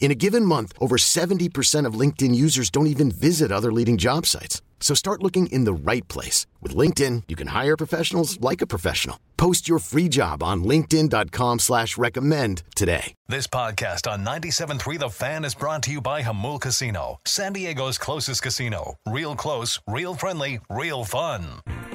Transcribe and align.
In 0.00 0.10
a 0.10 0.14
given 0.14 0.44
month, 0.44 0.72
over 0.80 0.96
70% 0.96 1.84
of 1.84 1.94
LinkedIn 2.00 2.34
users 2.34 2.70
don't 2.70 2.86
even 2.86 3.10
visit 3.10 3.52
other 3.52 3.72
leading 3.72 3.98
job 3.98 4.24
sites. 4.24 4.62
So 4.80 4.94
start 4.94 5.22
looking 5.22 5.48
in 5.48 5.64
the 5.64 5.72
right 5.72 6.06
place. 6.08 6.46
With 6.62 6.74
LinkedIn, 6.74 7.24
you 7.28 7.36
can 7.36 7.48
hire 7.48 7.76
professionals 7.76 8.40
like 8.40 8.62
a 8.62 8.66
professional. 8.66 9.18
Post 9.36 9.68
your 9.68 9.80
free 9.80 10.08
job 10.08 10.42
on 10.42 10.62
linkedin.com 10.62 11.58
slash 11.58 11.98
recommend 11.98 12.62
today. 12.74 13.14
This 13.28 13.46
podcast 13.46 14.10
on 14.10 14.24
97.3 14.24 14.98
The 15.00 15.10
Fan 15.10 15.44
is 15.44 15.54
brought 15.54 15.82
to 15.84 15.90
you 15.90 16.00
by 16.00 16.22
Jamul 16.22 16.60
Casino, 16.60 17.18
San 17.26 17.52
Diego's 17.52 17.98
closest 17.98 18.42
casino. 18.42 18.94
Real 19.06 19.34
close, 19.34 19.80
real 19.88 20.14
friendly, 20.14 20.60
real 20.70 21.04
fun. 21.04 21.44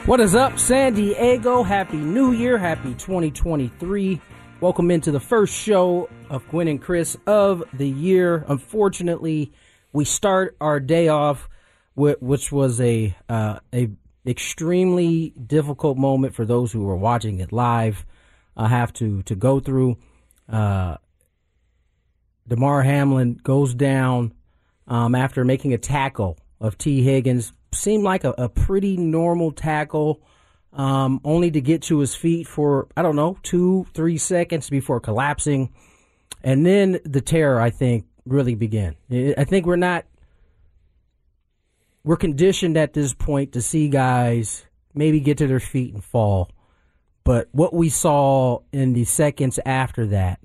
What 0.05 0.19
is 0.19 0.35
up, 0.35 0.59
San 0.59 0.93
Diego? 0.93 1.63
Happy 1.63 1.97
New 1.97 2.33
Year. 2.33 2.57
Happy 2.57 2.93
2023. 2.95 4.19
Welcome 4.59 4.91
into 4.91 5.11
the 5.11 5.19
first 5.19 5.53
show 5.53 6.09
of 6.33 6.49
Gwynn 6.49 6.67
and 6.67 6.81
Chris 6.81 7.15
of 7.27 7.63
the 7.73 7.87
year. 7.87 8.43
Unfortunately, 8.47 9.53
we 9.93 10.03
start 10.03 10.57
our 10.59 10.79
day 10.79 11.07
off 11.07 11.47
with, 11.95 12.19
which 12.21 12.51
was 12.51 12.81
a 12.81 13.15
uh, 13.29 13.59
a 13.71 13.89
extremely 14.25 15.29
difficult 15.29 15.95
moment 15.97 16.33
for 16.33 16.43
those 16.43 16.71
who 16.71 16.83
were 16.83 16.97
watching 16.97 17.39
it 17.39 17.51
live. 17.51 18.03
I 18.57 18.67
have 18.67 18.91
to 18.93 19.21
to 19.23 19.35
go 19.35 19.59
through. 19.59 19.97
Uh, 20.49 20.97
Damar 22.47 22.81
Hamlin 22.81 23.39
goes 23.41 23.75
down 23.75 24.33
um, 24.87 25.13
after 25.13 25.45
making 25.45 25.73
a 25.73 25.77
tackle 25.77 26.37
of 26.59 26.79
Tee 26.79 27.03
Higgins. 27.03 27.53
Seemed 27.73 28.03
like 28.03 28.23
a, 28.23 28.33
a 28.37 28.49
pretty 28.49 28.97
normal 28.97 29.51
tackle 29.51 30.21
um, 30.73 31.21
only 31.23 31.51
to 31.51 31.61
get 31.61 31.83
to 31.83 31.99
his 31.99 32.15
feet 32.15 32.47
for, 32.47 32.87
I 32.97 33.03
don't 33.03 33.15
know, 33.15 33.37
two, 33.43 33.85
three 33.93 34.17
seconds 34.17 34.69
before 34.69 34.99
collapsing. 34.99 35.71
And 36.43 36.65
then 36.65 36.99
the 37.05 37.21
terror, 37.21 37.59
I 37.59 37.69
think, 37.69 38.05
really 38.25 38.55
began. 38.55 38.95
I 39.11 39.43
think 39.43 39.65
we're 39.65 39.75
not, 39.75 40.05
we're 42.03 42.17
conditioned 42.17 42.77
at 42.77 42.93
this 42.93 43.13
point 43.13 43.53
to 43.53 43.61
see 43.61 43.89
guys 43.89 44.65
maybe 44.93 45.19
get 45.19 45.37
to 45.39 45.47
their 45.47 45.59
feet 45.59 45.93
and 45.93 46.03
fall. 46.03 46.49
But 47.23 47.47
what 47.51 47.73
we 47.73 47.89
saw 47.89 48.59
in 48.71 48.93
the 48.93 49.05
seconds 49.05 49.59
after 49.65 50.07
that, 50.07 50.39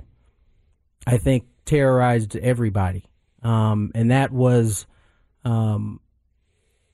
I 1.07 1.19
think, 1.19 1.47
terrorized 1.65 2.37
everybody. 2.37 3.05
Um, 3.43 3.91
and 3.95 4.11
that 4.11 4.31
was 4.31 4.87
um, 5.45 6.01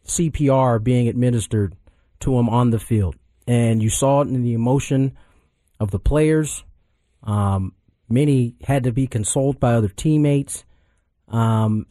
CPR 0.06 0.82
being 0.82 1.08
administered 1.08 1.76
to 2.20 2.38
him 2.38 2.48
on 2.48 2.70
the 2.70 2.78
field 2.78 3.16
and 3.46 3.82
you 3.82 3.90
saw 3.90 4.22
it 4.22 4.28
in 4.28 4.42
the 4.42 4.54
emotion 4.54 5.16
of 5.78 5.90
the 5.90 5.98
players. 5.98 6.64
Um, 7.22 7.74
many 8.08 8.56
had 8.64 8.84
to 8.84 8.92
be 8.92 9.06
consoled 9.06 9.60
by 9.60 9.74
other 9.74 9.88
teammates. 9.88 10.64
Um, 11.28 11.86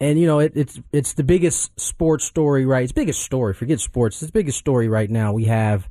and 0.00 0.18
you 0.18 0.26
know 0.26 0.38
it, 0.38 0.52
it's 0.54 0.80
it's 0.92 1.14
the 1.14 1.24
biggest 1.24 1.78
sports 1.78 2.24
story, 2.24 2.64
right? 2.64 2.84
It's 2.84 2.92
biggest 2.92 3.22
story. 3.22 3.54
Forget 3.54 3.80
sports. 3.80 4.22
It's 4.22 4.30
the 4.30 4.38
biggest 4.38 4.58
story 4.58 4.88
right 4.88 5.10
now 5.10 5.32
we 5.32 5.46
have 5.46 5.88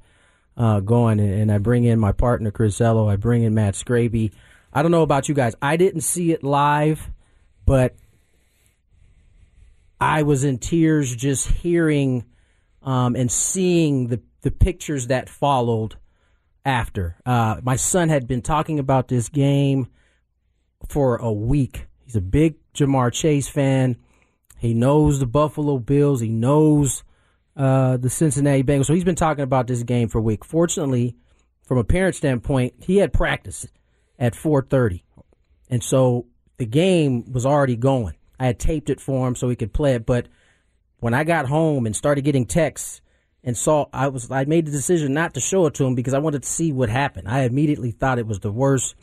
uh, 0.55 0.79
going. 0.79 1.19
And, 1.19 1.51
I 1.51 1.57
bring 1.57 1.83
in 1.83 1.99
my 1.99 2.11
partner 2.11 2.51
Chris 2.51 2.81
Ello. 2.81 3.09
I 3.09 3.15
bring 3.15 3.43
in 3.43 3.53
Matt 3.53 3.75
Scraby. 3.75 4.31
I 4.73 4.81
don't 4.81 4.91
know 4.91 5.03
about 5.03 5.29
you 5.29 5.35
guys. 5.35 5.55
I 5.61 5.77
didn't 5.77 6.01
see 6.01 6.31
it 6.31 6.43
live, 6.43 7.09
but 7.65 7.95
I 9.99 10.23
was 10.23 10.43
in 10.43 10.57
tears 10.57 11.15
just 11.15 11.47
hearing 11.47 12.25
um, 12.83 13.15
and 13.15 13.31
seeing 13.31 14.07
the 14.07 14.21
the 14.41 14.51
pictures 14.51 15.07
that 15.07 15.29
followed 15.29 15.97
after. 16.67 17.15
Uh, 17.25 17.61
my 17.63 17.77
son 17.77 18.09
had 18.09 18.27
been 18.27 18.41
talking 18.41 18.77
about 18.77 19.07
this 19.07 19.29
game 19.29 19.87
for 20.89 21.15
a 21.15 21.31
week. 21.31 21.87
He's 22.03 22.17
a 22.17 22.21
big 22.21 22.55
Ja'Marr 22.75 23.11
Chase 23.11 23.47
fan. 23.47 23.95
He 24.59 24.73
knows 24.73 25.19
the 25.19 25.25
Buffalo 25.25 25.79
Bills. 25.79 26.19
He 26.19 26.29
knows 26.29 27.03
uh, 27.55 27.97
the 27.97 28.09
Cincinnati 28.09 28.63
Bengals. 28.63 28.85
So 28.85 28.93
he's 28.93 29.05
been 29.05 29.15
talking 29.15 29.43
about 29.43 29.67
this 29.67 29.83
game 29.83 30.09
for 30.09 30.17
a 30.17 30.21
week. 30.21 30.43
Fortunately, 30.43 31.15
from 31.63 31.77
a 31.77 31.83
parent 31.85 32.15
standpoint, 32.15 32.73
he 32.79 32.97
had 32.97 33.13
practice 33.13 33.65
at 34.19 34.33
4:30, 34.33 35.03
and 35.69 35.83
so 35.83 36.25
the 36.57 36.65
game 36.65 37.31
was 37.31 37.45
already 37.45 37.75
going. 37.75 38.15
I 38.39 38.47
had 38.47 38.59
taped 38.59 38.89
it 38.89 38.99
for 38.99 39.27
him 39.27 39.35
so 39.35 39.47
he 39.47 39.55
could 39.55 39.73
play 39.73 39.95
it. 39.95 40.05
But 40.05 40.27
when 40.99 41.13
I 41.13 41.23
got 41.23 41.47
home 41.47 41.85
and 41.85 41.95
started 41.95 42.23
getting 42.23 42.45
texts 42.45 43.01
and 43.47 43.57
saw 43.57 43.85
I 43.93 44.09
was 44.09 44.29
I 44.29 44.43
made 44.43 44.67
the 44.67 44.71
decision 44.71 45.13
not 45.13 45.33
to 45.35 45.39
show 45.39 45.65
it 45.67 45.73
to 45.75 45.85
him 45.85 45.95
because 45.95 46.13
I 46.13 46.19
wanted 46.19 46.43
to 46.43 46.49
see 46.49 46.73
what 46.73 46.89
happened. 46.89 47.29
I 47.29 47.43
immediately 47.43 47.91
thought 47.91 48.19
it 48.19 48.27
was 48.27 48.41
the 48.41 48.51
worst. 48.51 48.93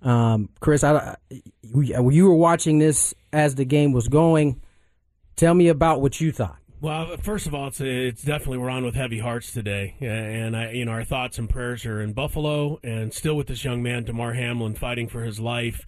Um, 0.00 0.48
Chris, 0.60 0.82
I, 0.82 1.16
you 1.62 2.26
were 2.26 2.34
watching 2.34 2.78
this 2.78 3.14
as 3.34 3.54
the 3.54 3.66
game 3.66 3.92
was 3.92 4.08
going. 4.08 4.62
Tell 5.36 5.52
me 5.52 5.68
about 5.68 6.00
what 6.00 6.20
you 6.22 6.32
thought. 6.32 6.56
Well, 6.80 7.18
first 7.18 7.46
of 7.46 7.54
all, 7.54 7.68
it's 7.68 7.82
it's 7.82 8.22
definitely 8.22 8.58
we're 8.58 8.70
on 8.70 8.84
with 8.84 8.94
heavy 8.94 9.18
hearts 9.18 9.52
today, 9.52 9.94
and 10.00 10.56
I, 10.56 10.70
you 10.70 10.86
know, 10.86 10.92
our 10.92 11.04
thoughts 11.04 11.38
and 11.38 11.48
prayers 11.48 11.84
are 11.84 12.00
in 12.00 12.14
Buffalo, 12.14 12.80
and 12.82 13.12
still 13.12 13.36
with 13.36 13.46
this 13.46 13.62
young 13.62 13.82
man, 13.82 14.04
Damar 14.04 14.32
Hamlin, 14.32 14.74
fighting 14.74 15.06
for 15.06 15.22
his 15.22 15.38
life 15.38 15.84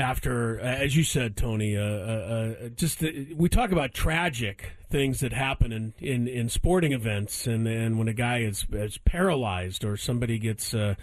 after, 0.00 0.58
as 0.58 0.96
you 0.96 1.04
said, 1.04 1.36
Tony, 1.36 1.76
uh, 1.76 1.82
uh, 1.82 1.84
uh, 1.84 2.68
just 2.70 3.02
uh, 3.04 3.08
we 3.36 3.48
talk 3.48 3.70
about 3.70 3.94
tragic 3.94 4.72
things 4.90 5.20
that 5.20 5.32
happen 5.32 5.72
in, 5.72 5.94
in, 6.00 6.26
in 6.26 6.48
sporting 6.48 6.92
events, 6.92 7.46
and, 7.46 7.68
and 7.68 7.98
when 7.98 8.08
a 8.08 8.12
guy 8.12 8.38
is, 8.38 8.66
is 8.72 8.98
paralyzed 8.98 9.84
or 9.84 9.96
somebody 9.96 10.38
gets 10.38 10.74
uh, 10.74 10.94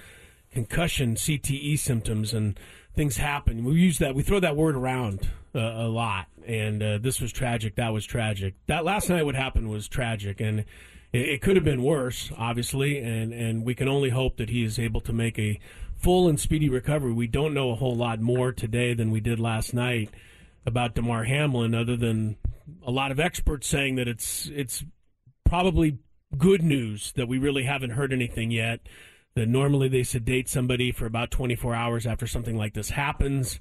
concussion, 0.51 1.15
CTE 1.15 1.79
symptoms, 1.79 2.33
and 2.33 2.59
things 2.93 3.17
happen. 3.17 3.63
We 3.63 3.75
use 3.75 3.99
that, 3.99 4.15
we 4.15 4.23
throw 4.23 4.41
that 4.41 4.57
word 4.57 4.75
around 4.75 5.29
uh, 5.55 5.59
a 5.59 5.87
lot, 5.87 6.25
and 6.45 6.81
this 7.01 7.21
was 7.21 7.31
tragic. 7.31 7.75
That 7.75 7.93
was 7.93 8.05
tragic. 8.05 8.55
That 8.65 8.83
last 8.83 9.09
night, 9.09 9.23
what 9.23 9.35
happened 9.35 9.69
was 9.69 9.87
tragic, 9.87 10.41
and 10.41 10.65
it, 11.13 11.29
it 11.29 11.41
could 11.41 11.55
have 11.55 11.65
been 11.65 11.83
worse, 11.83 12.31
obviously, 12.37 12.97
and, 12.97 13.33
and 13.33 13.63
we 13.63 13.75
can 13.75 13.87
only 13.87 14.09
hope 14.09 14.37
that 14.37 14.49
he 14.49 14.63
is 14.63 14.79
able 14.79 15.01
to 15.01 15.13
make 15.13 15.39
a 15.39 15.59
full 15.97 16.27
and 16.27 16.39
speedy 16.39 16.69
recovery. 16.69 17.13
We 17.13 17.27
don't 17.27 17.53
know 17.53 17.71
a 17.71 17.75
whole 17.75 17.95
lot 17.95 18.19
more 18.19 18.51
today 18.51 18.93
than 18.93 19.11
we 19.11 19.19
did 19.19 19.39
last 19.39 19.73
night 19.73 20.09
about 20.65 20.95
Damar 20.95 21.23
Hamlin, 21.23 21.73
other 21.73 21.95
than 21.95 22.37
a 22.85 22.91
lot 22.91 23.11
of 23.11 23.19
experts 23.19 23.67
saying 23.67 23.95
that 23.95 24.07
it's 24.07 24.49
it's 24.53 24.83
probably 25.45 25.99
good 26.37 26.61
news 26.61 27.13
that 27.15 27.27
we 27.27 27.37
really 27.37 27.63
haven't 27.63 27.91
heard 27.91 28.13
anything 28.13 28.51
yet. 28.51 28.81
That 29.35 29.47
normally 29.47 29.87
they 29.87 30.03
sedate 30.03 30.49
somebody 30.49 30.91
for 30.91 31.05
about 31.05 31.29
24 31.29 31.75
hours 31.75 32.07
after 32.07 32.25
something 32.25 32.57
like 32.57 32.73
this 32.73 32.89
happens, 32.89 33.59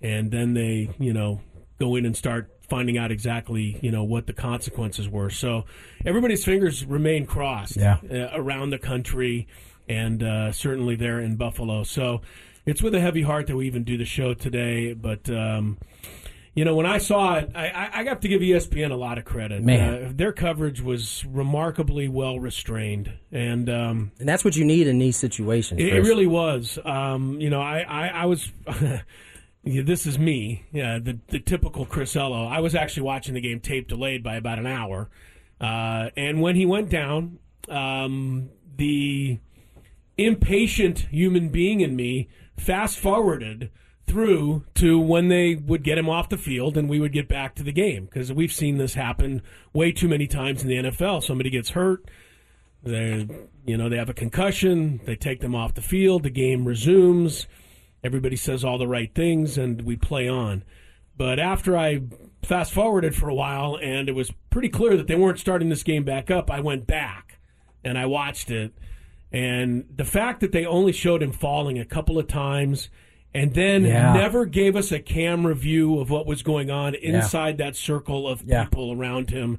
and 0.00 0.30
then 0.30 0.54
they, 0.54 0.88
you 0.98 1.12
know, 1.12 1.42
go 1.78 1.96
in 1.96 2.06
and 2.06 2.16
start 2.16 2.50
finding 2.68 2.98
out 2.98 3.10
exactly, 3.10 3.78
you 3.82 3.90
know, 3.90 4.04
what 4.04 4.26
the 4.26 4.32
consequences 4.32 5.08
were. 5.08 5.30
So 5.30 5.64
everybody's 6.04 6.44
fingers 6.44 6.84
remain 6.84 7.26
crossed 7.26 7.76
yeah. 7.76 7.98
uh, 8.10 8.30
around 8.34 8.70
the 8.70 8.78
country 8.78 9.46
and 9.88 10.22
uh, 10.22 10.52
certainly 10.52 10.96
there 10.96 11.20
in 11.20 11.36
Buffalo. 11.36 11.84
So 11.84 12.20
it's 12.66 12.82
with 12.82 12.94
a 12.94 13.00
heavy 13.00 13.22
heart 13.22 13.46
that 13.46 13.56
we 13.56 13.66
even 13.66 13.84
do 13.84 13.96
the 13.96 14.04
show 14.04 14.34
today. 14.34 14.92
But 14.92 15.28
um, 15.30 15.78
you 16.54 16.64
know, 16.64 16.74
when 16.74 16.86
I 16.86 16.98
saw 16.98 17.36
it, 17.36 17.52
I, 17.54 17.88
I 17.92 18.02
have 18.04 18.18
to 18.20 18.28
give 18.28 18.42
ESPN 18.42 18.90
a 18.90 18.96
lot 18.96 19.16
of 19.16 19.24
credit. 19.24 19.62
Man, 19.62 20.04
uh, 20.04 20.12
their 20.12 20.32
coverage 20.32 20.80
was 20.80 21.24
remarkably 21.24 22.08
well 22.08 22.40
restrained, 22.40 23.12
and 23.30 23.70
um, 23.70 24.12
and 24.18 24.28
that's 24.28 24.44
what 24.44 24.56
you 24.56 24.64
need 24.64 24.88
in 24.88 24.98
these 24.98 25.16
situations. 25.16 25.80
It, 25.80 25.94
it 25.94 26.00
really 26.00 26.26
was. 26.26 26.78
Um, 26.84 27.40
you 27.40 27.48
know, 27.48 27.60
I 27.60 27.80
I, 27.80 28.06
I 28.08 28.24
was. 28.26 28.50
this 29.64 30.04
is 30.04 30.18
me, 30.18 30.64
yeah, 30.72 30.98
the 30.98 31.18
the 31.28 31.38
typical 31.38 31.86
Chris 31.86 32.16
Ello. 32.16 32.46
I 32.46 32.58
was 32.58 32.74
actually 32.74 33.04
watching 33.04 33.34
the 33.34 33.40
game 33.40 33.60
tape 33.60 33.86
delayed 33.86 34.24
by 34.24 34.34
about 34.34 34.58
an 34.58 34.66
hour, 34.66 35.08
uh, 35.60 36.10
and 36.16 36.40
when 36.40 36.56
he 36.56 36.66
went 36.66 36.90
down, 36.90 37.38
um, 37.68 38.50
the 38.76 39.38
impatient 40.18 41.06
human 41.10 41.48
being 41.48 41.80
in 41.80 41.96
me 41.96 42.28
fast 42.56 42.98
forwarded 42.98 43.70
through 44.06 44.64
to 44.74 44.98
when 44.98 45.28
they 45.28 45.54
would 45.54 45.84
get 45.84 45.98
him 45.98 46.08
off 46.08 46.28
the 46.28 46.36
field 46.36 46.76
and 46.76 46.88
we 46.88 46.98
would 46.98 47.12
get 47.12 47.28
back 47.28 47.54
to 47.54 47.62
the 47.62 47.72
game 47.72 48.06
because 48.06 48.32
we've 48.32 48.52
seen 48.52 48.78
this 48.78 48.94
happen 48.94 49.42
way 49.72 49.92
too 49.92 50.08
many 50.08 50.26
times 50.26 50.62
in 50.62 50.68
the 50.68 50.90
NFL. 50.90 51.22
Somebody 51.22 51.50
gets 51.50 51.70
hurt, 51.70 52.10
they 52.82 53.28
you 53.64 53.76
know 53.76 53.88
they 53.88 53.96
have 53.96 54.08
a 54.08 54.14
concussion, 54.14 55.00
they 55.04 55.14
take 55.14 55.40
them 55.40 55.54
off 55.54 55.74
the 55.74 55.82
field, 55.82 56.22
the 56.22 56.30
game 56.30 56.66
resumes, 56.66 57.46
everybody 58.02 58.36
says 58.36 58.64
all 58.64 58.78
the 58.78 58.88
right 58.88 59.14
things, 59.14 59.58
and 59.58 59.82
we 59.82 59.94
play 59.94 60.28
on. 60.28 60.64
But 61.16 61.38
after 61.38 61.76
I 61.76 62.00
fast 62.42 62.72
forwarded 62.72 63.14
for 63.14 63.28
a 63.28 63.34
while 63.34 63.78
and 63.82 64.08
it 64.08 64.14
was 64.14 64.32
pretty 64.50 64.68
clear 64.68 64.96
that 64.96 65.06
they 65.06 65.16
weren't 65.16 65.38
starting 65.38 65.68
this 65.68 65.82
game 65.82 66.04
back 66.04 66.30
up, 66.30 66.50
I 66.50 66.60
went 66.60 66.86
back 66.86 67.38
and 67.84 67.98
I 67.98 68.06
watched 68.06 68.50
it. 68.50 68.72
And 69.32 69.84
the 69.94 70.04
fact 70.04 70.40
that 70.40 70.52
they 70.52 70.64
only 70.64 70.92
showed 70.92 71.22
him 71.22 71.32
falling 71.32 71.78
a 71.78 71.84
couple 71.84 72.18
of 72.18 72.26
times 72.28 72.88
and 73.34 73.52
then 73.54 73.84
Yeah. 73.84 74.14
never 74.14 74.46
gave 74.46 74.74
us 74.74 74.90
a 74.90 75.00
camera 75.00 75.54
view 75.54 76.00
of 76.00 76.08
what 76.10 76.26
was 76.26 76.42
going 76.42 76.70
on 76.70 76.94
inside 76.94 77.58
that 77.58 77.76
circle 77.76 78.26
of 78.26 78.42
Yeah. 78.46 78.64
people 78.64 78.92
around 78.92 79.30
him. 79.30 79.58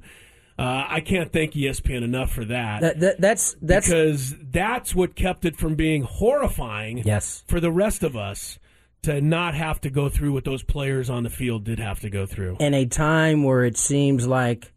Uh, 0.58 0.84
I 0.88 1.00
can't 1.00 1.32
thank 1.32 1.54
ESPN 1.56 2.02
enough 2.02 2.30
for 2.32 2.44
that. 2.46 2.80
That, 2.82 3.00
that, 3.00 3.20
that's 3.20 3.56
that's 3.62 3.86
because 3.88 4.34
that's 4.50 4.94
what 4.94 5.14
kept 5.14 5.44
it 5.46 5.56
from 5.56 5.74
being 5.74 6.02
horrifying 6.02 6.98
yes. 6.98 7.44
for 7.46 7.60
the 7.60 7.70
rest 7.70 8.02
of 8.02 8.14
us 8.16 8.58
to 9.02 9.20
not 9.22 9.54
have 9.54 9.80
to 9.82 9.88
go 9.88 10.10
through 10.10 10.32
what 10.32 10.44
those 10.44 10.62
players 10.62 11.08
on 11.08 11.22
the 11.22 11.30
field 11.30 11.64
did 11.64 11.78
have 11.78 12.00
to 12.00 12.10
go 12.10 12.26
through. 12.26 12.56
in 12.60 12.74
a 12.74 12.84
time 12.84 13.42
where 13.44 13.64
it 13.64 13.78
seems 13.78 14.26
like 14.26 14.72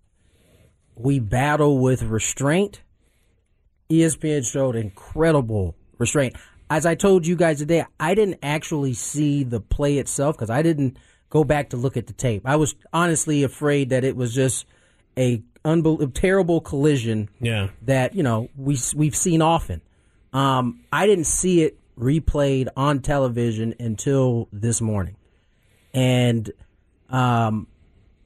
we 0.95 1.19
battle 1.19 1.79
with 1.79 2.03
restraint, 2.03 2.81
ESPN 3.99 4.49
showed 4.49 4.75
incredible 4.75 5.75
restraint. 5.97 6.35
As 6.69 6.85
I 6.85 6.95
told 6.95 7.27
you 7.27 7.35
guys 7.35 7.59
today, 7.59 7.85
I 7.99 8.15
didn't 8.15 8.39
actually 8.41 8.93
see 8.93 9.43
the 9.43 9.59
play 9.59 9.97
itself 9.97 10.35
because 10.35 10.49
I 10.49 10.61
didn't 10.61 10.97
go 11.29 11.43
back 11.43 11.69
to 11.69 11.77
look 11.77 11.97
at 11.97 12.07
the 12.07 12.13
tape. 12.13 12.43
I 12.45 12.55
was 12.55 12.75
honestly 12.91 13.43
afraid 13.43 13.89
that 13.89 14.03
it 14.03 14.15
was 14.15 14.33
just 14.33 14.65
a 15.17 15.43
unbel- 15.63 16.11
terrible 16.13 16.61
collision 16.61 17.29
Yeah. 17.39 17.69
that 17.83 18.15
you 18.15 18.23
know 18.23 18.49
we 18.57 18.77
we've 18.95 19.15
seen 19.15 19.41
often. 19.41 19.81
Um, 20.31 20.81
I 20.91 21.05
didn't 21.05 21.25
see 21.25 21.61
it 21.61 21.77
replayed 21.99 22.67
on 22.75 23.01
television 23.01 23.75
until 23.79 24.47
this 24.51 24.81
morning, 24.81 25.15
and 25.93 26.49
um, 27.09 27.67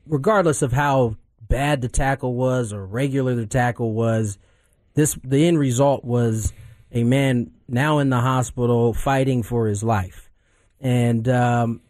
regardless 0.08 0.62
of 0.62 0.72
how 0.72 1.18
bad 1.50 1.82
the 1.82 1.90
tackle 1.90 2.34
was 2.34 2.72
or 2.72 2.86
regular 2.86 3.36
the 3.36 3.46
tackle 3.46 3.92
was, 3.94 4.38
this 4.98 5.16
the 5.24 5.48
end 5.48 5.60
result 5.60 6.04
was 6.04 6.52
a 6.92 7.04
man 7.04 7.52
now 7.68 8.00
in 8.00 8.10
the 8.10 8.20
hospital 8.20 8.96
fighting 8.96 9.44
for 9.44 9.68
his 9.68 9.84
life, 9.84 10.32
and 10.82 11.30
um, 11.30 11.82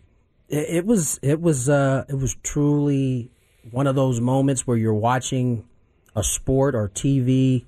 it, 0.50 0.70
it 0.70 0.86
was 0.86 1.18
it 1.24 1.40
was 1.40 1.70
uh, 1.70 2.04
it 2.10 2.16
was 2.16 2.36
truly 2.44 3.32
one 3.72 3.88
of 3.88 3.96
those 3.96 4.20
moments 4.20 4.68
where 4.68 4.76
you're 4.76 4.94
watching 4.94 5.64
a 6.18 6.24
sport 6.24 6.76
or 6.76 6.90
TV, 6.90 7.64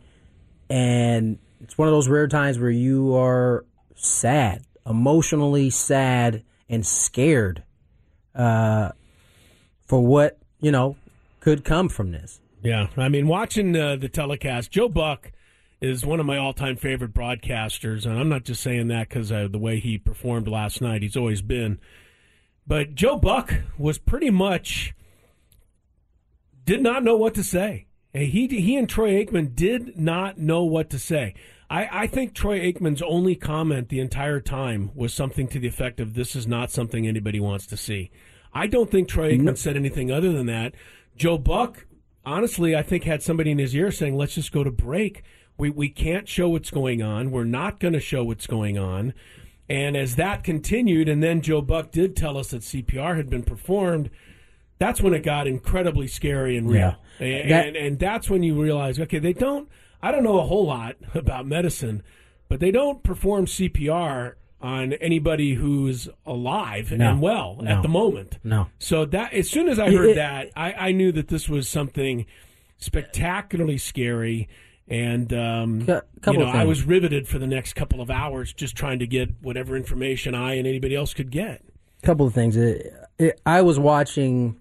and 0.70 1.40
it's 1.62 1.78
one 1.78 1.88
of 1.88 1.94
those 1.94 2.10
rare 2.10 2.28
times 2.28 2.60
where 2.60 2.70
you 2.70 3.16
are 3.16 3.64
sad, 3.96 4.66
emotionally 4.86 5.70
sad 5.70 6.44
and 6.68 6.86
scared 6.86 7.64
uh, 8.36 8.90
for 9.86 10.06
what 10.06 10.38
you 10.60 10.70
know 10.70 10.98
could 11.40 11.64
come 11.64 11.88
from 11.88 12.12
this. 12.12 12.42
Yeah, 12.62 12.88
I 12.98 13.10
mean, 13.10 13.28
watching 13.28 13.76
uh, 13.76 13.96
the 13.96 14.10
telecast, 14.10 14.72
Joe 14.72 14.90
Buck 14.90 15.32
is 15.82 16.06
one 16.06 16.20
of 16.20 16.26
my 16.26 16.38
all-time 16.38 16.76
favorite 16.76 17.14
broadcasters, 17.14 18.06
and 18.06 18.20
I'm 18.20 18.28
not 18.28 18.44
just 18.44 18.62
saying 18.62 18.90
that 18.90 19.08
because 19.08 19.32
uh, 19.32 19.48
the 19.50 19.58
way 19.58 19.80
he 19.80 19.98
performed 19.98 20.48
last 20.48 20.82
night. 20.82 21.02
He's 21.02 21.16
always 21.16 21.42
been, 21.42 21.80
but 22.68 22.96
Joe 22.96 23.18
Buck 23.18 23.54
was 23.78 23.98
pretty 23.98 24.30
much 24.30 24.94
did 26.66 26.82
not 26.82 27.04
know 27.04 27.16
what 27.16 27.34
to 27.36 27.44
say. 27.44 27.88
And 28.14 28.28
He 28.28 28.48
he 28.48 28.76
and 28.76 28.90
Troy 28.90 29.24
Aikman 29.24 29.56
did 29.56 29.98
not 29.98 30.38
know 30.38 30.64
what 30.64 30.90
to 30.90 31.00
say. 31.00 31.34
I, 31.70 32.04
I 32.04 32.08
think 32.08 32.34
Troy 32.34 32.60
Aikman's 32.60 33.02
only 33.02 33.36
comment 33.36 33.90
the 33.90 34.00
entire 34.00 34.40
time 34.40 34.92
was 34.96 35.14
something 35.14 35.48
to 35.48 35.60
the 35.60 35.68
effect 35.68 36.00
of 36.00 36.14
"This 36.14 36.36
is 36.36 36.46
not 36.46 36.72
something 36.72 37.08
anybody 37.08 37.40
wants 37.40 37.66
to 37.68 37.78
see." 37.78 38.12
I 38.54 38.68
don't 38.68 38.90
think 38.90 39.08
Troy 39.08 39.32
Aikman 39.38 39.58
said 39.58 39.76
anything 39.76 40.12
other 40.12 40.32
than 40.32 40.48
that. 40.48 40.74
Joe 41.16 41.38
Buck, 41.38 41.86
honestly, 42.26 42.76
I 42.76 42.82
think 42.82 43.04
had 43.04 43.22
somebody 43.24 43.52
in 43.52 43.58
his 43.60 43.76
ear 43.76 43.92
saying, 43.92 44.16
"Let's 44.18 44.36
just 44.36 44.52
go 44.52 44.64
to 44.64 44.72
break. 44.72 45.24
We 45.58 45.70
we 45.70 45.90
can't 45.90 46.28
show 46.28 46.50
what's 46.50 46.72
going 46.72 47.02
on. 47.02 47.32
We're 47.32 47.44
not 47.44 47.80
going 47.80 47.94
to 47.94 48.00
show 48.00 48.24
what's 48.24 48.48
going 48.48 48.78
on." 48.78 49.14
And 49.70 49.96
as 49.96 50.16
that 50.16 50.44
continued, 50.44 51.08
and 51.08 51.22
then 51.22 51.42
Joe 51.42 51.62
Buck 51.62 51.92
did 51.92 52.16
tell 52.16 52.38
us 52.38 52.50
that 52.52 52.62
CPR 52.64 53.16
had 53.18 53.30
been 53.30 53.44
performed. 53.44 54.10
That's 54.80 55.02
when 55.02 55.14
it 55.14 55.24
got 55.24 55.46
incredibly 55.46 56.08
scary 56.08 56.56
and 56.58 56.70
real. 56.70 56.96
Yeah. 57.20 57.26
And, 57.28 57.52
That- 57.52 57.68
and 57.68 57.76
and 57.76 58.00
that's 58.00 58.30
when 58.30 58.44
you 58.44 58.60
realize, 58.62 59.00
okay, 59.00 59.20
they 59.20 59.34
don't. 59.34 59.70
I 60.02 60.12
don't 60.12 60.24
know 60.24 60.40
a 60.40 60.46
whole 60.46 60.66
lot 60.66 60.96
about 61.14 61.46
medicine, 61.46 62.02
but 62.48 62.60
they 62.62 62.72
don't 62.72 63.04
perform 63.04 63.46
CPR 63.46 64.36
on 64.62 64.94
anybody 64.94 65.54
who's 65.54 66.10
alive 66.26 66.92
No. 66.92 67.10
and 67.12 67.22
well 67.22 67.58
No. 67.62 67.72
at 67.78 67.82
the 67.82 67.88
moment. 67.88 68.38
No. 68.44 68.68
So 68.80 69.06
that 69.06 69.34
as 69.34 69.50
soon 69.50 69.70
as 69.70 69.80
I 69.80 69.90
heard 69.92 70.10
it- 70.10 70.16
that, 70.16 70.50
I, 70.56 70.74
I 70.74 70.92
knew 70.92 71.12
that 71.14 71.28
this 71.30 71.48
was 71.48 71.68
something 71.70 72.26
spectacularly 72.78 73.78
scary. 73.78 74.48
And 74.88 75.32
um, 75.34 75.82
you 75.82 76.38
know, 76.38 76.46
I 76.46 76.66
was 76.66 76.84
riveted 76.84 77.28
for 77.28 77.38
the 77.38 77.46
next 77.48 77.74
couple 77.74 78.02
of 78.02 78.10
hours, 78.10 78.52
just 78.54 78.76
trying 78.76 79.00
to 79.00 79.08
get 79.08 79.30
whatever 79.42 79.78
information 79.78 80.34
I 80.34 80.56
and 80.56 80.66
anybody 80.66 80.96
else 80.96 81.14
could 81.14 81.30
get. 81.30 81.62
couple 82.02 82.26
of 82.26 82.34
things. 82.34 82.58
It, 82.58 82.92
it, 83.20 83.40
I 83.46 83.62
was 83.62 83.78
watching 83.78 84.58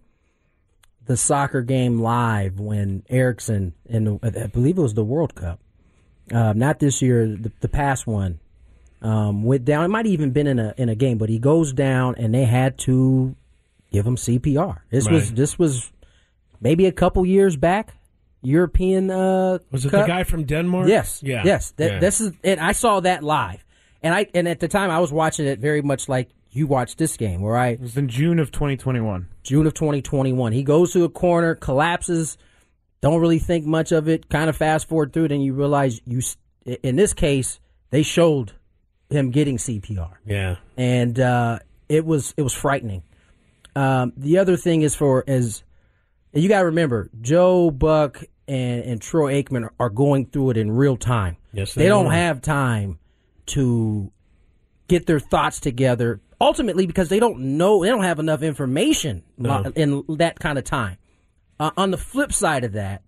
the 1.07 1.17
soccer 1.17 1.63
game 1.63 2.01
live 2.01 2.61
when 2.61 3.03
Eriksen, 3.09 3.73
the, 3.89 4.19
I 4.23 4.47
believe 4.49 4.77
it 4.77 4.83
was 4.83 4.93
the 4.93 5.05
World 5.05 5.35
Cup, 5.35 5.61
uh, 6.31 6.53
not 6.55 6.79
this 6.79 7.01
year, 7.01 7.27
the, 7.27 7.51
the 7.61 7.69
past 7.69 8.07
one, 8.07 8.39
um, 9.03 9.43
went 9.43 9.65
down. 9.65 9.85
It 9.85 9.89
might 9.89 10.07
have 10.07 10.13
even 10.13 10.31
been 10.31 10.47
in 10.47 10.59
a 10.59 10.75
in 10.77 10.89
a 10.89 10.95
game, 10.95 11.19
but 11.19 11.29
he 11.29 11.39
goes 11.39 11.73
down, 11.73 12.15
and 12.17 12.35
they 12.35 12.45
had 12.45 12.79
to 12.79 13.35
give 13.91 14.07
him 14.07 14.17
CPR. 14.17 14.79
This 14.91 15.09
was 15.09 15.33
this 15.33 15.59
was 15.59 15.93
maybe 16.61 16.87
a 16.87 16.93
couple 16.93 17.25
years 17.25 17.57
back. 17.57 17.95
European 18.43 19.11
uh, 19.11 19.59
Was 19.73 19.85
it 19.85 19.91
Cup. 19.91 20.07
the 20.07 20.13
guy 20.13 20.25
from 20.25 20.45
Denmark? 20.45 20.89
Yes. 20.89 21.23
Yeah. 21.23 21.43
Yes. 21.45 21.73
That, 21.73 21.93
Yeah. 21.93 21.99
This 21.99 22.21
is, 22.21 22.33
and 22.45 22.61
I 22.61 22.73
saw 22.73 23.01
that 23.01 23.25
live, 23.25 23.65
and 24.03 24.15
I 24.15 24.27
and 24.35 24.47
at 24.47 24.61
the 24.61 24.69
time 24.69 24.91
I 24.91 25.01
was 25.01 25.13
watching 25.13 25.47
it 25.47 25.59
very 25.59 25.83
much 25.83 26.09
like 26.09 26.31
you 26.51 26.67
watched 26.67 26.99
this 26.99 27.17
game, 27.17 27.41
where 27.41 27.57
I 27.57 27.71
It 27.71 27.81
was 27.81 27.97
in 27.97 28.09
June 28.09 28.39
of 28.39 28.53
2021. 28.53 29.29
June 29.43 29.67
of 29.67 29.75
2021. 29.75 30.53
He 30.53 30.63
goes 30.63 30.93
to 30.93 31.05
a 31.05 31.09
corner, 31.09 31.55
collapses. 31.55 32.39
Don't 33.01 33.21
really 33.21 33.39
think 33.39 33.65
much 33.67 33.93
of 33.93 34.09
it. 34.09 34.29
Kind 34.29 34.49
of 34.49 34.57
fast 34.57 34.89
forward 34.89 35.13
through 35.13 35.27
it, 35.27 35.33
and 35.33 35.43
you 35.43 35.55
realize 35.55 36.01
you. 36.05 36.21
In 36.83 36.97
this 36.97 37.15
case, 37.15 37.61
they 37.91 38.03
showed 38.03 38.53
him 39.11 39.31
getting 39.31 39.57
CPR, 39.57 40.13
Yeah. 40.27 40.57
and 40.77 41.19
uh, 41.19 41.59
it 41.89 42.05
was 42.05 42.35
it 42.37 42.43
was 42.43 42.53
frightening. 42.55 43.03
Um, 43.77 44.13
the 44.17 44.39
other 44.39 44.57
thing 44.57 44.83
is 44.83 44.95
for 44.95 45.25
as 45.27 45.63
and 46.33 46.43
you 46.43 46.49
got 46.49 46.61
to 46.61 46.67
remember, 46.67 47.09
Joe 47.21 47.71
Buck 47.71 48.23
and, 48.47 48.83
and 48.83 49.01
Troy 49.01 49.43
Aikman 49.43 49.69
are 49.81 49.89
going 49.91 50.27
through 50.27 50.51
it 50.51 50.57
in 50.59 50.71
real 50.71 50.97
time. 50.97 51.37
Yes, 51.53 51.75
they, 51.75 51.83
they 51.85 51.89
don't 51.89 52.07
are. 52.07 52.13
have 52.13 52.43
time 52.43 52.99
to 53.47 54.13
get 54.89 55.07
their 55.07 55.21
thoughts 55.21 55.61
together. 55.61 56.21
Ultimately, 56.41 56.87
because 56.87 57.09
they 57.09 57.19
don't 57.19 57.57
know, 57.57 57.83
they 57.83 57.89
don't 57.89 58.05
have 58.05 58.19
enough 58.21 58.43
information 58.43 59.25
No. 59.39 59.65
in 59.75 60.05
that 60.19 60.39
kind 60.39 60.57
of 60.59 60.65
time. 60.65 60.99
Uh, 61.59 61.71
on 61.77 61.91
the 61.91 61.97
flip 61.99 62.33
side 62.33 62.63
of 62.65 62.73
that, 62.73 63.03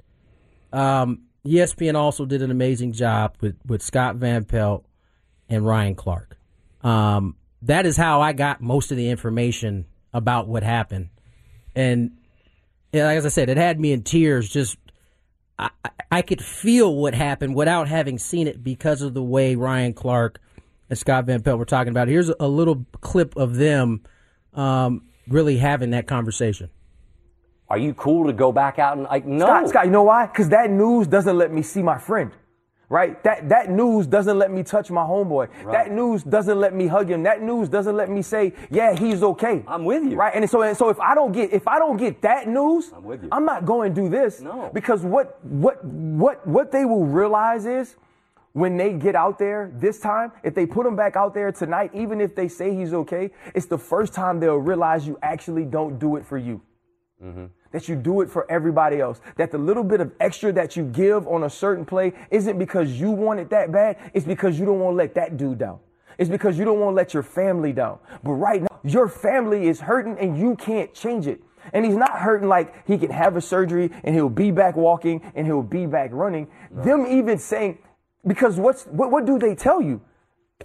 um, 0.73 1.23
ESPN 1.47 1.95
also 1.95 2.25
did 2.27 2.43
an 2.43 2.51
amazing 2.51 2.93
job 2.93 3.37
with, 3.41 3.57
with 3.67 3.83
Scott 3.83 4.17
Van 4.17 4.45
Pelt 4.45 4.85
and 5.51 5.67
Ryan 5.67 5.95
Clark. 5.95 6.37
Um, 6.83 7.37
that 7.63 7.85
is 7.85 7.97
how 7.97 8.23
I 8.23 8.33
got 8.33 8.63
most 8.63 8.91
of 8.91 8.97
the 8.97 9.11
information 9.11 9.85
about 10.15 10.49
what 10.49 10.63
happened. 10.63 11.11
And 11.75 12.13
yeah, 12.93 13.09
as 13.09 13.27
I 13.27 13.29
said, 13.29 13.49
it 13.51 13.57
had 13.59 13.79
me 13.79 13.93
in 13.93 14.03
tears. 14.03 14.49
Just 14.49 14.77
I, 15.59 15.71
I- 15.85 15.91
I 16.13 16.23
could 16.23 16.43
feel 16.43 16.93
what 16.97 17.15
happened 17.15 17.55
without 17.55 17.87
having 17.87 18.19
seen 18.19 18.49
it 18.49 18.65
because 18.65 19.01
of 19.01 19.15
the 19.15 19.23
way 19.23 19.55
Ryan 19.55 19.93
Clark 19.93 20.41
and 20.89 20.99
Scott 20.99 21.27
Van 21.27 21.41
Pelt 21.41 21.57
were 21.57 21.65
talking 21.65 21.93
about 21.93 22.09
it. 22.09 22.11
Here's 22.11 22.31
a 22.41 22.49
little 22.49 22.85
clip 23.01 23.37
of 23.37 23.55
them 23.55 24.01
um, 24.53 25.05
really 25.29 25.57
having 25.59 25.91
that 25.91 26.09
conversation. 26.09 26.69
Are 27.69 27.79
you 27.79 27.95
cool 27.95 28.27
to 28.27 28.33
go 28.33 28.51
back 28.51 28.81
out 28.81 28.97
and 28.97 29.05
like 29.07 29.25
no? 29.25 29.47
Scott, 29.47 29.69
Scott, 29.69 29.85
you 29.85 29.93
know 29.93 30.03
why? 30.03 30.27
Because 30.27 30.49
that 30.49 30.69
news 30.69 31.07
doesn't 31.07 31.39
let 31.39 31.53
me 31.53 31.63
see 31.63 31.81
my 31.81 31.99
friend. 31.99 32.33
Right? 32.91 33.23
That 33.23 33.49
that 33.49 33.71
news 33.71 34.09
doesn't 34.09 34.37
let 34.37 34.51
me 34.51 34.65
touch 34.65 34.91
my 34.91 35.03
homeboy. 35.03 35.49
That 35.71 35.93
news 35.93 36.25
doesn't 36.25 36.59
let 36.59 36.75
me 36.75 36.89
hug 36.89 37.09
him. 37.09 37.23
That 37.23 37.41
news 37.41 37.69
doesn't 37.69 37.97
let 37.97 38.11
me 38.11 38.21
say, 38.21 38.53
yeah, 38.69 38.97
he's 38.97 39.23
okay. 39.23 39.63
I'm 39.67 39.85
with 39.85 40.03
you. 40.03 40.17
Right? 40.17 40.35
And 40.35 40.51
so 40.51 40.63
and 40.63 40.77
so 40.77 40.89
if 40.89 40.99
I 40.99 41.15
don't 41.15 41.31
get 41.31 41.53
if 41.53 41.69
I 41.69 41.79
don't 41.79 41.97
get 41.97 42.21
that 42.23 42.49
news, 42.49 42.91
I'm 42.93 43.05
with 43.05 43.23
you. 43.23 43.29
I'm 43.31 43.45
not 43.45 43.65
going 43.65 43.95
to 43.95 44.03
do 44.03 44.09
this. 44.09 44.41
No. 44.41 44.71
Because 44.75 45.03
what 45.03 45.39
what 45.45 45.85
what 45.85 46.45
what 46.47 46.73
they 46.73 46.85
will 46.85 47.07
realize 47.07 47.65
is 47.65 47.95
when 48.55 48.77
they 48.77 48.93
get 48.93 49.15
out 49.15 49.39
there 49.39 49.71
this 49.77 50.01
time, 50.01 50.33
if 50.43 50.55
they 50.57 50.67
put 50.67 50.85
him 50.85 50.97
back 50.97 51.15
out 51.15 51.33
there 51.33 51.53
tonight, 51.53 51.93
even 51.95 52.21
if 52.21 52.35
they 52.35 52.49
say 52.49 52.75
he's 52.75 52.93
okay, 52.93 53.31
it's 53.55 53.67
the 53.67 53.79
first 53.79 54.13
time 54.13 54.41
they'll 54.41 54.57
realize 54.57 55.07
you 55.07 55.17
actually 55.23 55.65
don't 55.65 56.01
do 56.01 56.17
it 56.17 56.27
for 56.27 56.39
you. 56.39 56.61
Mm-hmm. 57.23 57.47
That 57.73 57.89
you 57.89 57.97
do 57.97 58.21
it 58.21 58.31
for 58.31 58.51
everybody 58.51 59.01
else. 59.01 59.21
That 59.37 59.51
the 59.51 59.59
little 59.59 59.85
bit 59.85 60.01
of 60.01 60.13
extra 60.19 60.53
that 60.53 60.77
you 60.77 60.85
give 60.85 61.27
on 61.29 61.45
a 61.45 61.51
certain 61.51 61.85
play 61.85 62.13
isn't 62.31 62.59
because 62.59 63.01
you 63.01 63.11
want 63.11 63.41
it 63.41 63.51
that 63.51 63.71
bad. 63.71 63.97
It's 64.13 64.27
because 64.27 64.59
you 64.59 64.67
don't 64.67 64.81
want 64.81 64.95
to 64.95 64.97
let 64.97 65.15
that 65.15 65.37
dude 65.37 65.59
down. 65.59 65.79
It's 66.19 66.29
because 66.29 66.59
you 66.59 66.65
don't 66.65 66.81
want 66.81 66.93
to 66.93 66.97
let 66.97 67.15
your 67.15 67.23
family 67.23 67.73
down. 67.73 67.99
But 68.23 68.33
right 68.33 68.61
now, 68.61 68.81
your 68.83 69.09
family 69.09 69.69
is 69.69 69.81
hurting 69.81 70.19
and 70.19 70.39
you 70.39 70.57
can't 70.57 70.93
change 70.93 71.27
it. 71.27 71.43
And 71.73 71.85
he's 71.85 71.97
not 71.97 72.19
hurting 72.19 72.49
like 72.49 72.87
he 72.87 72.99
can 72.99 73.11
have 73.11 73.37
a 73.37 73.41
surgery 73.41 73.91
and 74.05 74.15
he'll 74.15 74.29
be 74.29 74.51
back 74.51 74.77
walking 74.77 75.23
and 75.35 75.47
he'll 75.47 75.63
be 75.63 75.87
back 75.87 76.11
running. 76.13 76.49
Them 76.71 77.07
even 77.07 77.39
saying, 77.39 77.79
because 78.27 78.57
what's, 78.57 78.85
what, 78.85 79.11
what 79.11 79.25
do 79.25 79.39
they 79.39 79.55
tell 79.55 79.81
you? 79.81 80.01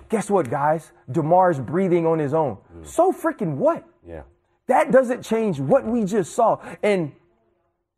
Guess 0.09 0.29
what, 0.29 0.50
guys? 0.50 0.91
Damar's 1.09 1.59
breathing 1.59 2.05
on 2.05 2.19
his 2.19 2.33
own. 2.33 2.57
Mm. 2.75 2.85
So 2.85 3.12
freaking 3.12 3.55
what? 3.55 3.85
Yeah. 4.05 4.24
That 4.67 4.91
doesn't 4.91 5.24
change 5.24 5.60
what 5.60 5.86
we 5.86 6.03
just 6.05 6.34
saw. 6.34 6.60
And 6.81 7.12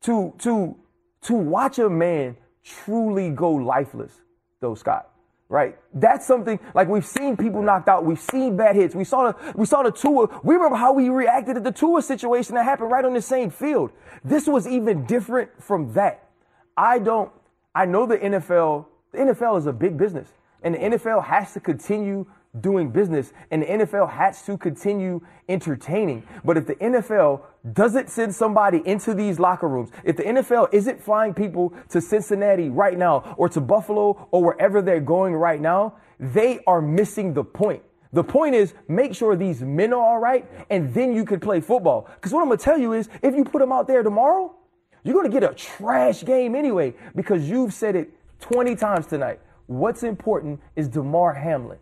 to, 0.02 0.34
to, 0.40 0.76
to 1.24 1.34
watch 1.34 1.80
a 1.80 1.90
man 1.90 2.38
truly 2.64 3.30
go 3.30 3.52
lifeless, 3.52 4.12
though, 4.60 4.76
Scott, 4.76 5.10
right? 5.50 5.78
That's 5.94 6.26
something 6.26 6.60
like 6.74 6.88
we've 6.88 7.06
seen 7.06 7.38
people 7.38 7.62
knocked 7.62 7.88
out. 7.88 8.06
We've 8.06 8.20
seen 8.20 8.58
bad 8.58 8.76
hits. 8.76 8.96
We 8.96 9.06
saw 9.06 9.32
the 9.32 9.54
we 9.56 9.66
saw 9.66 9.84
the 9.84 9.92
Tua. 9.92 10.42
We 10.44 10.56
remember 10.56 10.76
how 10.76 10.94
we 10.94 11.10
reacted 11.10 11.56
to 11.56 11.62
the 11.62 11.72
Tua 11.72 12.02
situation 12.02 12.56
that 12.56 12.66
happened 12.66 12.92
right 12.92 13.06
on 13.06 13.14
the 13.14 13.22
same 13.22 13.50
field. 13.50 13.92
This 14.24 14.48
was 14.48 14.68
even 14.68 15.06
different 15.06 15.50
from 15.64 15.94
that. 15.94 16.28
I 16.76 17.00
don't. 17.00 17.32
I 17.74 17.86
know 17.86 18.06
the 18.06 18.18
NFL. 18.18 18.86
The 19.12 19.20
NFL 19.20 19.60
is 19.60 19.66
a 19.68 19.74
big 19.74 19.98
business, 19.98 20.28
and 20.62 20.76
the 20.76 20.80
NFL 20.80 21.24
has 21.24 21.54
to 21.54 21.60
continue 21.60 22.26
doing 22.62 22.90
business 22.90 23.34
and 23.52 23.62
the 23.62 23.68
NFL 23.68 24.10
has 24.10 24.42
to 24.44 24.58
continue 24.58 25.22
entertaining. 25.50 26.24
But 26.44 26.58
if 26.58 26.68
the 26.68 26.76
NFL 26.76 27.42
doesn't 27.74 28.10
send 28.10 28.34
somebody 28.34 28.82
into 28.86 29.14
these 29.14 29.40
locker 29.40 29.68
rooms, 29.68 29.90
if 30.04 30.18
the 30.18 30.24
NFL 30.24 30.74
isn't 30.74 31.02
flying 31.02 31.34
people 31.34 31.74
to 31.90 32.02
Cincinnati 32.02 32.70
right 32.70 32.98
now 32.98 33.36
or 33.38 33.50
to 33.50 33.62
Buffalo 33.62 34.28
or 34.32 34.44
wherever 34.44 34.82
they're 34.82 35.00
going 35.00 35.36
right 35.36 35.60
now, 35.60 35.96
they 36.20 36.60
are 36.68 36.82
missing 36.82 37.34
the 37.34 37.44
point. 37.44 37.84
The 38.14 38.24
point 38.24 38.56
is 38.56 38.74
make 38.88 39.14
sure 39.14 39.36
these 39.36 39.62
men 39.62 39.94
are 39.94 40.02
all 40.02 40.20
right 40.20 40.50
and 40.70 40.94
then 40.94 41.14
you 41.14 41.26
can 41.26 41.40
play 41.40 41.60
football. 41.60 42.10
Because 42.16 42.34
what 42.34 42.42
I'm 42.42 42.48
going 42.48 42.58
to 42.58 42.64
tell 42.64 42.78
you 42.78 42.94
is 42.94 43.10
if 43.22 43.36
you 43.36 43.44
put 43.44 43.60
them 43.60 43.72
out 43.72 43.88
there 43.88 44.04
tomorrow, 44.04 44.56
you're 45.04 45.14
going 45.14 45.30
to 45.30 45.40
get 45.40 45.50
a 45.50 45.54
trash 45.54 46.24
game 46.24 46.56
anyway 46.56 46.94
because 47.16 47.50
you've 47.50 47.74
said 47.74 47.96
it 47.96 48.12
20 48.40 48.76
times 48.76 49.08
tonight. 49.08 49.40
What's 49.68 50.04
important 50.04 50.62
is 50.76 50.88
Damar 50.88 51.34
Hamlin 51.34 51.80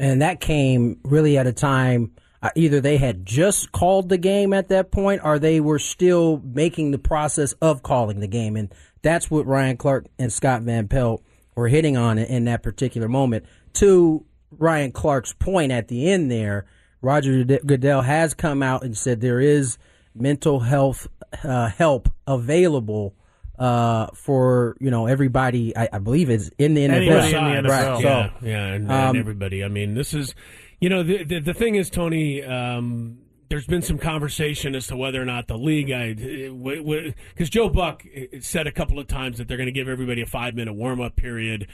and 0.00 0.22
that 0.22 0.40
came 0.40 0.98
really 1.04 1.38
at 1.38 1.46
a 1.46 1.52
time 1.52 2.12
uh, 2.42 2.50
either 2.54 2.80
they 2.80 2.96
had 2.96 3.26
just 3.26 3.70
called 3.70 4.08
the 4.08 4.18
game 4.18 4.52
at 4.52 4.68
that 4.68 4.90
point 4.90 5.20
or 5.22 5.38
they 5.38 5.60
were 5.60 5.78
still 5.78 6.40
making 6.42 6.90
the 6.90 6.98
process 6.98 7.52
of 7.60 7.82
calling 7.82 8.20
the 8.20 8.26
game. 8.26 8.56
And 8.56 8.74
that's 9.02 9.30
what 9.30 9.46
Ryan 9.46 9.76
Clark 9.76 10.06
and 10.18 10.32
Scott 10.32 10.62
Van 10.62 10.88
Pelt 10.88 11.22
were 11.54 11.68
hitting 11.68 11.98
on 11.98 12.18
in 12.18 12.46
that 12.46 12.62
particular 12.62 13.08
moment. 13.08 13.44
To 13.74 14.24
Ryan 14.50 14.90
Clark's 14.90 15.34
point 15.34 15.70
at 15.70 15.88
the 15.88 16.10
end 16.10 16.30
there 16.30 16.64
Roger 17.02 17.44
Goodell 17.44 18.02
has 18.02 18.34
come 18.34 18.62
out 18.62 18.84
and 18.84 18.96
said 18.96 19.20
there 19.20 19.40
is 19.40 19.78
mental 20.14 20.60
health 20.60 21.08
uh, 21.44 21.68
help 21.68 22.08
available 22.26 23.14
uh, 23.60 24.06
for 24.14 24.74
you 24.80 24.90
know 24.90 25.06
everybody. 25.06 25.76
I, 25.76 25.88
I, 25.92 25.98
believe 25.98 26.30
is 26.30 26.50
in 26.58 26.72
the 26.72 26.88
NFL. 26.88 26.94
Anybody 26.94 27.34
in 27.34 27.44
the 27.44 27.68
NFL, 27.68 27.68
right. 27.68 28.02
yeah, 28.02 28.30
so, 28.30 28.46
yeah, 28.46 28.66
and, 28.66 28.90
um, 28.90 29.16
everybody. 29.16 29.62
I 29.62 29.68
mean, 29.68 29.94
this 29.94 30.14
is, 30.14 30.34
you 30.80 30.88
know, 30.88 31.02
the 31.02 31.22
the, 31.22 31.40
the 31.40 31.54
thing 31.54 31.74
is, 31.74 31.90
Tony. 31.90 32.42
Um, 32.42 33.18
there's 33.50 33.66
been 33.66 33.82
some 33.82 33.98
conversation 33.98 34.76
as 34.76 34.86
to 34.86 34.96
whether 34.96 35.20
or 35.20 35.24
not 35.24 35.48
the 35.48 35.58
league, 35.58 35.88
because 35.88 37.50
Joe 37.50 37.68
Buck 37.68 38.04
said 38.40 38.68
a 38.68 38.72
couple 38.72 39.00
of 39.00 39.08
times 39.08 39.38
that 39.38 39.48
they're 39.48 39.56
going 39.56 39.66
to 39.66 39.72
give 39.72 39.88
everybody 39.88 40.22
a 40.22 40.26
five 40.26 40.54
minute 40.54 40.72
warm 40.72 41.00
up 41.00 41.16
period, 41.16 41.66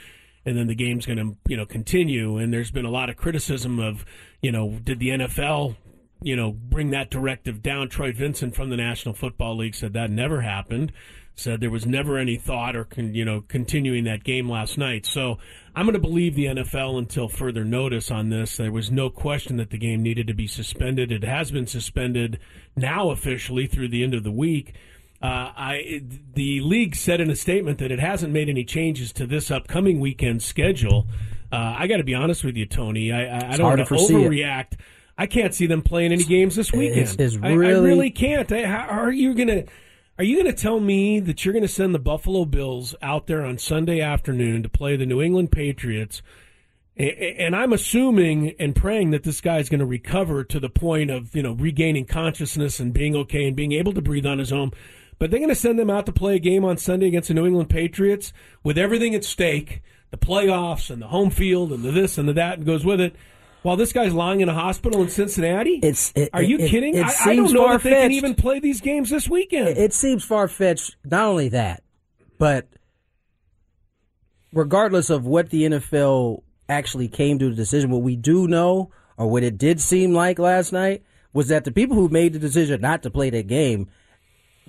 and 0.43 0.57
then 0.57 0.67
the 0.67 0.75
game's 0.75 1.05
going 1.05 1.19
to 1.19 1.37
you 1.47 1.55
know 1.55 1.65
continue. 1.65 2.37
And 2.37 2.51
there's 2.51 2.71
been 2.71 2.85
a 2.85 2.91
lot 2.91 3.09
of 3.09 3.15
criticism 3.15 3.79
of 3.79 4.03
you 4.41 4.51
know 4.51 4.77
did 4.83 4.99
the 4.99 5.09
NFL 5.09 5.77
you 6.21 6.35
know 6.35 6.51
bring 6.51 6.89
that 6.89 7.09
directive 7.09 7.61
down? 7.61 7.87
Troy 7.87 8.11
Vincent 8.11 8.55
from 8.55 8.71
the 8.71 8.77
National 8.77 9.15
Football 9.15 9.55
League 9.55 9.75
said 9.75 9.93
that 9.93 10.11
never 10.11 10.41
happened 10.41 10.91
said 11.39 11.61
there 11.61 11.69
was 11.69 11.85
never 11.85 12.17
any 12.17 12.35
thought 12.35 12.75
or 12.75 12.83
con, 12.83 13.13
you 13.13 13.23
know 13.23 13.41
continuing 13.47 14.03
that 14.05 14.23
game 14.23 14.49
last 14.49 14.77
night. 14.77 15.05
So 15.05 15.37
I'm 15.75 15.85
going 15.85 15.93
to 15.93 15.99
believe 15.99 16.35
the 16.35 16.45
NFL 16.45 16.97
until 16.97 17.29
further 17.29 17.63
notice 17.63 18.09
on 18.11 18.29
this. 18.29 18.57
There 18.57 18.71
was 18.71 18.91
no 18.91 19.09
question 19.09 19.57
that 19.57 19.69
the 19.69 19.77
game 19.77 20.01
needed 20.01 20.27
to 20.27 20.33
be 20.33 20.47
suspended. 20.47 21.11
It 21.11 21.23
has 21.23 21.51
been 21.51 21.67
suspended 21.67 22.39
now 22.75 23.11
officially 23.11 23.67
through 23.67 23.89
the 23.89 24.03
end 24.03 24.13
of 24.13 24.23
the 24.23 24.31
week. 24.31 24.73
Uh, 25.21 25.51
I 25.55 26.01
the 26.33 26.61
league 26.61 26.95
said 26.95 27.21
in 27.21 27.29
a 27.29 27.35
statement 27.35 27.79
that 27.79 27.91
it 27.91 27.99
hasn't 27.99 28.33
made 28.33 28.49
any 28.49 28.63
changes 28.63 29.11
to 29.13 29.25
this 29.25 29.49
upcoming 29.49 29.99
weekend 29.99 30.43
schedule. 30.43 31.07
Uh, 31.51 31.75
I 31.77 31.87
got 31.87 31.97
to 31.97 32.03
be 32.03 32.13
honest 32.13 32.43
with 32.43 32.57
you, 32.57 32.65
Tony. 32.65 33.11
I, 33.11 33.25
I, 33.25 33.53
I 33.53 33.57
don't 33.57 33.77
want 33.77 33.87
to 33.87 33.93
overreact. 33.93 34.73
I 35.17 35.25
can't 35.25 35.53
see 35.55 35.65
them 35.65 35.81
playing 35.81 36.11
any 36.11 36.23
games 36.23 36.55
this 36.55 36.71
weekend. 36.71 36.99
It's, 36.99 37.15
it's 37.15 37.35
really, 37.35 37.67
I, 37.67 37.69
I, 37.69 37.81
really 37.81 38.11
can't. 38.11 38.49
how 38.49 38.87
are 38.89 39.11
you 39.11 39.33
going 39.33 39.47
to? 39.47 39.65
Are 40.19 40.23
you 40.23 40.41
going 40.41 40.51
to 40.51 40.61
tell 40.61 40.79
me 40.79 41.19
that 41.19 41.45
you're 41.45 41.53
going 41.53 41.61
to 41.61 41.67
send 41.67 41.93
the 41.93 41.99
Buffalo 41.99 42.43
Bills 42.43 42.95
out 43.03 43.27
there 43.27 43.45
on 43.45 43.59
Sunday 43.59 44.01
afternoon 44.01 44.63
to 44.63 44.69
play 44.69 44.95
the 44.95 45.05
New 45.05 45.21
England 45.21 45.51
Patriots? 45.51 46.23
And 46.97 47.55
I'm 47.55 47.71
assuming 47.71 48.55
and 48.59 48.75
praying 48.75 49.11
that 49.11 49.21
this 49.21 49.41
guy 49.41 49.59
is 49.59 49.69
going 49.69 49.79
to 49.79 49.85
recover 49.85 50.43
to 50.43 50.59
the 50.59 50.69
point 50.69 51.11
of, 51.11 51.35
you 51.35 51.43
know, 51.43 51.53
regaining 51.53 52.05
consciousness 52.05 52.79
and 52.79 52.91
being 52.91 53.15
okay 53.15 53.45
and 53.45 53.55
being 53.55 53.73
able 53.73 53.93
to 53.93 54.01
breathe 54.01 54.25
on 54.25 54.39
his 54.39 54.51
own. 54.51 54.71
But 55.19 55.29
they're 55.29 55.39
going 55.39 55.49
to 55.49 55.55
send 55.55 55.77
them 55.77 55.91
out 55.91 56.07
to 56.07 56.11
play 56.11 56.35
a 56.35 56.39
game 56.39 56.65
on 56.65 56.77
Sunday 56.77 57.09
against 57.09 57.27
the 57.27 57.35
New 57.35 57.45
England 57.45 57.69
Patriots 57.69 58.33
with 58.63 58.79
everything 58.79 59.13
at 59.13 59.23
stake, 59.23 59.83
the 60.09 60.17
playoffs 60.17 60.89
and 60.89 60.99
the 60.99 61.09
home 61.09 61.29
field 61.29 61.71
and 61.71 61.83
the 61.83 61.91
this 61.91 62.17
and 62.17 62.27
the 62.27 62.33
that 62.33 62.57
and 62.57 62.65
goes 62.65 62.83
with 62.83 62.99
it 62.99 63.15
while 63.67 63.75
this 63.75 63.91
guy's 63.91 64.13
lying 64.13 64.39
in 64.39 64.47
a 64.47 64.53
hospital 64.53 65.01
in 65.01 65.09
Cincinnati? 65.09 65.81
It's 65.83 66.13
it, 66.15 66.29
Are 66.31 66.41
you 66.41 66.57
it, 66.57 66.69
kidding? 66.69 66.95
It, 66.95 67.05
I, 67.05 67.31
I, 67.31 67.35
don't 67.35 67.51
know 67.51 67.73
if 67.73 67.83
they 67.83 67.89
can 67.89 68.13
even 68.13 68.33
play 68.33 68.61
these 68.61 68.79
games 68.79 69.09
this 69.09 69.27
weekend. 69.27 69.77
It, 69.77 69.93
seems 69.93 70.23
far 70.23 70.47
fetched. 70.47 70.95
Not 71.03 71.25
only 71.25 71.49
that, 71.49 71.83
but 72.37 72.65
regardless 74.53 75.09
of 75.09 75.25
what 75.25 75.49
the 75.49 75.63
NFL 75.63 76.43
actually 76.69 77.09
came 77.09 77.39
to 77.39 77.49
the 77.49 77.55
decision, 77.55 77.89
what 77.89 78.03
we 78.03 78.15
do 78.15 78.47
know, 78.47 78.91
or 79.17 79.27
what 79.27 79.43
it 79.43 79.57
did 79.57 79.81
seem 79.81 80.13
like 80.13 80.39
last 80.39 80.71
night, 80.71 81.03
was 81.33 81.49
that 81.49 81.65
the 81.65 81.71
people 81.73 81.97
who 81.97 82.07
made 82.07 82.31
the 82.31 82.39
decision 82.39 82.79
not 82.79 83.03
to 83.03 83.09
play 83.09 83.29
that 83.31 83.47
game 83.47 83.89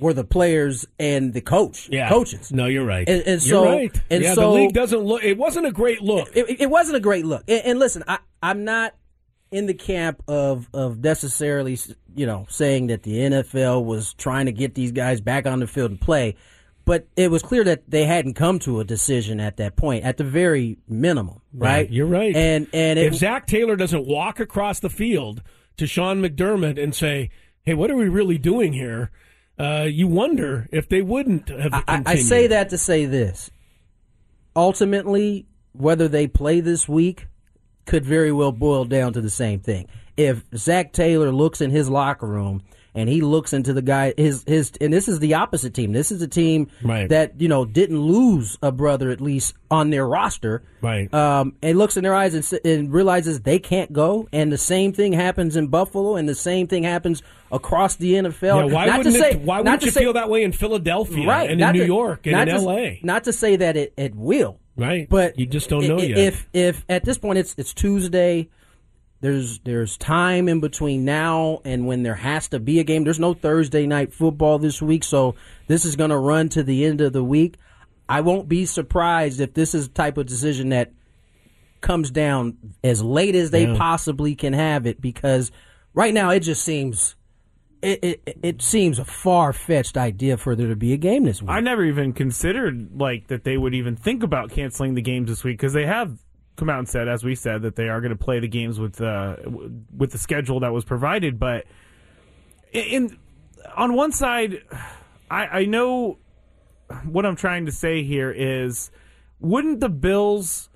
were 0.00 0.12
the 0.12 0.24
players 0.24 0.86
and 0.98 1.32
the 1.34 1.40
coach, 1.40 1.88
yeah. 1.90 2.08
coaches. 2.08 2.52
No, 2.52 2.66
you're 2.66 2.84
right. 2.84 3.08
And, 3.08 3.22
and 3.26 3.42
so, 3.42 3.62
you're 3.62 3.72
right. 3.72 4.00
And 4.10 4.24
yeah, 4.24 4.34
so, 4.34 4.40
the 4.40 4.48
league 4.48 4.72
doesn't 4.72 5.00
look. 5.00 5.22
It 5.22 5.38
wasn't 5.38 5.66
a 5.66 5.72
great 5.72 6.02
look. 6.02 6.28
It, 6.36 6.62
it 6.62 6.70
wasn't 6.70 6.96
a 6.96 7.00
great 7.00 7.24
look. 7.24 7.44
And, 7.48 7.64
and, 7.64 7.78
listen, 7.78 8.02
I, 8.06 8.18
I'm 8.42 8.64
not 8.64 8.94
in 9.50 9.66
the 9.66 9.74
camp 9.74 10.22
of 10.28 10.68
of 10.72 11.02
necessarily, 11.02 11.78
you 12.14 12.26
know, 12.26 12.46
saying 12.48 12.88
that 12.88 13.02
the 13.02 13.18
NFL 13.18 13.84
was 13.84 14.14
trying 14.14 14.46
to 14.46 14.52
get 14.52 14.74
these 14.74 14.92
guys 14.92 15.20
back 15.20 15.46
on 15.46 15.60
the 15.60 15.66
field 15.66 15.90
and 15.90 16.00
play. 16.00 16.36
But 16.84 17.06
it 17.16 17.30
was 17.30 17.42
clear 17.42 17.64
that 17.64 17.90
they 17.90 18.06
hadn't 18.06 18.34
come 18.34 18.58
to 18.60 18.80
a 18.80 18.84
decision 18.84 19.40
at 19.40 19.58
that 19.58 19.76
point, 19.76 20.04
at 20.04 20.16
the 20.16 20.24
very 20.24 20.78
minimum, 20.88 21.42
right? 21.52 21.70
right 21.70 21.90
you're 21.90 22.06
right. 22.06 22.34
And 22.34 22.66
and 22.72 22.98
if 22.98 23.14
Zac 23.14 23.46
Taylor 23.46 23.76
doesn't 23.76 24.06
walk 24.06 24.40
across 24.40 24.80
the 24.80 24.90
field 24.90 25.42
to 25.76 25.86
Sean 25.86 26.22
McDermott 26.22 26.82
and 26.82 26.94
say, 26.94 27.30
"Hey, 27.62 27.74
what 27.74 27.90
are 27.90 27.96
we 27.96 28.08
really 28.08 28.38
doing 28.38 28.72
here?" 28.72 29.10
uh, 29.58 29.86
you 29.88 30.06
wonder 30.06 30.68
if 30.70 30.88
they 30.88 31.02
wouldn't 31.02 31.48
have. 31.48 31.74
I, 31.74 32.02
I 32.06 32.14
say 32.16 32.46
that 32.48 32.70
to 32.70 32.78
say 32.78 33.06
this. 33.06 33.50
Ultimately, 34.54 35.46
whether 35.72 36.08
they 36.08 36.26
play 36.26 36.60
this 36.60 36.88
week 36.88 37.26
could 37.88 38.04
very 38.04 38.30
well 38.30 38.52
boil 38.52 38.84
down 38.84 39.14
to 39.14 39.20
the 39.20 39.30
same 39.30 39.58
thing. 39.58 39.88
If 40.16 40.44
Zac 40.54 40.92
Taylor 40.92 41.32
looks 41.32 41.60
in 41.60 41.70
his 41.70 41.88
locker 41.88 42.26
room 42.26 42.62
and 42.94 43.08
he 43.08 43.20
looks 43.20 43.52
into 43.52 43.72
the 43.72 43.82
guy 43.82 44.12
his 44.16 44.42
his 44.46 44.72
and 44.80 44.92
this 44.92 45.08
is 45.08 45.20
the 45.20 45.34
opposite 45.34 45.72
team. 45.72 45.92
This 45.92 46.10
is 46.10 46.20
a 46.20 46.28
team 46.28 46.68
right. 46.82 47.08
that 47.08 47.40
you 47.40 47.48
know 47.48 47.64
didn't 47.64 48.00
lose 48.00 48.58
a 48.62 48.72
brother 48.72 49.10
at 49.10 49.20
least 49.20 49.54
on 49.70 49.90
their 49.90 50.06
roster. 50.06 50.62
Right. 50.80 51.12
Um, 51.14 51.54
and 51.62 51.78
looks 51.78 51.96
in 51.96 52.02
their 52.02 52.14
eyes 52.14 52.34
and, 52.34 52.60
and 52.64 52.92
realizes 52.92 53.40
they 53.40 53.58
can't 53.58 53.92
go. 53.92 54.28
And 54.32 54.50
the 54.50 54.58
same 54.58 54.92
thing 54.92 55.12
happens 55.12 55.56
in 55.56 55.68
Buffalo, 55.68 56.16
and 56.16 56.28
the 56.28 56.34
same 56.34 56.66
thing 56.66 56.82
happens 56.82 57.22
across 57.52 57.96
the 57.96 58.14
NFL. 58.14 58.68
Yeah, 58.68 58.74
why 58.74 58.86
not 58.86 58.98
wouldn't 58.98 59.16
say, 59.16 59.30
it, 59.30 59.40
why 59.42 59.60
wouldn't 59.60 59.84
you 59.84 59.90
say, 59.90 60.00
feel 60.00 60.14
that 60.14 60.28
way 60.28 60.42
in 60.42 60.52
Philadelphia 60.52 61.26
right, 61.26 61.50
and 61.50 61.60
in 61.60 61.72
New 61.72 61.84
York 61.84 62.26
and 62.26 62.48
in 62.48 62.56
to, 62.56 62.62
L.A. 62.62 63.00
Not 63.02 63.24
to 63.24 63.32
say 63.32 63.56
that 63.56 63.76
it, 63.76 63.94
it 63.96 64.14
will. 64.14 64.58
Right. 64.78 65.08
But 65.08 65.38
you 65.38 65.46
just 65.46 65.68
don't 65.68 65.86
know 65.86 65.98
if, 65.98 66.08
yet. 66.08 66.18
If 66.18 66.48
if 66.52 66.84
at 66.88 67.04
this 67.04 67.18
point 67.18 67.38
it's 67.38 67.54
it's 67.58 67.74
Tuesday, 67.74 68.48
there's 69.20 69.58
there's 69.60 69.96
time 69.96 70.48
in 70.48 70.60
between 70.60 71.04
now 71.04 71.60
and 71.64 71.86
when 71.86 72.04
there 72.04 72.14
has 72.14 72.48
to 72.48 72.60
be 72.60 72.78
a 72.78 72.84
game. 72.84 73.02
There's 73.04 73.18
no 73.18 73.34
Thursday 73.34 73.86
night 73.86 74.14
football 74.14 74.58
this 74.58 74.80
week, 74.80 75.02
so 75.02 75.34
this 75.66 75.84
is 75.84 75.96
going 75.96 76.10
to 76.10 76.18
run 76.18 76.48
to 76.50 76.62
the 76.62 76.84
end 76.84 77.00
of 77.00 77.12
the 77.12 77.24
week. 77.24 77.56
I 78.08 78.20
won't 78.20 78.48
be 78.48 78.64
surprised 78.64 79.40
if 79.40 79.52
this 79.52 79.74
is 79.74 79.88
the 79.88 79.94
type 79.94 80.16
of 80.16 80.26
decision 80.26 80.68
that 80.70 80.92
comes 81.80 82.10
down 82.10 82.56
as 82.82 83.02
late 83.02 83.34
as 83.34 83.50
they 83.50 83.66
Yeah. 83.66 83.76
possibly 83.76 84.34
can 84.34 84.52
have 84.52 84.86
it 84.86 85.00
because 85.00 85.50
right 85.92 86.14
now 86.14 86.30
it 86.30 86.40
just 86.40 86.64
seems 86.64 87.16
it 87.82 88.02
it, 88.02 88.38
it 88.42 88.62
seems 88.62 88.98
a 88.98 89.04
far 89.04 89.52
fetched 89.52 89.96
idea 89.96 90.36
for 90.36 90.56
there 90.56 90.68
to 90.68 90.76
be 90.76 90.92
a 90.92 90.96
game 90.96 91.24
this 91.24 91.40
week. 91.42 91.50
I 91.50 91.60
never 91.60 91.84
even 91.84 92.12
considered 92.12 92.98
like 92.98 93.28
that 93.28 93.44
they 93.44 93.56
would 93.56 93.74
even 93.74 93.96
think 93.96 94.22
about 94.22 94.50
canceling 94.50 94.94
the 94.94 95.02
games 95.02 95.28
this 95.28 95.44
week 95.44 95.58
because 95.58 95.72
they 95.72 95.86
have 95.86 96.18
come 96.56 96.68
out 96.68 96.80
and 96.80 96.88
said, 96.88 97.08
as 97.08 97.24
we 97.24 97.34
said, 97.34 97.62
that 97.62 97.76
they 97.76 97.88
are 97.88 98.00
going 98.00 98.10
to 98.10 98.22
play 98.22 98.40
the 98.40 98.48
games 98.48 98.78
with 98.78 99.00
uh, 99.00 99.36
with 99.96 100.10
the 100.10 100.18
schedule 100.18 100.60
that 100.60 100.72
was 100.72 100.84
provided. 100.84 101.38
But 101.38 101.64
in, 102.72 102.84
in 102.84 103.18
on 103.76 103.94
one 103.94 104.12
side, 104.12 104.62
I, 105.30 105.46
I 105.46 105.64
know 105.64 106.18
what 107.04 107.24
I'm 107.24 107.36
trying 107.36 107.66
to 107.66 107.72
say 107.72 108.02
here 108.02 108.30
is, 108.30 108.90
wouldn't 109.40 109.80
the 109.80 109.88
Bills? 109.88 110.68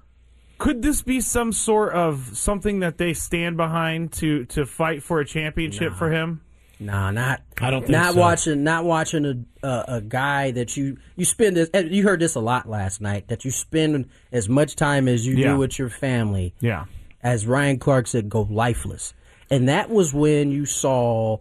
Could 0.58 0.82
this 0.82 1.02
be 1.02 1.20
some 1.20 1.50
sort 1.50 1.92
of 1.92 2.36
something 2.38 2.80
that 2.80 2.96
they 2.96 3.14
stand 3.14 3.56
behind 3.56 4.12
to 4.14 4.44
to 4.46 4.64
fight 4.64 5.02
for 5.02 5.20
a 5.20 5.26
championship 5.26 5.94
for 5.94 6.10
him? 6.12 6.42
Nah, 6.84 7.10
not. 7.10 7.42
I 7.60 7.70
don't 7.70 7.82
think 7.82 7.92
not 7.92 8.14
so. 8.14 8.20
watching. 8.20 8.64
Not 8.64 8.84
watching 8.84 9.24
a, 9.62 9.66
a 9.66 9.84
a 9.96 10.00
guy 10.00 10.50
that 10.52 10.76
you 10.76 10.98
you 11.16 11.24
spend. 11.24 11.56
This, 11.56 11.70
you 11.74 12.02
heard 12.02 12.20
this 12.20 12.34
a 12.34 12.40
lot 12.40 12.68
last 12.68 13.00
night. 13.00 13.28
That 13.28 13.44
you 13.44 13.50
spend 13.50 14.08
as 14.32 14.48
much 14.48 14.76
time 14.76 15.08
as 15.08 15.26
you 15.26 15.36
Yeah. 15.36 15.52
do 15.52 15.58
with 15.58 15.78
your 15.78 15.88
family. 15.88 16.54
Yeah. 16.60 16.86
As 17.22 17.46
Ryan 17.46 17.78
Clark 17.78 18.08
said, 18.08 18.28
go 18.28 18.42
lifeless, 18.50 19.14
and 19.50 19.68
that 19.68 19.90
was 19.90 20.12
when 20.12 20.50
you 20.50 20.66
saw. 20.66 21.38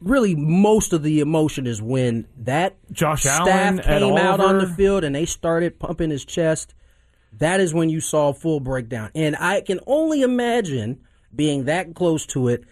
Really, 0.00 0.34
most 0.34 0.92
of 0.92 1.02
the 1.02 1.20
emotion 1.20 1.66
is 1.66 1.80
when 1.80 2.26
that 2.38 2.76
Josh 2.92 3.22
staff 3.22 3.46
Allen, 3.48 3.78
came 3.78 4.16
out 4.18 4.40
on 4.40 4.58
the 4.58 4.66
field 4.66 5.02
and 5.02 5.14
they 5.14 5.24
started 5.24 5.78
pumping 5.78 6.10
his 6.10 6.24
chest. 6.26 6.74
That 7.38 7.60
is 7.60 7.72
when 7.72 7.88
you 7.88 8.00
saw 8.00 8.28
a 8.28 8.34
full 8.34 8.60
breakdown, 8.60 9.10
and 9.14 9.34
I 9.36 9.60
can 9.62 9.80
only 9.86 10.22
imagine 10.22 11.00
being 11.34 11.64
that 11.64 11.94
close 11.94 12.26
to 12.26 12.48
it 12.48 12.64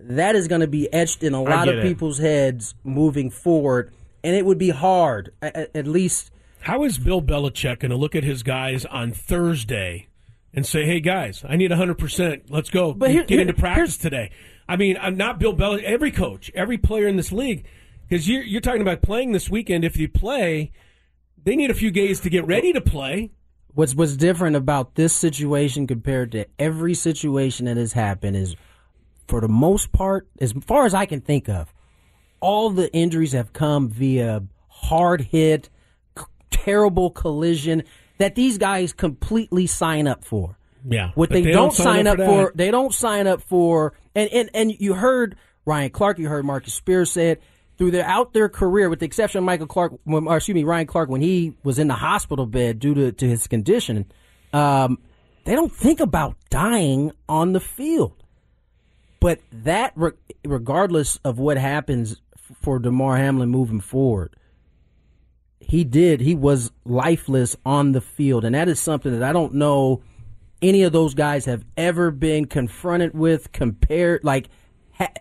that 0.00 0.36
is 0.36 0.48
going 0.48 0.60
to 0.60 0.66
be 0.66 0.92
etched 0.92 1.22
in 1.22 1.34
a 1.34 1.42
lot 1.42 1.68
of 1.68 1.76
it. 1.78 1.82
people's 1.82 2.18
heads 2.18 2.74
moving 2.84 3.30
forward, 3.30 3.92
and 4.24 4.34
it 4.36 4.44
would 4.44 4.58
be 4.58 4.70
hard, 4.70 5.32
a- 5.42 5.52
a- 5.62 5.76
at 5.76 5.86
least. 5.86 6.30
How 6.60 6.84
is 6.84 6.98
Bill 6.98 7.22
Belichick 7.22 7.80
going 7.80 7.90
to 7.90 7.96
look 7.96 8.14
at 8.14 8.24
his 8.24 8.42
guys 8.42 8.84
on 8.86 9.12
Thursday 9.12 10.08
and 10.52 10.66
say, 10.66 10.84
"Hey 10.84 11.00
guys, 11.00 11.44
I 11.48 11.56
need 11.56 11.70
100. 11.70 11.98
percent 11.98 12.50
Let's 12.50 12.70
go 12.70 12.92
But 12.92 13.10
here- 13.10 13.20
get 13.22 13.30
here- 13.30 13.40
into 13.42 13.54
practice 13.54 13.96
today." 13.96 14.30
I 14.68 14.76
mean, 14.76 14.96
I'm 15.00 15.16
not 15.16 15.38
Bill 15.38 15.54
Belichick. 15.54 15.82
Every 15.84 16.10
coach, 16.10 16.50
every 16.54 16.76
player 16.78 17.06
in 17.06 17.16
this 17.16 17.32
league, 17.32 17.64
because 18.08 18.28
you're 18.28 18.42
you're 18.42 18.60
talking 18.60 18.82
about 18.82 19.02
playing 19.02 19.32
this 19.32 19.48
weekend. 19.48 19.84
If 19.84 19.96
you 19.96 20.08
play, 20.08 20.72
they 21.42 21.56
need 21.56 21.70
a 21.70 21.74
few 21.74 21.90
days 21.90 22.20
to 22.20 22.30
get 22.30 22.46
ready 22.46 22.72
to 22.72 22.80
play. 22.80 23.30
What's 23.74 23.94
what's 23.94 24.16
different 24.16 24.56
about 24.56 24.96
this 24.96 25.12
situation 25.14 25.86
compared 25.86 26.32
to 26.32 26.46
every 26.58 26.94
situation 26.94 27.66
that 27.66 27.76
has 27.76 27.92
happened 27.92 28.36
is, 28.36 28.56
for 29.28 29.40
the 29.40 29.48
most 29.48 29.92
part, 29.92 30.26
as 30.40 30.52
far 30.52 30.86
as 30.86 30.94
I 30.94 31.06
can 31.06 31.20
think 31.20 31.48
of, 31.48 31.72
all 32.40 32.70
the 32.70 32.92
injuries 32.92 33.32
have 33.32 33.52
come 33.52 33.88
via 33.90 34.42
hard 34.68 35.20
hit, 35.20 35.68
c- 36.18 36.24
terrible 36.50 37.10
collision 37.10 37.82
that 38.18 38.34
these 38.34 38.58
guys 38.58 38.92
completely 38.92 39.66
sign 39.66 40.08
up 40.08 40.24
for. 40.24 40.56
Yeah, 40.88 41.10
What 41.14 41.28
but 41.28 41.42
they, 41.42 41.50
don't, 41.50 41.72
sign 41.72 42.06
up, 42.06 42.18
that. 42.18 42.26
for, 42.26 42.52
they 42.54 42.70
don't 42.70 42.94
sign 42.94 43.26
up 43.26 43.42
for, 43.42 43.94
and, 44.14 44.30
and, 44.32 44.50
and 44.54 44.72
you 44.80 44.94
heard 44.94 45.36
Ryan 45.66 45.90
Clark, 45.90 46.18
you 46.18 46.28
heard 46.28 46.44
Marcus 46.44 46.72
Spears 46.72 47.10
say 47.10 47.30
it 47.32 47.42
through 47.76 47.90
their 47.90 48.04
out 48.04 48.32
their 48.32 48.48
career, 48.48 48.88
with 48.88 49.00
the 49.00 49.06
exception 49.06 49.38
of 49.38 49.44
Michael 49.44 49.66
Clark, 49.66 49.94
or 50.06 50.36
excuse 50.36 50.54
me, 50.54 50.64
Ryan 50.64 50.86
Clark, 50.86 51.10
when 51.10 51.20
he 51.20 51.54
was 51.62 51.78
in 51.78 51.88
the 51.88 51.94
hospital 51.94 52.46
bed 52.46 52.78
due 52.78 52.94
to, 52.94 53.12
to 53.12 53.28
his 53.28 53.46
condition, 53.46 54.06
um, 54.52 54.98
they 55.44 55.54
don't 55.54 55.72
think 55.74 56.00
about 56.00 56.36
dying 56.48 57.12
on 57.28 57.52
the 57.52 57.60
field. 57.60 58.22
But 59.20 59.40
that, 59.52 59.92
re- 59.96 60.12
regardless 60.44 61.16
of 61.24 61.38
what 61.38 61.58
happens 61.58 62.20
for 62.62 62.78
Damar 62.78 63.16
Hamlin 63.16 63.48
moving 63.48 63.80
forward, 63.80 64.34
he 65.60 65.84
did. 65.84 66.20
He 66.20 66.34
was 66.34 66.70
lifeless 66.84 67.56
on 67.66 67.92
the 67.92 68.00
field, 68.00 68.44
and 68.44 68.54
that 68.54 68.68
is 68.68 68.78
something 68.80 69.12
that 69.12 69.22
I 69.22 69.32
don't 69.32 69.54
know 69.54 70.02
any 70.62 70.82
of 70.82 70.92
those 70.92 71.14
guys 71.14 71.44
have 71.44 71.64
ever 71.76 72.10
been 72.10 72.46
confronted 72.46 73.14
with, 73.14 73.52
compared, 73.52 74.24
like 74.24 74.48
ha- 74.92 75.12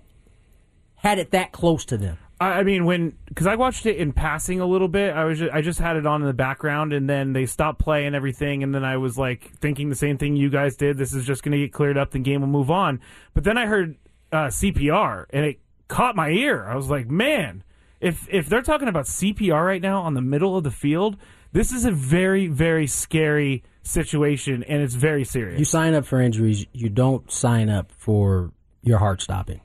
had 0.96 1.20
it 1.20 1.32
that 1.32 1.52
close 1.52 1.86
to 1.86 1.98
them. 1.98 2.18
I 2.40 2.64
mean, 2.64 2.86
when 2.86 3.18
because 3.30 3.48
I 3.48 3.56
watched 3.56 3.88
it 3.88 3.98
in 3.98 4.14
passing 4.14 4.60
a 4.60 4.66
little 4.66 4.88
bit, 4.88 5.14
I 5.14 5.26
was 5.26 5.40
just, 5.40 5.52
I 5.52 5.62
just 5.62 5.80
had 5.80 5.96
it 5.96 6.06
on 6.06 6.22
in 6.22 6.28
the 6.28 6.34
background, 6.34 6.94
and 6.94 7.10
then 7.10 7.34
they 7.34 7.48
stopped 7.48 7.80
playing 7.80 8.14
everything, 8.14 8.62
and 8.62 8.76
then 8.76 8.86
I 8.86 8.98
was 8.98 9.18
like 9.18 9.52
thinking 9.60 9.90
the 9.90 9.96
same 9.96 10.20
thing 10.20 10.36
you 10.36 10.50
guys 10.50 10.76
did. 10.76 10.98
This 10.98 11.14
is 11.14 11.26
just 11.26 11.42
going 11.42 11.54
to 11.54 11.58
get 11.58 11.74
cleared 11.74 11.98
up, 11.98 12.12
the 12.12 12.20
game 12.20 12.42
will 12.42 12.48
move 12.48 12.70
on. 12.70 13.02
But 13.34 13.44
then 13.44 13.58
I 13.58 13.66
heard 13.66 13.98
uh, 14.32 14.48
CPR, 14.48 15.26
and 15.32 15.46
it 15.46 15.60
caught 15.88 16.16
my 16.16 16.30
ear. 16.30 16.64
I 16.64 16.76
was 16.76 16.92
like, 16.92 17.10
man, 17.10 17.64
if 18.00 18.28
if 18.30 18.48
they're 18.48 18.62
talking 18.62 18.88
about 18.88 19.06
CPR 19.06 19.66
right 19.66 19.82
now 19.82 20.02
on 20.02 20.14
the 20.14 20.22
middle 20.22 20.56
of 20.56 20.64
the 20.64 20.72
field, 20.72 21.18
this 21.54 21.72
is 21.72 21.86
a 21.86 21.92
very 21.92 22.46
very 22.46 22.86
scary 22.86 23.64
situation, 23.82 24.64
and 24.64 24.84
it's 24.84 24.94
very 24.94 25.24
serious. 25.24 25.58
You 25.58 25.66
sign 25.66 25.96
up 25.96 26.06
for 26.06 26.22
injuries, 26.22 26.68
you 26.72 26.90
don't 26.90 27.32
sign 27.32 27.70
up 27.70 27.92
for 27.92 28.52
your 28.84 29.00
heart 29.00 29.24
stopping. 29.24 29.62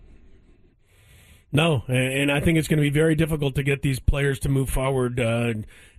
No, 1.52 1.84
and 1.86 2.32
I 2.32 2.40
think 2.40 2.56
it's 2.56 2.66
going 2.66 2.78
to 2.78 2.82
be 2.82 2.90
very 2.90 3.14
difficult 3.14 3.54
to 3.56 3.62
get 3.62 3.82
these 3.82 4.00
players 4.00 4.38
to 4.40 4.48
move 4.48 4.70
forward. 4.70 5.20
Uh, 5.20 5.52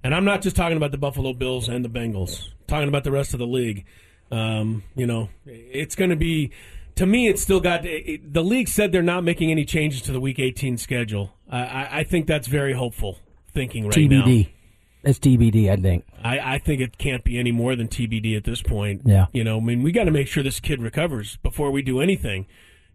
and 0.04 0.16
I'm 0.16 0.26
not 0.26 0.42
just 0.42 0.56
talking 0.56 0.78
about 0.78 0.92
the 0.92 0.98
Buffalo 0.98 1.32
Bills 1.34 1.70
and 1.70 1.86
the 1.86 1.90
Bengals. 1.90 2.48
I'm 2.48 2.68
talking 2.68 2.88
about 2.88 3.04
the 3.04 3.12
rest 3.12 3.34
of 3.34 3.40
the 3.40 3.46
league. 3.46 3.86
Um, 4.32 4.84
you 4.96 5.06
know, 5.06 5.30
it's 5.46 5.96
going 5.96 6.10
to 6.10 6.16
be. 6.16 6.52
To 6.96 7.06
me, 7.06 7.28
it's 7.28 7.42
still 7.42 7.60
got. 7.60 7.86
It, 7.86 8.34
the 8.34 8.44
league 8.44 8.68
said 8.68 8.92
they're 8.92 9.04
not 9.04 9.24
making 9.24 9.52
any 9.52 9.64
changes 9.64 10.02
to 10.04 10.12
the 10.12 10.20
Week 10.20 10.40
18 10.40 10.78
schedule. 10.78 11.34
I, 11.50 12.00
I, 12.00 12.04
think 12.04 12.26
that's 12.26 12.48
very 12.48 12.74
hopeful 12.74 13.20
thinking 13.54 13.88
right 13.88 13.96
now. 13.96 14.24
TBD. 14.26 14.50
That's 15.04 15.20
TBD, 15.20 15.70
I 15.70 15.76
think. 15.76 16.06
I, 16.24 16.56
I 16.56 16.58
think 16.58 16.82
it 16.82 16.98
can't 16.98 17.24
be 17.24 17.38
any 17.38 17.52
more 17.52 17.76
than 17.76 17.90
TBD 17.90 18.36
at 18.36 18.44
this 18.44 18.62
point. 18.62 19.02
Yeah. 19.06 19.28
You 19.34 19.44
know, 19.44 19.58
I 19.58 19.60
mean, 19.60 19.84
we 19.84 19.92
got 19.92 20.06
to 20.06 20.12
make 20.12 20.28
sure 20.28 20.42
this 20.42 20.60
kid 20.60 20.82
recovers 20.82 21.36
before 21.38 21.70
we 21.70 21.84
do 21.84 22.00
anything. 22.00 22.48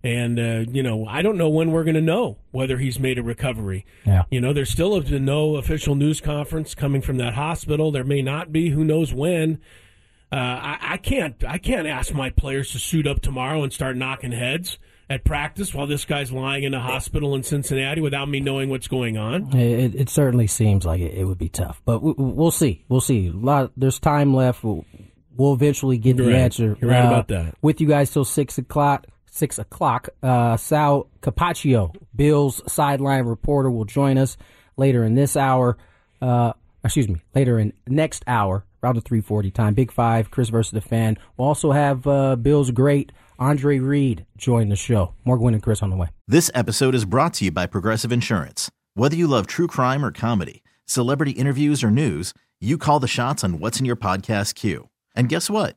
And, 0.04 0.38
uh, 0.38 0.70
you 0.70 0.82
know, 0.82 1.06
I 1.06 1.22
don't 1.22 1.36
know 1.36 1.48
when 1.48 1.72
we're 1.72 1.82
going 1.82 1.94
to 1.96 2.00
know 2.00 2.38
whether 2.52 2.78
he's 2.78 3.00
made 3.00 3.18
a 3.18 3.22
recovery. 3.22 3.84
Yeah. 4.06 4.24
You 4.30 4.40
know, 4.40 4.52
there's 4.52 4.70
still 4.70 5.00
been 5.00 5.24
no 5.24 5.56
official 5.56 5.96
news 5.96 6.20
conference 6.20 6.74
coming 6.76 7.00
from 7.02 7.16
that 7.16 7.34
hospital. 7.34 7.90
There 7.90 8.04
may 8.04 8.22
not 8.22 8.52
be. 8.52 8.70
Who 8.70 8.84
knows 8.84 9.12
when? 9.12 9.60
Uh, 10.30 10.36
I, 10.36 10.78
I 10.82 10.96
can't. 10.98 11.42
I 11.46 11.58
can't 11.58 11.86
ask 11.88 12.14
my 12.14 12.30
players 12.30 12.70
to 12.72 12.78
suit 12.78 13.06
up 13.08 13.20
tomorrow 13.22 13.62
and 13.64 13.72
start 13.72 13.96
knocking 13.96 14.30
heads 14.32 14.78
at 15.10 15.24
practice 15.24 15.74
while 15.74 15.86
this 15.86 16.04
guy's 16.04 16.30
lying 16.30 16.64
in 16.64 16.74
a 16.74 16.80
hospital 16.80 17.34
in 17.34 17.42
Cincinnati 17.42 18.00
without 18.02 18.28
me 18.28 18.38
knowing 18.40 18.68
what's 18.68 18.88
going 18.88 19.16
on. 19.16 19.56
It, 19.56 19.94
it 19.94 20.08
certainly 20.10 20.46
seems 20.46 20.84
like 20.84 21.00
it, 21.00 21.14
it 21.14 21.24
would 21.24 21.38
be 21.38 21.48
tough, 21.48 21.80
but 21.86 22.02
we, 22.02 22.12
we'll 22.18 22.50
see. 22.50 22.84
We'll 22.90 23.00
see. 23.00 23.28
A 23.28 23.32
lot, 23.32 23.72
there's 23.74 23.98
time 23.98 24.34
left. 24.34 24.62
We'll, 24.62 24.84
we'll 25.34 25.54
eventually 25.54 25.96
get 25.96 26.18
You're 26.18 26.26
the 26.26 26.32
right. 26.34 26.40
answer. 26.42 26.76
You're 26.78 26.90
right 26.90 27.04
Uh, 27.04 27.08
about 27.08 27.28
that. 27.28 27.54
With 27.62 27.80
you 27.80 27.88
guys 27.88 28.12
till 28.12 28.26
six 28.26 28.58
o'clock. 28.58 29.06
Six 29.38 29.56
o'clock. 29.60 30.08
Uh, 30.20 30.56
Sal 30.56 31.08
Capaccio, 31.22 31.94
Bills 32.16 32.60
sideline 32.66 33.24
reporter, 33.24 33.70
will 33.70 33.84
join 33.84 34.18
us 34.18 34.36
later 34.76 35.04
in 35.04 35.14
this 35.14 35.36
hour. 35.36 35.78
Uh, 36.20 36.54
excuse 36.82 37.08
me, 37.08 37.20
later 37.36 37.56
in 37.60 37.72
next 37.86 38.24
hour, 38.26 38.64
around 38.82 38.96
the 38.96 39.00
three 39.00 39.20
forty 39.20 39.52
time. 39.52 39.74
Big 39.74 39.92
Five, 39.92 40.32
Chris 40.32 40.48
versus 40.48 40.72
the 40.72 40.80
fan. 40.80 41.18
We'll 41.36 41.46
also 41.46 41.70
have 41.70 42.04
uh, 42.04 42.34
Bills 42.34 42.72
great 42.72 43.12
Andre 43.38 43.78
Reed 43.78 44.26
join 44.36 44.70
the 44.70 44.76
show. 44.76 45.14
More 45.24 45.38
Gwynn 45.38 45.54
and 45.54 45.62
Chris 45.62 45.84
on 45.84 45.90
the 45.90 45.96
way. 45.96 46.08
This 46.26 46.50
episode 46.52 46.96
is 46.96 47.04
brought 47.04 47.34
to 47.34 47.44
you 47.44 47.52
by 47.52 47.66
Progressive 47.66 48.10
Insurance. 48.10 48.72
Whether 48.94 49.14
you 49.14 49.28
love 49.28 49.46
true 49.46 49.68
crime 49.68 50.04
or 50.04 50.10
comedy, 50.10 50.64
celebrity 50.84 51.30
interviews 51.30 51.84
or 51.84 51.92
news, 51.92 52.34
you 52.60 52.76
call 52.76 52.98
the 52.98 53.06
shots 53.06 53.44
on 53.44 53.60
what's 53.60 53.78
in 53.78 53.86
your 53.86 53.94
podcast 53.94 54.56
queue. 54.56 54.88
And 55.14 55.28
guess 55.28 55.48
what? 55.48 55.76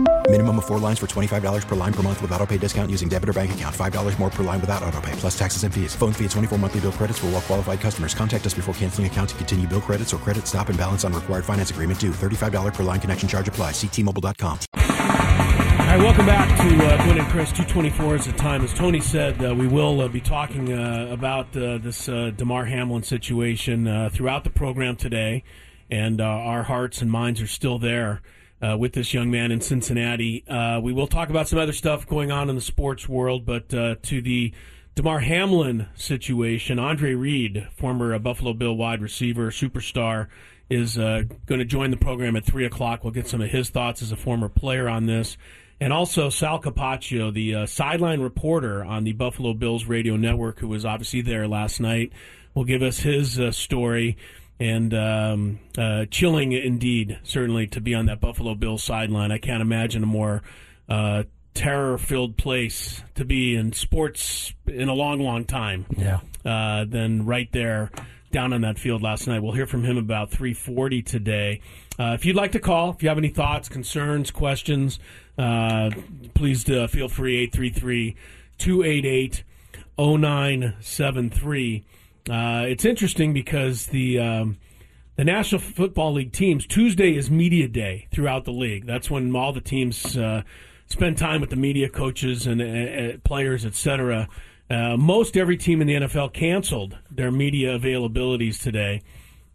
Minimum 0.31 0.59
of 0.59 0.65
four 0.65 0.79
lines 0.79 0.97
for 0.97 1.07
$25 1.07 1.67
per 1.67 1.75
line 1.75 1.91
per 1.91 2.01
month 2.03 2.21
with 2.21 2.31
auto 2.31 2.45
pay 2.45 2.57
discount 2.57 2.89
using 2.89 3.09
debit 3.09 3.27
or 3.27 3.33
bank 3.33 3.53
account. 3.53 3.75
$5 3.75 4.17
more 4.17 4.29
per 4.29 4.45
line 4.45 4.61
without 4.61 4.81
auto 4.81 5.01
pay, 5.01 5.11
plus 5.17 5.37
taxes 5.37 5.65
and 5.65 5.73
fees. 5.73 5.93
Phone 5.93 6.13
fee 6.13 6.23
at 6.23 6.31
24 6.31 6.57
monthly 6.57 6.79
bill 6.79 6.93
credits 6.93 7.19
for 7.19 7.27
well 7.27 7.41
qualified 7.41 7.81
customers. 7.81 8.13
Contact 8.13 8.45
us 8.45 8.53
before 8.53 8.73
canceling 8.75 9.07
account 9.07 9.31
to 9.31 9.35
continue 9.35 9.67
bill 9.67 9.81
credits 9.81 10.13
or 10.13 10.17
credit 10.19 10.47
stop 10.47 10.69
and 10.69 10.77
balance 10.77 11.03
on 11.03 11.11
required 11.11 11.43
finance 11.43 11.71
agreement 11.71 11.99
due. 11.99 12.11
$35 12.11 12.73
per 12.73 12.83
line 12.83 13.01
connection 13.01 13.27
charge 13.27 13.49
applies. 13.49 13.73
Ctmobile.com. 13.73 14.59
All 14.77 15.87
right, 15.87 15.97
welcome 15.99 16.25
back 16.25 16.47
to 16.61 16.77
uh, 16.77 17.19
and 17.19 17.27
Chris. 17.27 17.49
224 17.49 18.15
is 18.15 18.25
the 18.25 18.31
time. 18.31 18.63
As 18.63 18.73
Tony 18.73 19.01
said, 19.01 19.43
uh, 19.43 19.53
we 19.53 19.67
will 19.67 19.99
uh, 19.99 20.07
be 20.07 20.21
talking 20.21 20.71
uh, 20.71 21.07
about 21.11 21.47
uh, 21.57 21.77
this 21.77 22.07
uh, 22.07 22.31
Damar 22.37 22.63
Hamlin 22.63 23.03
situation 23.03 23.85
uh, 23.85 24.09
throughout 24.09 24.45
the 24.45 24.49
program 24.49 24.95
today, 24.95 25.43
and 25.89 26.21
our 26.21 26.63
hearts 26.63 27.01
and 27.01 27.11
minds 27.11 27.41
are 27.41 27.47
still 27.47 27.77
there 27.77 28.21
uh, 28.61 28.77
with 28.77 28.93
this 28.93 29.13
young 29.13 29.31
man 29.31 29.51
in 29.51 29.61
Cincinnati. 29.61 30.47
Uh, 30.47 30.79
we 30.81 30.93
will 30.93 31.07
talk 31.07 31.29
about 31.29 31.47
some 31.47 31.59
other 31.59 31.73
stuff 31.73 32.07
going 32.07 32.31
on 32.31 32.49
in 32.49 32.55
the 32.55 32.61
sports 32.61 33.09
world, 33.09 33.45
but 33.45 33.73
uh, 33.73 33.95
to 34.03 34.21
the 34.21 34.53
Damar 34.95 35.19
Hamlin 35.19 35.87
situation, 35.95 36.77
Andre 36.77 37.13
Reed, 37.13 37.67
former 37.75 38.17
Buffalo 38.19 38.53
Bill 38.53 38.75
wide 38.75 39.01
receiver, 39.01 39.49
superstar, 39.49 40.27
is 40.69 40.97
uh, 40.97 41.23
going 41.45 41.59
to 41.59 41.65
join 41.65 41.91
the 41.91 41.97
program 41.97 42.35
at 42.35 42.45
3 42.45 42.65
o'clock. 42.65 43.03
We'll 43.03 43.11
get 43.11 43.27
some 43.27 43.41
of 43.41 43.49
his 43.49 43.69
thoughts 43.69 44.01
as 44.01 44.11
a 44.11 44.17
former 44.17 44.49
player 44.49 44.87
on 44.87 45.05
this. 45.05 45.37
And 45.79 45.91
also 45.91 46.29
Sal 46.29 46.61
Capaccio, 46.61 47.33
the 47.33 47.55
uh, 47.55 47.65
sideline 47.65 48.21
reporter 48.21 48.83
on 48.83 49.03
the 49.03 49.13
Buffalo 49.13 49.53
Bills 49.53 49.85
radio 49.85 50.15
network, 50.15 50.59
who 50.59 50.67
was 50.67 50.85
obviously 50.85 51.21
there 51.21 51.47
last 51.47 51.79
night, 51.79 52.11
will 52.53 52.65
give 52.65 52.81
us 52.81 52.99
his 52.99 53.39
uh, 53.39 53.51
story. 53.51 54.17
And 54.61 54.93
um, 54.93 55.59
uh, 55.75 56.05
chilling 56.11 56.51
indeed, 56.51 57.17
certainly, 57.23 57.65
to 57.67 57.81
be 57.81 57.95
on 57.95 58.05
that 58.05 58.21
Buffalo 58.21 58.53
Bills 58.53 58.83
sideline. 58.83 59.31
I 59.31 59.39
can't 59.39 59.61
imagine 59.63 60.03
a 60.03 60.05
more 60.05 60.43
uh, 60.87 61.23
terror 61.55 61.97
filled 61.97 62.37
place 62.37 63.01
to 63.15 63.25
be 63.25 63.55
in 63.55 63.73
sports 63.73 64.53
in 64.67 64.87
a 64.87 64.93
long, 64.93 65.19
long 65.19 65.45
time 65.45 65.87
Yeah. 65.97 66.19
uh, 66.45 66.85
than 66.85 67.25
right 67.25 67.51
there 67.51 67.89
down 68.31 68.53
on 68.53 68.61
that 68.61 68.77
field 68.77 69.01
last 69.01 69.25
night. 69.27 69.41
We'll 69.41 69.53
hear 69.53 69.65
from 69.65 69.83
him 69.83 69.97
about 69.97 70.29
3:40 70.29 71.01
today. 71.05 71.61
Uh, 71.99 72.13
if 72.13 72.23
you'd 72.23 72.35
like 72.35 72.51
to 72.51 72.59
call, 72.59 72.91
if 72.91 73.01
you 73.01 73.09
have 73.09 73.17
any 73.17 73.29
thoughts, 73.29 73.67
concerns, 73.67 74.29
questions, 74.29 74.99
uh, 75.39 75.89
please 76.35 76.69
uh, 76.69 76.85
feel 76.85 77.09
free 77.09 77.37
833 77.37 78.15
288 78.59 79.43
0973. 79.97 81.83
Uh, 82.29 82.65
it's 82.67 82.85
interesting 82.85 83.33
because 83.33 83.87
the 83.87 84.19
um, 84.19 84.57
the 85.15 85.23
National 85.23 85.59
Football 85.59 86.13
League 86.13 86.31
teams 86.31 86.65
Tuesday 86.65 87.15
is 87.15 87.29
media 87.29 87.67
day 87.67 88.07
throughout 88.11 88.45
the 88.45 88.51
league. 88.51 88.85
That's 88.85 89.09
when 89.09 89.35
all 89.35 89.53
the 89.53 89.61
teams 89.61 90.17
uh, 90.17 90.43
spend 90.87 91.17
time 91.17 91.41
with 91.41 91.49
the 91.49 91.55
media, 91.55 91.89
coaches, 91.89 92.47
and 92.47 92.61
uh, 92.61 93.17
players, 93.23 93.65
etc. 93.65 94.27
Uh, 94.69 94.95
most 94.97 95.35
every 95.35 95.57
team 95.57 95.81
in 95.81 95.87
the 95.87 95.93
NFL 95.95 96.33
canceled 96.33 96.97
their 97.09 97.31
media 97.31 97.77
availabilities 97.77 98.61
today 98.61 99.01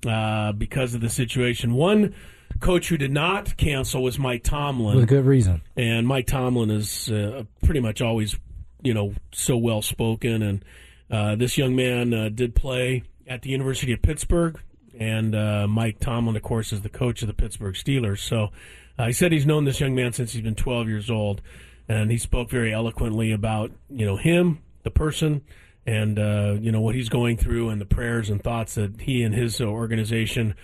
uh, 0.06 0.52
because 0.52 0.94
of 0.94 1.00
the 1.00 1.08
situation. 1.08 1.74
One 1.74 2.14
coach 2.60 2.88
who 2.88 2.96
did 2.96 3.12
not 3.12 3.56
cancel 3.56 4.02
was 4.02 4.18
Mike 4.18 4.42
Tomlin 4.42 4.96
With 4.96 5.04
a 5.04 5.06
good 5.06 5.24
reason. 5.24 5.62
and 5.76 6.06
Mike 6.06 6.26
Tomlin 6.26 6.70
is 6.70 7.10
uh, 7.10 7.44
pretty 7.64 7.80
much 7.80 8.00
always, 8.02 8.36
you 8.82 8.92
know, 8.94 9.14
so 9.32 9.56
well 9.56 9.82
spoken. 9.82 10.42
And 10.42 10.64
uh, 11.10 11.36
this 11.36 11.56
young 11.56 11.76
man 11.76 12.12
uh, 12.12 12.28
did 12.28 12.54
play 12.54 13.02
at 13.26 13.42
the 13.42 13.50
University 13.50 13.92
of 13.92 14.02
Pittsburgh, 14.02 14.60
and 14.98 15.34
uh, 15.34 15.66
Mike 15.68 16.00
Tomlin, 16.00 16.36
of 16.36 16.42
course, 16.42 16.72
is 16.72 16.82
the 16.82 16.88
coach 16.88 17.22
of 17.22 17.28
the 17.28 17.34
Pittsburgh 17.34 17.74
Steelers. 17.74 18.18
So 18.18 18.50
uh, 18.98 19.06
he 19.06 19.12
said 19.12 19.32
he's 19.32 19.46
known 19.46 19.64
this 19.64 19.80
young 19.80 19.94
man 19.94 20.12
since 20.12 20.32
he's 20.32 20.42
been 20.42 20.54
12 20.54 20.88
years 20.88 21.10
old, 21.10 21.42
and 21.88 22.10
he 22.10 22.18
spoke 22.18 22.50
very 22.50 22.72
eloquently 22.72 23.32
about 23.32 23.70
you 23.90 24.06
know 24.06 24.16
him, 24.16 24.62
the 24.82 24.90
person. 24.90 25.42
And 25.88 26.18
uh, 26.18 26.56
you 26.60 26.72
know 26.72 26.80
what 26.80 26.96
he's 26.96 27.08
going 27.08 27.36
through, 27.36 27.68
and 27.68 27.80
the 27.80 27.86
prayers 27.86 28.28
and 28.28 28.42
thoughts 28.42 28.74
that 28.74 29.02
he 29.02 29.22
and 29.22 29.32
his 29.32 29.60
organization 29.60 30.56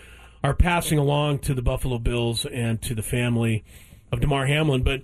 are 0.43 0.55
passing 0.55 0.99
along 0.99 1.39
to 1.41 1.55
the 1.55 1.63
Buffalo 1.63 1.99
Bills 1.99 2.45
and 2.45 2.83
to 2.83 2.97
the 2.97 3.03
family 3.03 3.65
of 4.11 4.21
Damar 4.21 4.47
Hamlin. 4.47 4.83
But 4.83 5.03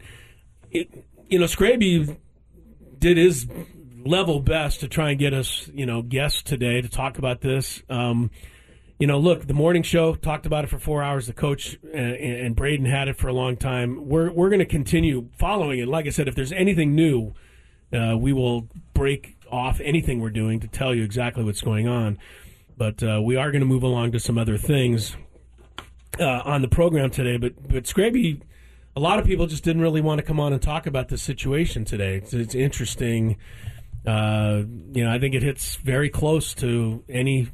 it, 0.72 1.04
you 1.28 1.38
know, 1.38 1.44
Scraby 1.44 2.16
did 2.98 3.16
his 3.16 3.46
level 4.04 4.40
best 4.40 4.80
to 4.80 4.88
try 4.88 5.10
and 5.10 5.18
get 5.18 5.34
us, 5.34 5.68
you 5.72 5.86
know, 5.86 6.02
guests 6.02 6.42
today 6.42 6.80
to 6.80 6.88
talk 6.88 7.18
about 7.18 7.40
this. 7.40 7.82
Um, 7.88 8.30
you 8.98 9.06
know, 9.06 9.18
look, 9.18 9.46
the 9.46 9.54
morning 9.54 9.82
show 9.82 10.14
talked 10.14 10.44
about 10.44 10.64
it 10.64 10.68
for 10.68 10.78
four 10.78 11.02
hours. 11.02 11.26
The 11.26 11.32
coach 11.32 11.78
and, 11.94 12.16
and 12.16 12.56
Braden 12.56 12.86
had 12.86 13.08
it 13.08 13.16
for 13.16 13.28
a 13.28 13.32
long 13.32 13.56
time. 13.56 14.08
We're 14.08 14.30
we're 14.32 14.48
going 14.48 14.58
to 14.58 14.66
continue 14.66 15.28
following 15.38 15.78
it. 15.78 15.86
Like 15.86 16.06
I 16.06 16.10
said, 16.10 16.26
if 16.26 16.34
there's 16.34 16.52
anything 16.52 16.94
new, 16.94 17.34
uh, 17.92 18.16
we 18.18 18.32
will 18.32 18.68
break 18.94 19.36
off 19.50 19.80
anything 19.82 20.20
we're 20.20 20.30
doing 20.30 20.60
to 20.60 20.68
tell 20.68 20.94
you 20.94 21.04
exactly 21.04 21.44
what's 21.44 21.60
going 21.60 21.86
on. 21.86 22.18
But 22.76 23.02
uh, 23.02 23.20
we 23.22 23.36
are 23.36 23.50
going 23.52 23.60
to 23.60 23.66
move 23.66 23.82
along 23.84 24.12
to 24.12 24.20
some 24.20 24.36
other 24.36 24.58
things 24.58 25.16
uh, 26.18 26.42
on 26.44 26.62
the 26.62 26.68
program 26.68 27.10
today. 27.10 27.36
But 27.36 27.68
but 27.68 27.84
Scraby, 27.84 28.42
a 28.96 29.00
lot 29.00 29.20
of 29.20 29.26
people 29.26 29.46
just 29.46 29.62
didn't 29.62 29.82
really 29.82 30.00
want 30.00 30.18
to 30.18 30.24
come 30.24 30.40
on 30.40 30.52
and 30.52 30.60
talk 30.60 30.88
about 30.88 31.08
this 31.08 31.22
situation 31.22 31.84
today. 31.84 32.16
It's, 32.16 32.34
it's 32.34 32.54
interesting. 32.56 33.36
Uh, 34.08 34.64
you 34.92 35.04
know, 35.04 35.10
I 35.10 35.18
think 35.18 35.34
it 35.34 35.42
hits 35.42 35.76
very 35.76 36.08
close 36.08 36.54
to 36.54 37.04
any 37.10 37.48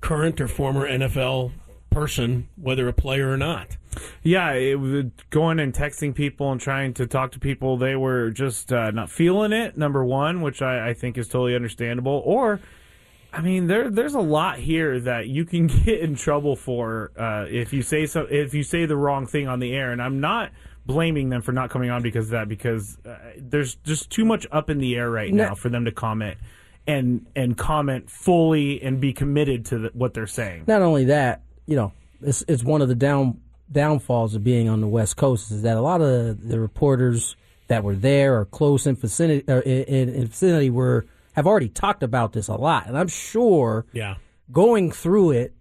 current 0.00 0.40
or 0.40 0.48
former 0.48 0.88
NFL 0.88 1.52
person, 1.90 2.48
whether 2.56 2.88
a 2.88 2.94
player 2.94 3.30
or 3.30 3.36
not. 3.36 3.76
Yeah, 4.22 4.52
it 4.52 4.80
was 4.80 5.04
going 5.28 5.60
and 5.60 5.74
texting 5.74 6.14
people 6.14 6.50
and 6.50 6.58
trying 6.58 6.94
to 6.94 7.06
talk 7.06 7.32
to 7.32 7.38
people. 7.38 7.76
They 7.76 7.94
were 7.94 8.30
just 8.30 8.72
uh, 8.72 8.90
not 8.90 9.10
feeling 9.10 9.52
it. 9.52 9.76
Number 9.76 10.02
one, 10.02 10.40
which 10.40 10.62
I, 10.62 10.88
I 10.88 10.94
think 10.94 11.18
is 11.18 11.28
totally 11.28 11.54
understandable. 11.54 12.22
Or, 12.24 12.60
I 13.30 13.42
mean, 13.42 13.66
there 13.66 13.90
there's 13.90 14.14
a 14.14 14.20
lot 14.20 14.58
here 14.58 14.98
that 15.00 15.26
you 15.26 15.44
can 15.44 15.66
get 15.84 16.00
in 16.00 16.14
trouble 16.14 16.56
for 16.56 17.12
uh, 17.18 17.44
if 17.50 17.74
you 17.74 17.82
say 17.82 18.06
so 18.06 18.22
if 18.30 18.54
you 18.54 18.62
say 18.62 18.86
the 18.86 18.96
wrong 18.96 19.26
thing 19.26 19.46
on 19.46 19.58
the 19.58 19.74
air. 19.74 19.92
And 19.92 20.00
I'm 20.00 20.20
not 20.20 20.52
blaming 20.86 21.28
them 21.28 21.42
for 21.42 21.52
not 21.52 21.70
coming 21.70 21.90
on 21.90 22.02
because 22.02 22.26
of 22.26 22.30
that 22.32 22.48
because 22.48 22.98
uh, 23.06 23.16
there's 23.36 23.76
just 23.76 24.10
too 24.10 24.24
much 24.24 24.46
up 24.50 24.68
in 24.70 24.78
the 24.78 24.96
air 24.96 25.10
right 25.10 25.32
No. 25.32 25.48
now 25.48 25.54
for 25.54 25.68
them 25.68 25.84
to 25.84 25.92
comment 25.92 26.38
and 26.86 27.26
and 27.36 27.56
comment 27.56 28.10
fully 28.10 28.82
and 28.82 29.00
be 29.00 29.12
committed 29.12 29.64
to 29.66 29.78
the, 29.78 29.90
what 29.94 30.14
they're 30.14 30.26
saying. 30.26 30.64
Not 30.66 30.82
only 30.82 31.04
that, 31.06 31.42
you 31.66 31.76
know, 31.76 31.92
it's 32.20 32.44
it's 32.48 32.64
one 32.64 32.82
of 32.82 32.88
the 32.88 32.94
down 32.96 33.40
downfalls 33.70 34.34
of 34.34 34.42
being 34.44 34.68
on 34.68 34.80
the 34.80 34.86
West 34.88 35.16
Coast 35.16 35.50
is 35.50 35.62
that 35.62 35.76
a 35.76 35.80
lot 35.80 36.00
of 36.00 36.46
the 36.48 36.58
reporters 36.60 37.36
that 37.68 37.84
were 37.84 37.94
there 37.94 38.38
or 38.38 38.44
close 38.44 38.86
in 38.86 38.96
vicinity 38.96 39.44
or 39.50 39.60
in, 39.60 40.08
in 40.08 40.26
vicinity 40.26 40.68
were 40.70 41.06
have 41.34 41.46
already 41.46 41.68
talked 41.68 42.02
about 42.02 42.32
this 42.32 42.48
a 42.48 42.54
lot, 42.54 42.86
and 42.86 42.98
I'm 42.98 43.08
sure 43.08 43.86
Yeah. 43.92 44.16
going 44.50 44.90
through 44.90 45.30
it, 45.30 45.54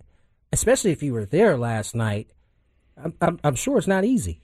especially 0.51 0.91
if 0.91 1.01
you 1.01 1.13
were 1.13 1.23
there 1.23 1.57
last 1.57 1.95
night, 1.95 2.27
I'm, 3.01 3.13
I'm, 3.21 3.39
I'm 3.45 3.55
sure 3.55 3.77
it's 3.77 3.88
not 3.88 4.03
easy. 4.03 4.41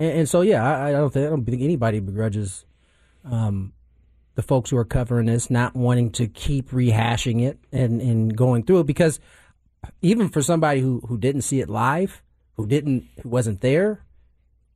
And, 0.00 0.20
and 0.20 0.28
so, 0.28 0.40
yeah, 0.40 0.64
I, 0.64 0.88
I 0.88 0.92
don't 0.92 1.12
think 1.12 1.26
I 1.26 1.30
don't 1.30 1.44
think 1.44 1.62
anybody 1.62 2.00
begrudges 2.00 2.64
um, 3.24 3.72
the 4.34 4.42
folks 4.42 4.70
who 4.70 4.76
are 4.78 4.84
covering 4.84 5.26
this 5.26 5.50
not 5.50 5.76
wanting 5.76 6.10
to 6.12 6.26
keep 6.26 6.70
rehashing 6.70 7.42
it 7.46 7.58
and, 7.70 8.00
and 8.00 8.36
going 8.36 8.64
through 8.64 8.80
it 8.80 8.86
because 8.86 9.20
even 10.00 10.28
for 10.28 10.42
somebody 10.42 10.80
who, 10.80 11.00
who 11.06 11.18
didn't 11.18 11.42
see 11.42 11.60
it 11.60 11.68
live, 11.68 12.22
who 12.56 12.66
didn't 12.66 13.06
who 13.22 13.28
wasn't 13.28 13.60
there, 13.60 14.04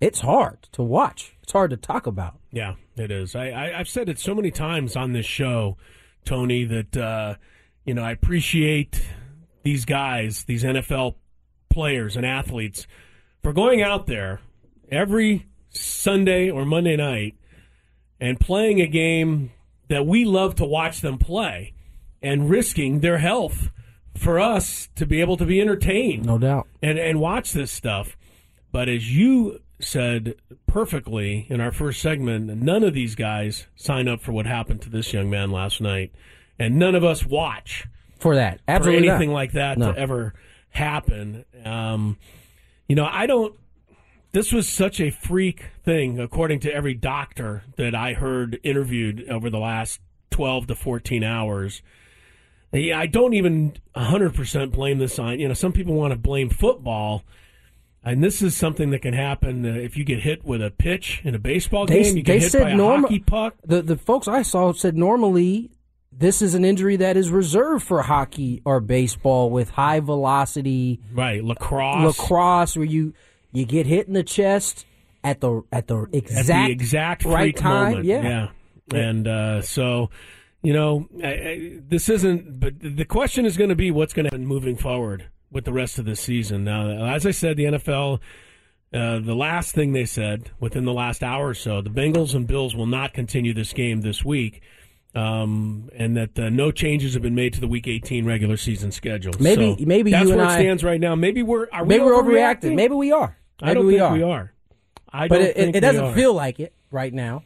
it's 0.01 0.21
hard 0.21 0.69
to 0.73 0.83
watch. 0.83 1.37
It's 1.43 1.53
hard 1.53 1.71
to 1.71 1.77
talk 1.77 2.07
about. 2.07 2.39
Yeah, 2.53 2.75
it 2.97 3.11
is. 3.11 3.35
I, 3.35 3.49
I 3.49 3.81
I've 3.81 3.89
said 3.89 4.09
it 4.09 4.19
so 4.19 4.35
many 4.35 4.51
times 4.51 4.97
on 4.97 5.13
this 5.13 5.27
show, 5.27 5.79
Tony, 6.25 6.65
that 6.65 6.97
uh, 6.97 7.35
you 7.85 7.95
know 7.95 8.03
I 8.03 8.13
appreciate 8.13 9.03
these 9.63 9.87
guys, 9.87 10.45
these 10.45 10.63
NFL 10.63 11.15
players 11.71 12.17
and 12.17 12.27
athletes, 12.27 12.87
for 13.43 13.53
going 13.53 13.83
out 13.83 14.07
there 14.07 14.41
every 14.95 15.47
Sunday 15.71 16.51
or 16.51 16.65
Monday 16.65 16.97
night 16.97 17.35
and 18.21 18.39
playing 18.39 18.81
a 18.81 18.87
game 18.87 19.51
that 19.89 20.07
we 20.07 20.25
love 20.25 20.55
to 20.57 20.65
watch 20.65 21.01
them 21.01 21.19
play 21.19 21.75
and 22.23 22.49
risking 22.49 23.01
their 23.01 23.19
health 23.19 23.71
for 24.17 24.39
us 24.39 24.89
to 24.95 25.05
be 25.05 25.21
able 25.21 25.37
to 25.37 25.45
be 25.45 25.61
entertained 25.61 26.25
No 26.25 26.39
doubt. 26.39 26.69
and 26.83 26.99
and 26.99 27.21
watch 27.21 27.53
this 27.53 27.71
stuff. 27.73 28.17
But 28.73 28.89
as 28.89 29.15
you 29.15 29.61
said 29.81 30.37
perfectly 30.67 31.47
in 31.51 31.61
our 31.61 31.73
first 31.73 32.01
segment. 32.01 32.47
None 32.63 32.85
of 32.85 32.95
these 32.95 33.15
guys 33.15 33.67
sign 33.77 34.09
up 34.09 34.21
for 34.23 34.33
what 34.33 34.47
happened 34.47 34.81
to 34.83 34.89
this 34.89 35.13
young 35.13 35.29
man 35.29 35.51
last 35.51 35.81
night, 35.81 36.13
and 36.59 36.79
none 36.79 36.95
of 36.95 37.05
us 37.05 37.27
watch 37.27 37.87
for 38.19 38.37
that. 38.37 38.61
Absolutely 38.69 39.09
for 39.09 39.13
anything 39.15 39.31
not. 39.31 39.35
like 39.35 39.53
that 39.53 39.79
No. 39.79 39.93
to 39.93 39.99
ever 39.99 40.35
happen. 40.71 41.45
Um, 41.65 42.17
you 42.89 42.97
know, 42.97 43.07
I 43.11 43.27
don't. 43.27 43.55
This 44.35 44.53
was 44.53 44.69
such 44.69 45.01
a 45.01 45.11
freak 45.11 45.67
thing, 45.85 46.19
according 46.19 46.59
to 46.61 46.75
every 46.75 46.93
doctor 46.93 47.63
that 47.77 47.95
I 47.95 48.15
heard 48.15 48.59
interviewed 48.65 49.25
over 49.31 49.49
the 49.49 49.61
last 49.61 50.01
twelve 50.31 50.67
to 50.67 50.75
fourteen 50.75 51.23
hours. 51.23 51.83
Yeah, 52.73 52.99
I 52.99 53.07
don't 53.07 53.35
even 53.35 53.75
100% 53.95 54.73
blame 54.73 54.99
this 54.99 55.17
on, 55.21 55.39
you 55.39 55.47
know, 55.47 55.55
some 55.55 55.73
people 55.73 55.95
want 55.95 56.13
to 56.13 56.19
blame 56.19 56.51
football. 56.51 57.23
And 58.03 58.23
this 58.23 58.43
is 58.43 58.57
something 58.57 58.91
that 58.91 59.01
can 59.03 59.15
happen 59.15 59.65
uh, 59.65 59.79
if 59.79 59.97
you 59.97 60.05
get 60.05 60.21
hit 60.21 60.45
with 60.45 60.61
a 60.61 60.73
pitch 60.73 61.21
in 61.23 61.37
a 61.37 61.39
baseball 61.39 61.87
They, 61.87 62.03
game. 62.03 62.17
You 62.17 62.23
they 62.25 62.41
get 62.41 62.43
hit 62.43 62.51
said 62.51 62.63
by 62.65 62.71
a 62.71 62.77
hockey 62.77 63.21
puck. 63.21 63.55
The 63.65 63.81
the 63.81 63.97
folks 63.97 64.27
I 64.27 64.43
saw 64.43 64.73
said 64.73 64.97
normally 64.97 65.71
this 66.11 66.43
is 66.43 66.55
an 66.55 66.65
injury 66.65 66.97
that 66.97 67.17
is 67.17 67.31
reserved 67.31 67.85
for 67.85 68.03
hockey 68.03 68.61
or 68.65 68.81
baseball 68.81 69.51
with 69.51 69.71
high 69.71 70.01
velocity 70.01 71.01
Right, 71.13 71.43
lacrosse. 71.43 72.19
lacrosse 72.19 72.77
where 72.77 72.87
you 72.87 73.15
you 73.55 73.65
get 73.65 73.87
hit 73.87 74.07
in 74.09 74.13
the 74.13 74.23
chest 74.23 74.85
at 75.23 75.41
the 75.41 75.63
at 75.73 75.87
the 75.87 76.07
exact 76.13 76.51
at 76.51 76.67
the 76.67 76.73
exact 76.73 77.25
right 77.25 77.57
time. 77.57 77.91
moment. 77.93 78.05
Yeah. 78.05 78.23
yeah. 78.93 78.99
And 79.01 79.27
uh, 79.27 79.63
so, 79.63 80.11
you 80.63 80.75
know, 80.75 81.09
I, 81.23 81.27
I, 81.29 81.79
this 81.89 82.11
isn't. 82.11 82.61
But 82.61 82.75
the 82.81 83.07
question 83.07 83.47
is 83.47 83.57
going 83.57 83.71
to 83.71 83.77
be 83.77 83.91
what's 83.91 84.13
going 84.13 84.25
to 84.25 84.29
happen 84.31 84.47
moving 84.47 84.77
forward 84.77 85.31
with 85.51 85.65
the 85.65 85.73
rest 85.73 85.99
of 85.99 86.05
the 86.05 86.17
season. 86.17 86.65
Now, 86.65 87.07
as 87.07 87.25
I 87.25 87.31
said, 87.31 87.57
the 87.57 87.65
NFL. 87.65 88.21
Uh, 88.93 89.19
the 89.19 89.35
last 89.35 89.75
thing 89.75 89.93
they 89.93 90.05
said 90.05 90.53
within 90.61 90.85
the 90.85 90.93
last 90.93 91.25
hour 91.25 91.49
or 91.49 91.55
so, 91.55 91.81
the 91.81 91.91
Bengals 91.91 92.33
and 92.33 92.47
Bills 92.47 92.77
will 92.77 92.87
not 92.87 93.13
continue 93.13 93.53
this 93.53 93.73
game 93.73 94.03
this 94.03 94.25
week, 94.25 94.63
um, 95.17 95.91
and 95.97 96.17
that 96.17 96.39
uh, 96.39 96.49
no 96.49 96.71
changes 96.71 97.15
have 97.15 97.23
been 97.23 97.35
made 97.35 97.53
to 97.55 97.61
the 97.61 97.67
Week 97.67 97.89
18 97.89 98.25
regular 98.25 98.57
season 98.57 98.93
schedule. 98.93 99.33
Maybe- 99.41 99.75
So 99.79 99.85
maybe 99.85 100.13
that's 100.13 100.25
you 100.27 100.31
and 100.31 100.37
where 100.39 100.47
it 100.47 100.51
I- 100.51 100.59
stands 100.61 100.85
right 100.85 101.01
now. 101.01 101.17
Maybe 101.17 101.43
we're 101.43 101.67
are 101.73 101.85
Maybe 101.85 102.05
we 102.05 102.13
we're 102.13 102.23
overreacting. 102.23 102.77
Maybe 102.77 102.95
we 102.95 103.11
are. 103.11 103.37
I 103.63 103.67
Maybe 103.67 103.75
don't 103.75 103.87
we 103.87 103.93
think 103.95 104.03
are. 104.03 104.13
we 104.13 104.23
are. 104.23 104.53
I 105.13 105.29
but 105.29 105.39
don't 105.39 105.47
it, 105.47 105.57
think 105.57 105.77
it 105.77 105.81
doesn't 105.81 106.15
feel 106.15 106.35
like 106.35 106.59
it 106.61 106.73
right 106.91 107.13
now. 107.13 107.45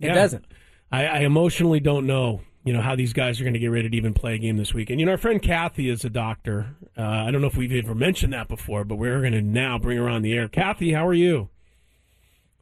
It 0.00 0.06
Yeah. 0.08 0.14
doesn't. 0.14 0.44
I, 0.92 1.06
I 1.06 1.18
emotionally 1.20 1.80
don't 1.80 2.06
know, 2.06 2.42
you 2.64 2.72
know, 2.72 2.80
how 2.82 2.94
these 2.94 3.12
guys 3.14 3.40
are 3.40 3.44
going 3.44 3.54
to 3.54 3.58
get 3.60 3.68
ready 3.68 3.88
to 3.88 3.96
even 3.96 4.12
play 4.14 4.34
a 4.34 4.38
game 4.38 4.56
this 4.58 4.74
week. 4.74 4.90
And 4.90 5.00
you 5.00 5.06
know, 5.06 5.12
our 5.12 5.18
friend 5.18 5.40
Kathy 5.42 5.88
is 5.88 6.04
a 6.04 6.10
doctor. 6.10 6.76
Uh, 6.96 7.02
I 7.02 7.30
don't 7.30 7.40
know 7.40 7.46
if 7.46 7.56
we've 7.56 7.72
ever 7.72 7.94
mentioned 7.94 8.32
that 8.34 8.48
before, 8.48 8.84
but 8.84 8.96
we're 8.96 9.20
going 9.20 9.32
to 9.32 9.42
now 9.42 9.78
bring 9.78 9.96
her 9.98 10.08
on 10.08 10.22
the 10.22 10.34
air. 10.34 10.46
Kathy, 10.48 10.92
how 10.92 11.06
are 11.06 11.14
you? 11.14 11.48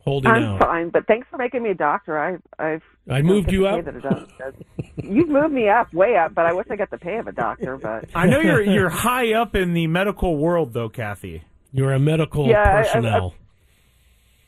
Holding 0.05 0.33
I'm 0.33 0.43
out. 0.43 0.61
fine, 0.61 0.89
but 0.91 1.07
thanks 1.07 1.29
for 1.31 1.37
making 1.39 1.63
me 1.63 1.71
a 1.71 1.75
doctor. 1.75 2.19
I, 2.19 2.37
I've 2.59 2.83
I 3.09 3.23
moved 3.23 3.53
you 3.53 3.67
up? 3.69 3.85
get 3.85 3.93
to 3.93 4.01
say 4.01 4.09
that 4.09 4.13
it 4.13 4.37
does, 4.37 4.55
because 4.57 4.95
You've 5.05 5.29
moved 5.29 5.55
me 5.55 5.69
up, 5.69 5.93
way 5.95 6.17
up, 6.17 6.35
but 6.35 6.45
I 6.45 6.53
wish 6.53 6.67
I 6.71 6.77
got 6.77 6.91
the 6.91 6.99
pay 6.99 7.19
of 7.19 7.29
a 7.29 7.33
doctor. 7.33 7.77
But 7.77 8.07
I 8.13 8.27
know 8.27 8.41
you're 8.41 8.63
you're 8.63 8.89
high 8.89 9.35
up 9.35 9.55
in 9.55 9.75
the 9.75 9.87
medical 9.87 10.37
world, 10.37 10.73
though, 10.73 10.89
Kathy. 10.89 11.45
You're 11.73 11.93
a 11.93 11.99
medical 11.99 12.47
Yeah, 12.47 12.63
I- 12.63 12.71
I- 12.71 12.83
personnel. 12.83 13.35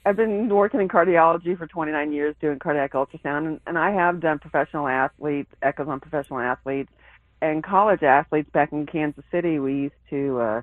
I've 0.06 0.16
been 0.16 0.48
working 0.50 0.80
in 0.80 0.88
cardiology 0.88 1.56
for 1.56 1.66
29 1.66 2.12
years 2.12 2.36
doing 2.38 2.58
cardiac 2.58 2.92
ultrasound, 2.92 3.46
and, 3.46 3.60
and 3.66 3.78
I 3.78 3.90
have 3.92 4.20
done 4.20 4.38
professional 4.38 4.86
athletes, 4.86 5.50
echoes 5.62 5.88
on 5.88 5.98
professional 6.00 6.40
athletes, 6.40 6.90
and 7.40 7.64
college 7.64 8.02
athletes 8.02 8.50
back 8.50 8.72
in 8.72 8.84
Kansas 8.84 9.24
City. 9.30 9.58
We 9.58 9.74
used 9.74 9.94
to 10.10 10.40
uh, 10.40 10.62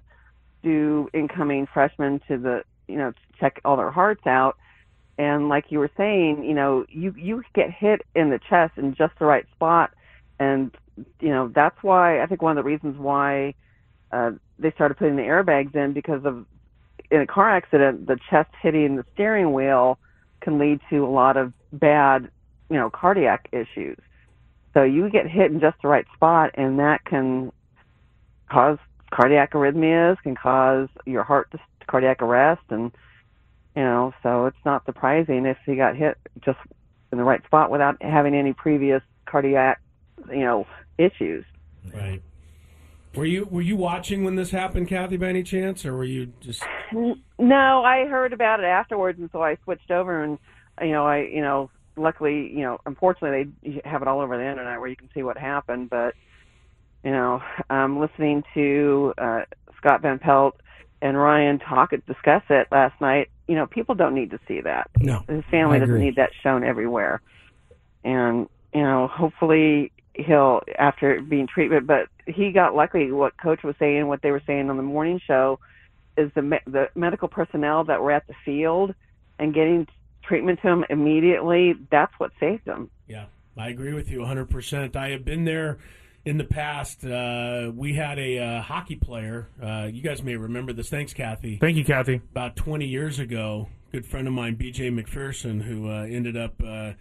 do 0.61 1.09
incoming 1.13 1.67
freshmen 1.73 2.21
to 2.27 2.37
the, 2.37 2.63
you 2.87 2.97
know, 2.97 3.13
check 3.39 3.59
all 3.65 3.77
their 3.77 3.89
hearts 3.89 4.27
out. 4.27 4.57
And 5.17 5.49
like 5.49 5.65
you 5.69 5.79
were 5.79 5.91
saying, 5.97 6.43
you 6.43 6.53
know, 6.53 6.85
you 6.89 7.13
you 7.17 7.43
get 7.53 7.71
hit 7.71 8.01
in 8.15 8.29
the 8.29 8.39
chest 8.49 8.77
in 8.77 8.95
just 8.95 9.13
the 9.19 9.25
right 9.25 9.45
spot, 9.55 9.91
and 10.39 10.71
you 11.19 11.29
know 11.29 11.47
that's 11.53 11.81
why 11.83 12.21
I 12.21 12.25
think 12.25 12.41
one 12.41 12.57
of 12.57 12.63
the 12.63 12.67
reasons 12.67 12.97
why 12.97 13.53
uh, 14.11 14.31
they 14.61 14.71
started 14.71 14.97
putting 14.97 15.15
the 15.15 15.23
airbags 15.23 15.75
in 15.75 15.93
because 15.93 16.23
of 16.25 16.45
in 17.09 17.19
a 17.19 17.27
car 17.27 17.49
accident, 17.49 18.07
the 18.07 18.17
chest 18.29 18.49
hitting 18.61 18.95
the 18.95 19.05
steering 19.13 19.51
wheel 19.51 19.99
can 20.39 20.57
lead 20.57 20.79
to 20.89 21.05
a 21.05 21.11
lot 21.11 21.35
of 21.35 21.51
bad, 21.73 22.29
you 22.69 22.77
know, 22.77 22.89
cardiac 22.89 23.49
issues. 23.51 23.97
So 24.73 24.83
you 24.83 25.09
get 25.09 25.27
hit 25.27 25.51
in 25.51 25.59
just 25.59 25.81
the 25.81 25.89
right 25.89 26.05
spot, 26.13 26.51
and 26.53 26.79
that 26.79 27.03
can 27.03 27.51
cause 28.49 28.77
cardiac 29.11 29.51
arrhythmias, 29.51 30.17
can 30.23 30.35
cause 30.35 30.87
your 31.05 31.23
heart 31.23 31.51
to 31.51 31.59
cardiac 31.87 32.21
arrest, 32.21 32.61
and 32.69 32.91
you 33.75 33.83
know, 33.83 34.13
so 34.23 34.45
it's 34.45 34.65
not 34.65 34.85
surprising 34.85 35.45
if 35.45 35.57
he 35.65 35.75
got 35.75 35.95
hit 35.95 36.17
just 36.43 36.59
in 37.11 37.17
the 37.17 37.23
right 37.23 37.43
spot 37.45 37.71
without 37.71 38.01
having 38.01 38.35
any 38.35 38.53
previous 38.53 39.01
cardiac, 39.25 39.81
you 40.29 40.39
know, 40.39 40.67
issues. 40.97 41.45
Right. 41.93 42.21
Were 43.15 43.25
you 43.25 43.45
were 43.45 43.61
you 43.61 43.75
watching 43.75 44.23
when 44.23 44.35
this 44.35 44.51
happened, 44.51 44.87
Kathy, 44.87 45.17
by 45.17 45.27
any 45.27 45.43
chance, 45.43 45.85
or 45.85 45.95
were 45.95 46.05
you 46.05 46.31
just? 46.39 46.63
No, 47.37 47.83
I 47.83 48.05
heard 48.05 48.31
about 48.31 48.61
it 48.61 48.65
afterwards, 48.65 49.19
and 49.19 49.29
so 49.31 49.41
I 49.43 49.57
switched 49.63 49.91
over, 49.91 50.23
and 50.23 50.37
you 50.81 50.91
know, 50.91 51.05
I, 51.05 51.23
you 51.23 51.41
know, 51.41 51.69
luckily, 51.97 52.49
you 52.53 52.61
know, 52.61 52.79
unfortunately, 52.85 53.51
they 53.63 53.81
have 53.83 54.01
it 54.01 54.07
all 54.07 54.21
over 54.21 54.37
the 54.37 54.49
internet 54.49 54.79
where 54.79 54.87
you 54.87 54.95
can 54.95 55.09
see 55.13 55.23
what 55.23 55.37
happened. 55.37 55.89
But 55.89 56.15
you 57.03 57.11
know, 57.11 57.41
um, 57.69 57.99
listening 57.99 58.43
to 58.53 59.13
uh, 59.17 59.41
Scott 59.77 60.01
Van 60.01 60.19
Pelt 60.19 60.55
and 61.01 61.17
Ryan 61.17 61.59
talk 61.59 61.91
discuss 62.07 62.43
it 62.49 62.67
last 62.71 62.99
night, 63.01 63.29
you 63.47 63.55
know, 63.55 63.65
people 63.65 63.95
don't 63.95 64.13
need 64.13 64.31
to 64.31 64.39
see 64.47 64.61
that. 64.61 64.89
No, 64.99 65.23
His 65.27 65.43
family 65.51 65.79
doesn't 65.79 65.99
need 65.99 66.15
that 66.15 66.29
shown 66.41 66.63
everywhere, 66.63 67.21
and 68.05 68.47
you 68.73 68.81
know, 68.81 69.07
hopefully 69.07 69.91
he'll 70.13 70.61
after 70.77 71.21
being 71.21 71.47
treated. 71.47 71.87
But 71.87 72.07
he 72.27 72.51
got 72.51 72.75
lucky. 72.75 73.11
What 73.11 73.37
coach 73.37 73.63
was 73.63 73.75
saying, 73.79 74.07
what 74.07 74.21
they 74.21 74.31
were 74.31 74.41
saying 74.45 74.69
on 74.69 74.77
the 74.77 74.83
morning 74.83 75.19
show, 75.25 75.59
is 76.17 76.31
the 76.35 76.41
me- 76.41 76.59
the 76.65 76.89
medical 76.95 77.27
personnel 77.27 77.83
that 77.85 78.01
were 78.01 78.11
at 78.11 78.27
the 78.27 78.33
field 78.45 78.93
and 79.39 79.53
getting 79.53 79.87
treatment 80.23 80.59
to 80.61 80.67
him 80.67 80.85
immediately. 80.89 81.73
That's 81.89 82.13
what 82.17 82.31
saved 82.39 82.67
him. 82.67 82.89
Yeah, 83.07 83.25
I 83.57 83.69
agree 83.69 83.93
with 83.93 84.09
you 84.09 84.19
100%. 84.19 84.95
I 84.95 85.09
have 85.09 85.25
been 85.25 85.45
there 85.45 85.79
in 86.25 86.37
the 86.37 86.43
past. 86.43 87.03
Uh, 87.03 87.71
we 87.75 87.93
had 87.93 88.19
a 88.19 88.39
uh, 88.39 88.61
hockey 88.61 88.95
player. 88.95 89.47
Uh, 89.61 89.89
you 89.91 90.01
guys 90.01 90.21
may 90.21 90.35
remember 90.35 90.73
this. 90.73 90.89
Thanks, 90.89 91.13
Kathy. 91.13 91.57
Thank 91.57 91.77
you, 91.77 91.85
Kathy. 91.85 92.21
About 92.31 92.55
20 92.55 92.85
years 92.85 93.19
ago, 93.19 93.67
good 93.91 94.05
friend 94.05 94.27
of 94.27 94.33
mine, 94.33 94.55
BJ 94.55 94.91
McPherson, 94.91 95.61
who 95.61 95.89
uh, 95.89 96.03
ended 96.03 96.37
up 96.37 96.61
uh, 96.65 96.93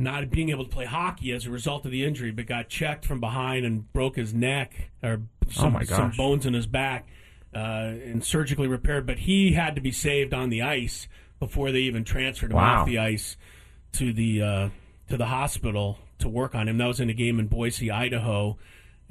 not 0.00 0.30
being 0.30 0.50
able 0.50 0.64
to 0.64 0.70
play 0.70 0.84
hockey 0.86 1.32
as 1.32 1.46
a 1.46 1.50
result 1.50 1.84
of 1.84 1.90
the 1.92 2.04
injury, 2.04 2.30
but 2.30 2.46
got 2.46 2.68
checked 2.68 3.04
from 3.04 3.20
behind 3.20 3.64
and 3.64 3.92
broke 3.92 4.16
his 4.16 4.32
neck 4.34 4.90
or 5.02 5.22
some, 5.50 5.76
Oh, 5.76 5.82
some 5.84 6.12
bones 6.16 6.46
in 6.46 6.54
his 6.54 6.66
back 6.66 7.08
uh, 7.54 7.58
and 7.58 8.24
surgically 8.24 8.68
repaired. 8.68 9.06
But 9.06 9.18
he 9.20 9.52
had 9.52 9.74
to 9.74 9.80
be 9.80 9.92
saved 9.92 10.32
on 10.34 10.50
the 10.50 10.62
ice 10.62 11.08
before 11.38 11.72
they 11.72 11.80
even 11.80 12.04
transferred 12.04 12.50
him 12.50 12.56
Wow. 12.56 12.80
off 12.82 12.86
the 12.86 12.98
ice 12.98 13.36
to 13.92 14.12
the 14.12 14.42
uh, 14.42 14.68
to 15.08 15.16
the 15.16 15.26
hospital 15.26 15.98
to 16.18 16.28
work 16.28 16.54
on 16.54 16.68
him. 16.68 16.78
That 16.78 16.86
was 16.86 17.00
in 17.00 17.10
a 17.10 17.14
game 17.14 17.38
in 17.40 17.46
Boise, 17.46 17.90
Idaho. 17.90 18.58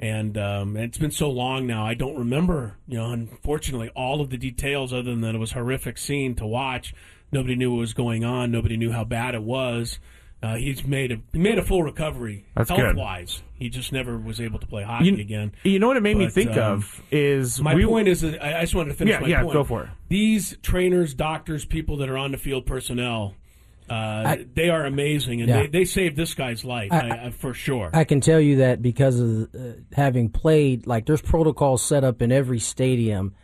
And, 0.02 0.38
um, 0.38 0.76
and 0.76 0.86
it's 0.86 0.96
been 0.96 1.10
so 1.10 1.28
long 1.28 1.66
now. 1.66 1.84
I 1.84 1.92
don't 1.92 2.16
remember, 2.16 2.76
you 2.88 2.96
know, 2.96 3.10
unfortunately, 3.12 3.90
all 3.90 4.22
of 4.22 4.30
the 4.30 4.38
details 4.38 4.94
other 4.94 5.02
than 5.02 5.20
that 5.20 5.34
it 5.34 5.38
was 5.38 5.50
a 5.50 5.56
horrific 5.56 5.98
scene 5.98 6.34
to 6.36 6.46
watch. 6.46 6.94
Nobody 7.32 7.54
knew 7.54 7.70
what 7.70 7.80
was 7.80 7.92
going 7.92 8.24
on. 8.24 8.50
Nobody 8.50 8.78
knew 8.78 8.92
how 8.92 9.04
bad 9.04 9.34
it 9.34 9.42
was. 9.42 9.98
Uh, 10.42 10.56
he's 10.56 10.84
made 10.86 11.12
a 11.12 11.18
he 11.34 11.38
made 11.38 11.58
a 11.58 11.62
full 11.62 11.82
recovery 11.82 12.46
That's 12.56 12.70
good. 12.70 12.78
health 12.78 12.96
wise. 12.96 13.42
He 13.58 13.68
just 13.68 13.92
never 13.92 14.16
was 14.16 14.40
able 14.40 14.58
to 14.58 14.66
play 14.66 14.82
hockey 14.82 15.06
You, 15.10 15.16
again. 15.18 15.52
you 15.64 15.78
know 15.78 15.88
what 15.88 15.98
it 15.98 16.02
made 16.02 16.16
me 16.16 16.30
think 16.30 16.52
um, 16.52 16.78
of 16.78 17.02
is 17.10 17.60
my 17.60 17.74
we, 17.74 17.84
point 17.84 18.08
is 18.08 18.22
that 18.22 18.42
I 18.42 18.58
I 18.58 18.60
just 18.62 18.74
wanted 18.74 18.90
to 18.92 18.96
finish 18.96 19.12
Yeah, 19.12 19.20
my 19.20 19.28
yeah, 19.28 19.42
point. 19.42 19.52
go 19.52 19.64
for 19.64 19.82
it. 19.84 19.90
These 20.08 20.56
trainers, 20.62 21.12
doctors, 21.12 21.66
people 21.66 21.98
that 21.98 22.08
are 22.08 22.16
on 22.16 22.30
the 22.32 22.38
field 22.38 22.64
personnel, 22.64 23.34
uh, 23.90 24.36
they 24.54 24.70
are 24.70 24.86
amazing, 24.86 25.40
and 25.42 25.48
Yeah. 25.50 25.60
they, 25.62 25.66
they 25.66 25.84
saved 25.84 26.16
this 26.16 26.32
guy's 26.32 26.64
life 26.64 26.90
I- 26.90 27.08
I, 27.08 27.26
I, 27.26 27.30
for 27.32 27.52
sure. 27.52 27.90
I 27.92 28.04
can 28.04 28.22
tell 28.22 28.40
you 28.40 28.56
that 28.56 28.80
because 28.80 29.20
of 29.20 29.54
uh, 29.54 29.58
having 29.92 30.30
played, 30.30 30.86
like 30.86 31.04
there's 31.04 31.20
protocols 31.20 31.82
set 31.82 32.02
up 32.02 32.22
in 32.22 32.32
every 32.32 32.60
stadium, 32.60 33.34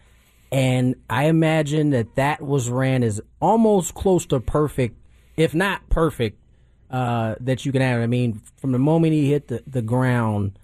and 0.51 0.95
I 1.11 1.25
imagine 1.25 1.91
that 1.91 2.15
that 2.15 2.41
was 2.41 2.71
ran 2.71 3.03
as 3.03 3.21
almost 3.39 3.93
close 3.95 4.25
to 4.27 4.41
perfect, 4.41 4.97
if 5.37 5.55
not 5.55 5.87
perfect, 5.91 6.39
uh, 6.91 7.35
that 7.41 7.65
you 7.65 7.73
can 7.73 7.83
have. 7.83 8.01
I 8.01 8.07
mean, 8.07 8.41
from 8.57 8.73
the 8.73 8.79
moment 8.79 9.13
he 9.13 9.31
hit 9.31 9.49
the, 9.49 9.63
the 9.67 9.83
ground, 9.83 10.59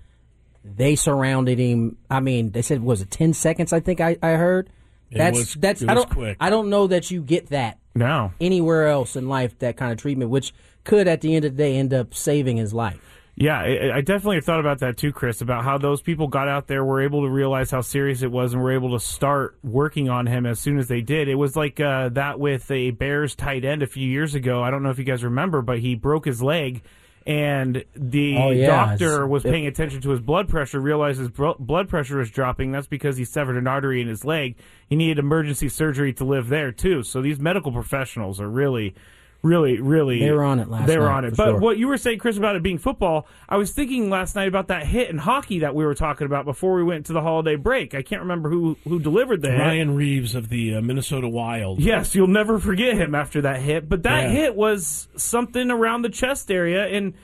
they 0.65 0.95
surrounded 0.97 1.59
him. 1.59 1.97
I 2.11 2.21
mean, 2.21 2.51
they 2.53 2.63
said 2.63 2.83
was 2.83 3.01
it 3.03 3.11
ten 3.11 3.33
seconds? 3.33 3.73
I 3.73 3.81
think 3.81 4.01
I, 4.01 4.17
I 4.23 4.33
heard. 4.33 4.71
It 5.11 5.19
That's 5.19 5.39
was- 5.39 5.55
that's 5.55 5.83
I 5.83 5.95
don't 5.95 6.09
quick. 6.09 6.37
I 6.41 6.49
don't 6.51 6.71
know 6.71 6.87
that 6.87 7.11
you 7.11 7.23
get 7.23 7.49
that 7.49 7.79
now 7.95 8.33
anywhere 8.41 8.89
else 8.89 9.15
in 9.17 9.29
life 9.29 9.59
that 9.59 9.77
kind 9.77 9.93
of 9.93 9.99
treatment, 9.99 10.31
which 10.31 10.55
could 10.85 11.07
at 11.07 11.21
the 11.21 11.37
end 11.37 11.45
of 11.45 11.57
the 11.57 11.63
day 11.63 11.77
end 11.77 11.93
up 11.93 12.15
saving 12.15 12.57
his 12.57 12.73
life. 12.73 12.99
Yeah, 13.42 13.59
I, 13.59 13.96
I 13.96 14.00
definitely 14.02 14.40
thought 14.40 14.61
about 14.61 14.78
that 14.78 14.96
too, 14.96 15.11
Chris. 15.11 15.40
About 15.40 15.64
how 15.64 15.76
those 15.76 16.00
people 16.00 16.28
got 16.28 16.46
out 16.46 16.68
there, 16.68 16.85
were 16.85 17.02
able 17.02 17.22
to 17.22 17.28
realize 17.28 17.72
how 17.72 17.81
serious 17.81 18.22
it 18.22 18.31
was, 18.31 18.52
and 18.55 18.62
were 18.62 18.70
able 18.70 18.92
to 18.96 19.05
start 19.05 19.59
working 19.64 20.09
on 20.09 20.28
him 20.28 20.46
as 20.46 20.61
soon 20.61 20.78
as 20.78 20.87
they 20.87 21.00
did. 21.00 21.26
It 21.28 21.35
was 21.35 21.57
like 21.57 21.81
uh, 21.81 22.11
that 22.11 22.38
with 22.38 22.70
a 22.70 22.92
Bears 22.92 23.35
tight 23.35 23.64
end 23.64 23.83
a 23.83 23.88
few 23.88 24.09
years 24.09 24.37
ago. 24.37 24.62
I 24.62 24.70
don't 24.70 24.85
know 24.85 24.90
if 24.90 24.98
you 25.00 25.05
guys 25.05 25.24
remember, 25.24 25.61
but 25.61 25.81
he 25.81 25.96
broke 25.96 26.24
his 26.24 26.40
leg, 26.40 26.83
and 27.26 27.85
the 27.96 28.37
Oh, 28.38 28.50
yeah. 28.52 28.66
doctor 28.68 29.26
was 29.26 29.42
paying 29.42 29.66
attention 29.66 30.00
to 30.02 30.11
his 30.11 30.20
blood 30.20 30.48
pressure, 30.48 30.78
realized 30.78 31.18
his 31.18 31.31
bro- 31.31 31.57
blood 31.59 31.88
pressure 31.88 32.18
was 32.18 32.31
dropping. 32.31 32.70
That's 32.70 32.87
because 32.87 33.16
he 33.16 33.24
severed 33.24 33.57
an 33.57 33.66
artery 33.66 34.00
in 34.00 34.07
his 34.07 34.24
leg. 34.24 34.55
He 34.88 34.94
needed 34.94 35.18
emergency 35.18 35.68
surgery 35.68 36.12
to 36.12 36.24
live 36.24 36.48
there 36.48 36.70
too. 36.70 37.02
So 37.02 37.20
these 37.20 37.40
medical 37.40 37.72
professionals 37.72 38.40
are 38.40 38.48
really. 38.48 38.94
Really, 39.42 39.81
really, 39.81 40.20
They 40.20 40.31
were 40.31 40.44
on 40.44 40.61
it 40.61 40.68
last 40.68 40.87
They 40.87 40.96
were 40.98 41.07
night, 41.07 41.16
on 41.16 41.24
it. 41.24 41.37
But 41.37 41.46
sure. 41.46 41.59
what 41.59 41.76
you 41.76 41.88
were 41.88 41.96
saying, 41.96 42.20
Chris, 42.20 42.37
about 42.38 42.55
it 42.55 42.62
being 42.62 42.78
football, 42.78 43.26
I 43.48 43.57
was 43.57 43.72
thinking 43.72 44.09
last 44.09 44.37
night 44.37 44.46
about 44.46 44.68
that 44.68 44.87
hit 44.87 45.11
in 45.11 45.18
hockey 45.18 45.59
that 45.61 45.74
we 45.74 45.85
were 45.85 45.96
talking 45.96 46.26
about 46.26 46.44
before 46.44 46.74
we 46.74 46.85
went 46.85 47.07
to 47.07 47.12
the 47.12 47.22
holiday 47.22 47.57
break. 47.57 47.92
I 47.92 48.02
can't 48.02 48.22
remember 48.22 48.50
who 48.50 48.76
who 48.85 49.00
delivered 49.00 49.42
the 49.42 49.50
hit. 49.50 49.59
Ryan 49.59 49.96
Reaves 49.96 50.37
of 50.37 50.48
the 50.48 50.76
uh, 50.76 50.81
Minnesota 50.81 51.28
Wild. 51.28 51.81
Yes, 51.81 52.14
you'll 52.14 52.28
never 52.28 52.61
forget 52.61 52.94
him 52.96 53.16
after 53.16 53.40
that 53.40 53.61
hit. 53.61 53.88
But 53.88 54.05
that 54.05 54.24
Yeah. 54.24 54.31
hit 54.31 54.55
was 54.55 55.09
something 55.16 55.72
around 55.72 56.02
the 56.02 56.09
chest 56.11 56.48
area, 56.48 56.87
and 56.87 57.14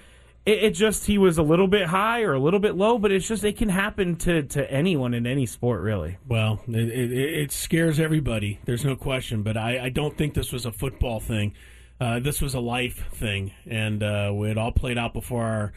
it, 0.44 0.64
it 0.64 0.70
just 0.70 1.06
he 1.06 1.18
was 1.18 1.38
a 1.38 1.42
little 1.44 1.68
bit 1.68 1.86
high 1.86 2.22
or 2.22 2.32
a 2.32 2.40
little 2.40 2.58
bit 2.58 2.74
low. 2.74 2.98
But 2.98 3.12
it's 3.12 3.28
just 3.28 3.44
it 3.44 3.56
can 3.58 3.68
happen 3.68 4.16
to 4.16 4.42
to 4.42 4.68
anyone 4.68 5.14
in 5.14 5.24
any 5.24 5.46
sport, 5.46 5.82
really. 5.82 6.16
Well, 6.26 6.60
it, 6.66 6.74
it, 6.88 7.12
it 7.12 7.52
scares 7.52 8.00
everybody. 8.00 8.58
There's 8.64 8.84
no 8.84 8.96
question. 8.96 9.44
But 9.44 9.56
I, 9.56 9.84
I 9.84 9.88
don't 9.90 10.16
think 10.18 10.34
this 10.34 10.50
was 10.50 10.66
a 10.66 10.72
football 10.72 11.20
thing. 11.20 11.54
Uh, 12.00 12.20
this 12.20 12.40
was 12.40 12.54
a 12.54 12.60
life 12.60 13.10
thing, 13.12 13.52
and 13.66 14.02
uh, 14.02 14.32
it 14.44 14.56
all 14.56 14.72
played 14.72 14.98
out 14.98 15.12
before 15.12 15.44
our 15.44 15.72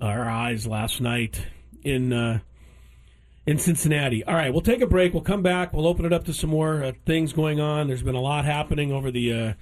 our 0.00 0.28
eyes 0.28 0.66
last 0.66 1.00
night 1.00 1.46
in 1.82 2.12
uh, 2.12 2.38
in 3.46 3.58
Cincinnati. 3.58 4.24
All 4.24 4.34
right, 4.34 4.52
we'll 4.52 4.62
take 4.62 4.80
a 4.80 4.86
break. 4.86 5.12
We'll 5.12 5.22
come 5.22 5.42
back. 5.42 5.72
We'll 5.72 5.86
open 5.86 6.04
it 6.04 6.12
up 6.12 6.24
to 6.24 6.32
some 6.32 6.50
more 6.50 6.84
uh, 6.84 6.92
things 7.04 7.32
going 7.32 7.60
on. 7.60 7.88
There's 7.88 8.02
been 8.02 8.14
a 8.14 8.20
lot 8.20 8.44
happening 8.44 8.92
over 8.92 9.10
the 9.10 9.32
uh, 9.32 9.52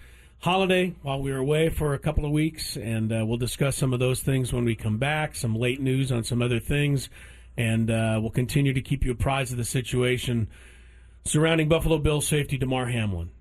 holiday 0.41 0.95
while 1.03 1.21
we 1.21 1.33
were 1.33 1.39
away 1.39 1.69
for 1.69 1.95
a 1.95 1.99
couple 1.99 2.25
of 2.25 2.31
weeks, 2.31 2.77
and 2.77 3.13
uh, 3.13 3.25
we'll 3.27 3.39
discuss 3.39 3.77
some 3.77 3.93
of 3.93 3.99
those 3.99 4.21
things 4.21 4.53
when 4.53 4.65
we 4.65 4.75
come 4.75 4.99
back. 4.99 5.35
Some 5.35 5.57
late 5.57 5.81
news 5.81 6.13
on 6.13 6.23
some 6.23 6.43
other 6.43 6.61
things, 6.61 7.09
and 7.57 7.91
uh, 7.91 8.19
we'll 8.21 8.31
continue 8.31 8.73
to 8.73 8.83
keep 8.83 9.05
you 9.05 9.13
apprised 9.13 9.53
of 9.53 9.59
the 9.59 9.65
situation 9.65 10.49
surrounding 11.25 11.69
Buffalo 11.69 11.99
Bills 11.99 12.27
safety 12.27 12.57
Damar 12.57 12.87
Hamlin. 12.87 13.31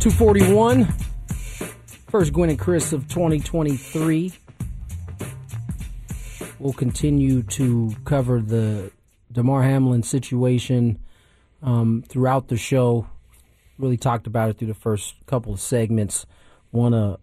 241. 0.00 0.86
First 2.08 2.32
Gwynn 2.32 2.48
and 2.48 2.58
Chris 2.58 2.94
of 2.94 3.06
2023. 3.08 4.32
We'll 6.58 6.72
continue 6.72 7.42
to 7.42 7.94
cover 8.06 8.40
the 8.40 8.92
Damar 9.30 9.62
Hamlin 9.62 10.02
situation 10.02 10.98
um, 11.62 12.02
throughout 12.08 12.48
the 12.48 12.56
show. 12.56 13.08
Really 13.78 13.98
talked 13.98 14.26
about 14.26 14.48
it 14.48 14.56
through 14.56 14.68
the 14.68 14.74
first 14.74 15.16
couple 15.26 15.52
of 15.52 15.60
segments. 15.60 16.24
Want 16.72 16.94
to 16.94 17.18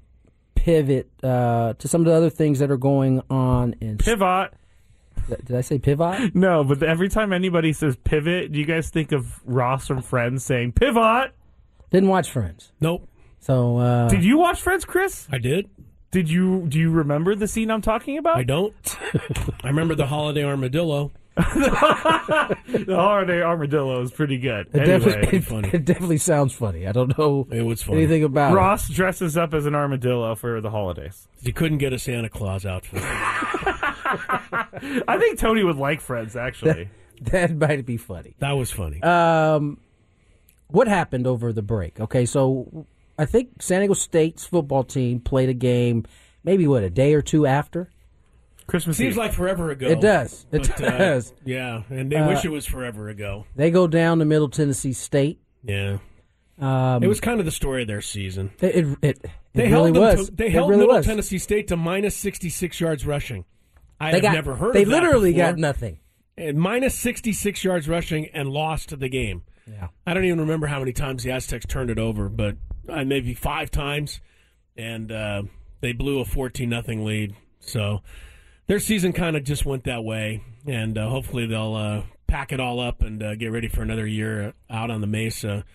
pivot 0.54 1.10
uh, 1.24 1.74
to 1.74 1.88
some 1.88 2.02
of 2.02 2.06
the 2.06 2.14
other 2.14 2.30
things 2.30 2.60
that 2.60 2.70
are 2.70 2.78
going 2.78 3.24
on 3.32 3.74
in 3.82 3.98
Pivot. 3.98 4.54
Did 5.28 5.56
I 5.56 5.62
say 5.62 5.80
pivot? 5.80 6.36
No, 6.36 6.64
but 6.64 6.84
every 6.84 7.10
time 7.10 7.34
anybody 7.34 7.74
says 7.74 7.96
pivot, 7.96 8.52
do 8.52 8.60
you 8.60 8.66
guys 8.66 8.92
think 8.92 9.12
of 9.12 9.42
Ross 9.46 9.88
from 9.88 10.04
Friends 10.04 10.46
saying 10.46 10.74
pivot? 10.74 11.34
Didn't 11.92 12.10
watch 12.10 12.30
Friends. 12.32 12.72
Nope. 12.82 13.08
So 13.40 13.78
uh, 13.78 14.10
Did 14.10 14.24
you 14.24 14.38
watch 14.38 14.62
Friends, 14.62 14.84
Chris? 14.86 15.28
I 15.32 15.38
did. 15.38 15.70
Did 16.12 16.30
you? 16.30 16.66
Do 16.68 16.80
you 16.80 16.90
remember 16.92 17.36
the 17.36 17.48
scene 17.48 17.70
I'm 17.70 17.82
talking 17.82 18.18
about? 18.18 18.38
I 18.38 18.44
don't. 18.44 18.74
I 19.64 19.68
remember 19.68 19.94
the 19.96 20.06
holiday 20.08 20.44
armadillo. 20.44 21.12
the 21.38 22.86
holiday 22.90 23.42
armadillo 23.44 24.02
is 24.02 24.10
pretty 24.12 24.40
good. 24.40 24.68
It, 24.74 24.88
Anyway. 24.90 25.22
definitely, 25.22 25.70
it, 25.70 25.74
it 25.76 25.86
definitely 25.86 26.18
sounds 26.18 26.52
funny. 26.54 26.88
I 26.88 26.92
don't 26.92 27.16
know 27.16 27.48
It 27.52 27.62
was 27.62 27.84
funny. 27.84 28.00
anything 28.00 28.24
about 28.24 28.54
it. 28.54 28.56
Ross 28.56 28.90
dresses 28.90 29.38
up 29.38 29.54
as 29.54 29.68
an 29.68 29.76
armadillo 29.76 30.34
for 30.34 30.62
the 30.62 30.72
holidays. 30.72 31.28
You 31.42 31.54
couldn't 31.54 31.78
get 31.78 31.94
a 31.94 32.00
Santa 32.00 32.30
Claus 32.30 32.66
outfit. 32.66 33.04
I 35.08 35.18
think 35.20 35.38
Tony 35.38 35.64
would 35.64 35.78
like 35.78 36.02
Friends 36.02 36.36
actually. 36.36 36.90
That 37.22 37.56
might 37.56 37.86
be 37.86 37.98
funny. 37.98 38.36
That 38.40 38.54
was 38.54 38.72
funny. 38.72 39.02
Um, 39.04 39.78
what 40.68 40.88
happened 40.88 41.28
over 41.28 41.52
the 41.54 41.62
break? 41.62 42.00
Okay, 42.00 42.26
so 42.26 42.86
I 43.18 43.26
think 43.26 43.62
San 43.62 43.82
Diego 43.82 43.94
State's 43.94 44.46
football 44.46 44.84
team 44.84 45.20
played 45.20 45.50
a 45.50 45.54
game, 45.54 46.06
maybe 46.44 46.68
what 46.68 46.84
a 46.84 46.90
day 46.90 47.14
or 47.14 47.22
two 47.22 47.46
after. 47.46 47.90
Christmas 48.68 48.98
Seems 48.98 49.16
like 49.16 49.32
forever 49.32 49.70
ago. 49.72 49.88
It 49.88 50.02
does. 50.02 50.46
It 50.52 50.68
But, 50.68 50.82
uh, 50.84 50.98
does. 50.98 51.34
yeah, 51.46 51.84
and 51.90 52.12
they 52.12 52.18
Uh, 52.18 52.28
wish 52.28 52.44
it 52.44 52.50
was 52.52 52.66
forever 52.66 53.08
ago. 53.08 53.46
They 53.56 53.72
go 53.72 53.88
down 53.88 54.20
to 54.20 54.26
Middle 54.26 54.50
Tennessee 54.50 54.92
State. 54.92 55.40
Yeah. 55.64 56.00
Um, 56.60 57.02
it 57.04 57.08
was 57.08 57.22
kind 57.22 57.40
of 57.40 57.46
the 57.46 57.52
story 57.52 57.84
of 57.84 57.88
their 57.88 58.02
season. 58.02 58.52
It 58.60 58.76
it, 58.76 58.86
it, 58.86 58.98
it 59.04 59.32
They 59.54 59.62
really 59.64 59.72
held 59.72 59.96
them 59.96 60.02
was. 60.18 60.30
To, 60.30 60.36
they 60.36 60.46
It 60.48 60.52
held 60.52 60.70
really 60.70 60.82
Middle 60.82 60.96
was. 60.98 61.06
Tennessee 61.06 61.38
State 61.38 61.68
to 61.70 61.78
minus 61.78 62.16
66 62.18 62.80
yards 62.82 63.06
rushing. 63.06 63.46
I 64.02 64.12
They 64.12 64.18
have 64.18 64.22
got- 64.24 64.34
never 64.34 64.56
heard 64.56 64.74
They 64.74 64.84
of 64.84 64.90
that 64.90 64.96
literally 65.02 65.32
before. 65.34 65.52
got 65.52 65.58
nothing. 65.60 66.00
And 66.38 66.58
minus 66.60 66.94
66 66.96 67.64
yards 67.64 67.88
rushing 67.88 68.26
and 68.34 68.50
lost 68.50 69.00
the 69.00 69.08
game. 69.10 69.44
Yeah. 69.70 69.88
I 70.06 70.14
don't 70.14 70.26
even 70.26 70.40
remember 70.40 70.68
how 70.68 70.80
many 70.80 70.94
times 70.94 71.24
the 71.24 71.32
Aztecs 71.32 71.66
turned 71.66 71.90
it 71.90 72.00
over, 72.00 72.30
but 72.30 72.56
uh, 72.90 73.04
maybe 73.04 73.34
five 73.34 73.72
times. 73.72 74.22
And 74.76 75.12
uh, 75.12 75.44
they 75.82 75.92
blew 75.92 76.20
a 76.20 76.26
14 76.26 76.70
nothing 76.70 77.04
lead. 77.04 77.36
So 77.60 78.02
their 78.68 78.80
season 78.80 79.14
kind 79.14 79.36
of 79.36 79.44
just 79.44 79.66
went 79.66 79.84
that 79.86 80.04
way. 80.04 80.44
And 80.66 80.98
uh, 80.98 81.10
hopefully 81.10 81.48
they'll 81.48 81.76
uh, 81.76 82.04
pack 82.28 82.52
it 82.52 82.60
all 82.60 82.80
up 82.80 83.02
and 83.02 83.22
uh, 83.24 83.36
get 83.36 83.52
ready 83.52 83.68
for 83.68 83.82
another 83.82 84.06
year 84.06 84.54
out 84.70 84.92
on 84.92 85.02
the 85.02 85.08
Mesa. 85.08 85.66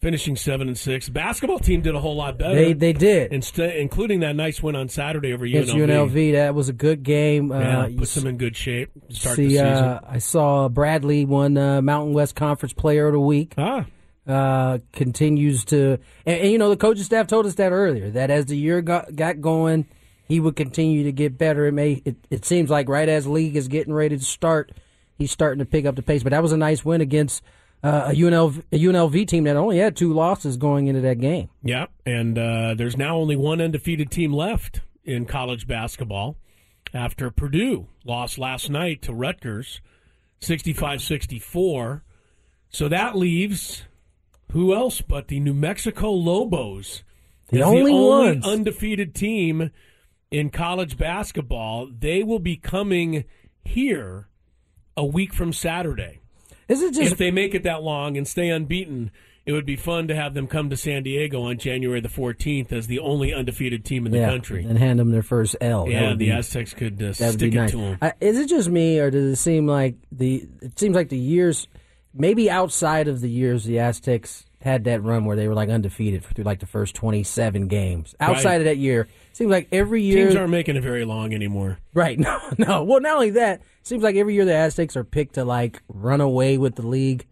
Finishing 0.00 0.36
seven 0.36 0.68
and 0.68 0.78
six, 0.78 1.08
basketball 1.08 1.58
team 1.58 1.82
did 1.82 1.92
a 1.96 1.98
whole 1.98 2.14
lot 2.14 2.38
better. 2.38 2.54
They 2.54 2.72
they 2.72 2.92
did. 2.92 3.32
Instead, 3.32 3.74
including 3.76 4.20
that 4.20 4.36
nice 4.36 4.62
win 4.62 4.76
on 4.76 4.88
Saturday 4.88 5.32
over 5.32 5.44
UNLV. 5.44 5.74
UNLV, 5.74 6.32
that 6.34 6.54
was 6.54 6.68
a 6.68 6.72
good 6.72 7.02
game. 7.02 7.50
Yeah, 7.50 7.80
uh, 7.80 7.88
puts 7.96 8.14
them 8.14 8.28
in 8.28 8.36
good 8.36 8.54
shape. 8.54 8.90
to 9.08 9.14
Start 9.16 9.34
See, 9.34 9.44
the 9.44 9.50
season. 9.50 9.66
uh, 9.66 10.00
I 10.08 10.18
saw 10.18 10.68
Bradley 10.68 11.24
won 11.24 11.56
uh, 11.58 11.82
Mountain 11.82 12.12
West 12.12 12.36
Conference 12.36 12.72
Player 12.72 13.08
of 13.08 13.14
the 13.14 13.20
Week. 13.20 13.54
Ah. 13.58 13.86
Uh, 14.24 14.78
continues 14.92 15.64
to, 15.64 15.98
and, 16.26 16.40
and, 16.42 16.52
you 16.52 16.58
know, 16.58 16.68
the 16.68 16.76
coaching 16.76 17.02
staff 17.02 17.26
told 17.26 17.46
us 17.46 17.54
that 17.54 17.72
earlier 17.72 18.10
that 18.10 18.30
as 18.30 18.44
the 18.46 18.58
year 18.58 18.82
got, 18.82 19.16
got 19.16 19.40
going, 19.40 19.86
he 20.28 20.38
would 20.38 20.54
continue 20.54 21.02
to 21.04 21.12
get 21.12 21.38
better. 21.38 21.66
It 21.66 21.72
may, 21.72 22.02
it, 22.04 22.16
it 22.30 22.44
seems 22.44 22.68
like 22.68 22.88
right 22.90 23.08
as 23.08 23.26
league 23.26 23.56
is 23.56 23.66
getting 23.68 23.94
ready 23.94 24.18
to 24.18 24.24
start, 24.24 24.70
he's 25.16 25.32
starting 25.32 25.60
to 25.60 25.64
pick 25.64 25.86
up 25.86 25.96
the 25.96 26.02
pace. 26.02 26.22
But 26.22 26.30
that 26.30 26.42
was 26.42 26.52
a 26.52 26.58
nice 26.58 26.84
win 26.84 27.00
against 27.00 27.42
uh, 27.82 28.08
a 28.08 28.12
UNLV, 28.12 28.62
a 28.72 28.78
UNLV 28.78 29.26
team 29.28 29.44
that 29.44 29.56
only 29.56 29.78
had 29.78 29.96
two 29.96 30.12
losses 30.12 30.56
going 30.56 30.86
into 30.86 31.00
that 31.02 31.20
game. 31.20 31.48
Yeah, 31.62 31.86
and 32.04 32.38
uh, 32.38 32.74
there's 32.74 32.96
now 32.96 33.16
only 33.16 33.36
one 33.36 33.60
undefeated 33.60 34.10
team 34.10 34.32
left 34.32 34.80
in 35.04 35.24
college 35.24 35.66
basketball 35.66 36.36
after 36.92 37.30
Purdue 37.30 37.88
lost 38.04 38.38
last 38.38 38.70
night 38.70 39.02
to 39.02 39.14
Rutgers 39.14 39.80
65 40.40 41.02
64. 41.02 42.04
So 42.70 42.88
that 42.88 43.16
leaves 43.16 43.84
who 44.52 44.74
else 44.74 45.00
but 45.00 45.28
the 45.28 45.40
New 45.40 45.54
Mexico 45.54 46.10
Lobos? 46.10 47.02
The 47.50 47.62
only 47.62 47.92
ones. 47.92 48.46
undefeated 48.46 49.14
team 49.14 49.70
in 50.30 50.50
college 50.50 50.98
basketball. 50.98 51.88
They 51.90 52.22
will 52.22 52.38
be 52.38 52.56
coming 52.56 53.24
here 53.64 54.28
a 54.96 55.04
week 55.04 55.32
from 55.32 55.52
Saturday. 55.52 56.20
Is 56.68 56.82
it 56.82 56.94
just 56.94 57.12
if 57.12 57.18
they 57.18 57.30
make 57.30 57.54
it 57.54 57.62
that 57.64 57.82
long 57.82 58.16
and 58.16 58.26
stay 58.28 58.48
unbeaten? 58.50 59.10
It 59.46 59.52
would 59.52 59.64
be 59.64 59.76
fun 59.76 60.08
to 60.08 60.14
have 60.14 60.34
them 60.34 60.46
come 60.46 60.68
to 60.68 60.76
San 60.76 61.04
Diego 61.04 61.40
on 61.44 61.56
January 61.56 62.00
the 62.02 62.08
14th 62.10 62.70
as 62.70 62.86
the 62.86 62.98
only 62.98 63.32
undefeated 63.32 63.82
team 63.82 64.04
in 64.04 64.12
the 64.12 64.18
yeah, 64.18 64.28
country. 64.28 64.62
and 64.62 64.78
hand 64.78 64.98
them 64.98 65.10
their 65.10 65.22
first 65.22 65.56
L. 65.62 65.88
Yeah, 65.88 66.12
the 66.14 66.32
Aztecs 66.32 66.74
could 66.74 67.02
uh, 67.02 67.14
stick 67.14 67.38
be 67.38 67.46
it 67.48 67.54
nice. 67.54 67.70
to 67.70 67.78
them. 67.78 67.98
Uh, 68.02 68.10
is 68.20 68.38
it 68.38 68.50
just 68.50 68.68
me, 68.68 68.98
or 68.98 69.10
does 69.10 69.24
it 69.24 69.36
seem 69.36 69.66
like 69.66 69.94
the? 70.12 70.46
It 70.60 70.78
seems 70.78 70.94
like 70.94 71.08
the 71.08 71.16
years, 71.16 71.66
maybe 72.12 72.50
outside 72.50 73.08
of 73.08 73.22
the 73.22 73.30
years, 73.30 73.64
the 73.64 73.78
Aztecs 73.78 74.44
had 74.60 74.84
that 74.84 75.02
run 75.02 75.24
where 75.24 75.36
they 75.36 75.48
were 75.48 75.54
like 75.54 75.70
undefeated 75.70 76.22
through 76.26 76.44
like 76.44 76.60
the 76.60 76.66
first 76.66 76.94
twenty-seven 76.94 77.68
games. 77.68 78.14
Outside 78.20 78.44
Right. 78.50 78.54
of 78.56 78.64
that 78.64 78.76
year, 78.76 79.08
Seems 79.38 79.52
like 79.52 79.68
every 79.70 80.02
year 80.02 80.24
Teams 80.24 80.34
aren't 80.34 80.50
making 80.50 80.74
it 80.74 80.82
very 80.82 81.04
long 81.04 81.32
anymore. 81.32 81.78
Right. 81.94 82.18
No, 82.28 82.40
no. 82.58 82.82
Well, 82.82 83.00
not 83.00 83.14
only 83.14 83.30
that, 83.30 83.62
seems 83.84 84.02
like 84.02 84.16
every 84.16 84.34
year 84.34 84.44
the 84.44 84.52
Aztecs 84.52 84.96
are 84.96 85.04
picked 85.04 85.34
to 85.36 85.44
like 85.44 85.80
run 85.86 86.20
away 86.20 86.58
with 86.58 86.74
the 86.74 86.84
league. 86.84 87.24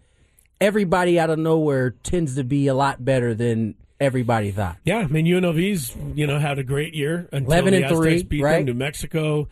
Everybody 0.60 1.18
out 1.18 1.30
of 1.30 1.40
nowhere 1.40 1.90
tends 1.90 2.36
to 2.36 2.44
be 2.44 2.68
a 2.68 2.74
lot 2.74 3.04
better 3.04 3.34
than 3.34 3.74
everybody 3.98 4.52
thought. 4.52 4.76
Yeah, 4.84 4.98
I 4.98 5.08
mean 5.08 5.26
UNLV's 5.26 5.96
you 6.14 6.28
know 6.28 6.38
had 6.38 6.60
a 6.60 6.62
great 6.62 6.94
year 6.94 7.28
until 7.32 7.52
11 7.52 7.70
the 7.72 7.76
and 7.78 7.84
Aztecs 7.86 7.98
three, 8.00 8.22
beat 8.22 8.42
right? 8.42 8.56
them. 8.58 8.66
New 8.66 8.74
Mexico 8.74 9.48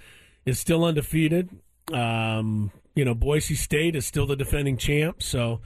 is 0.46 0.60
still 0.60 0.84
undefeated. 0.84 1.50
Um, 1.92 2.70
you 2.94 3.04
know 3.04 3.14
Boise 3.16 3.56
State 3.56 3.96
is 3.96 4.06
still 4.06 4.26
the 4.26 4.36
defending 4.36 4.76
champ. 4.76 5.24
So 5.24 5.60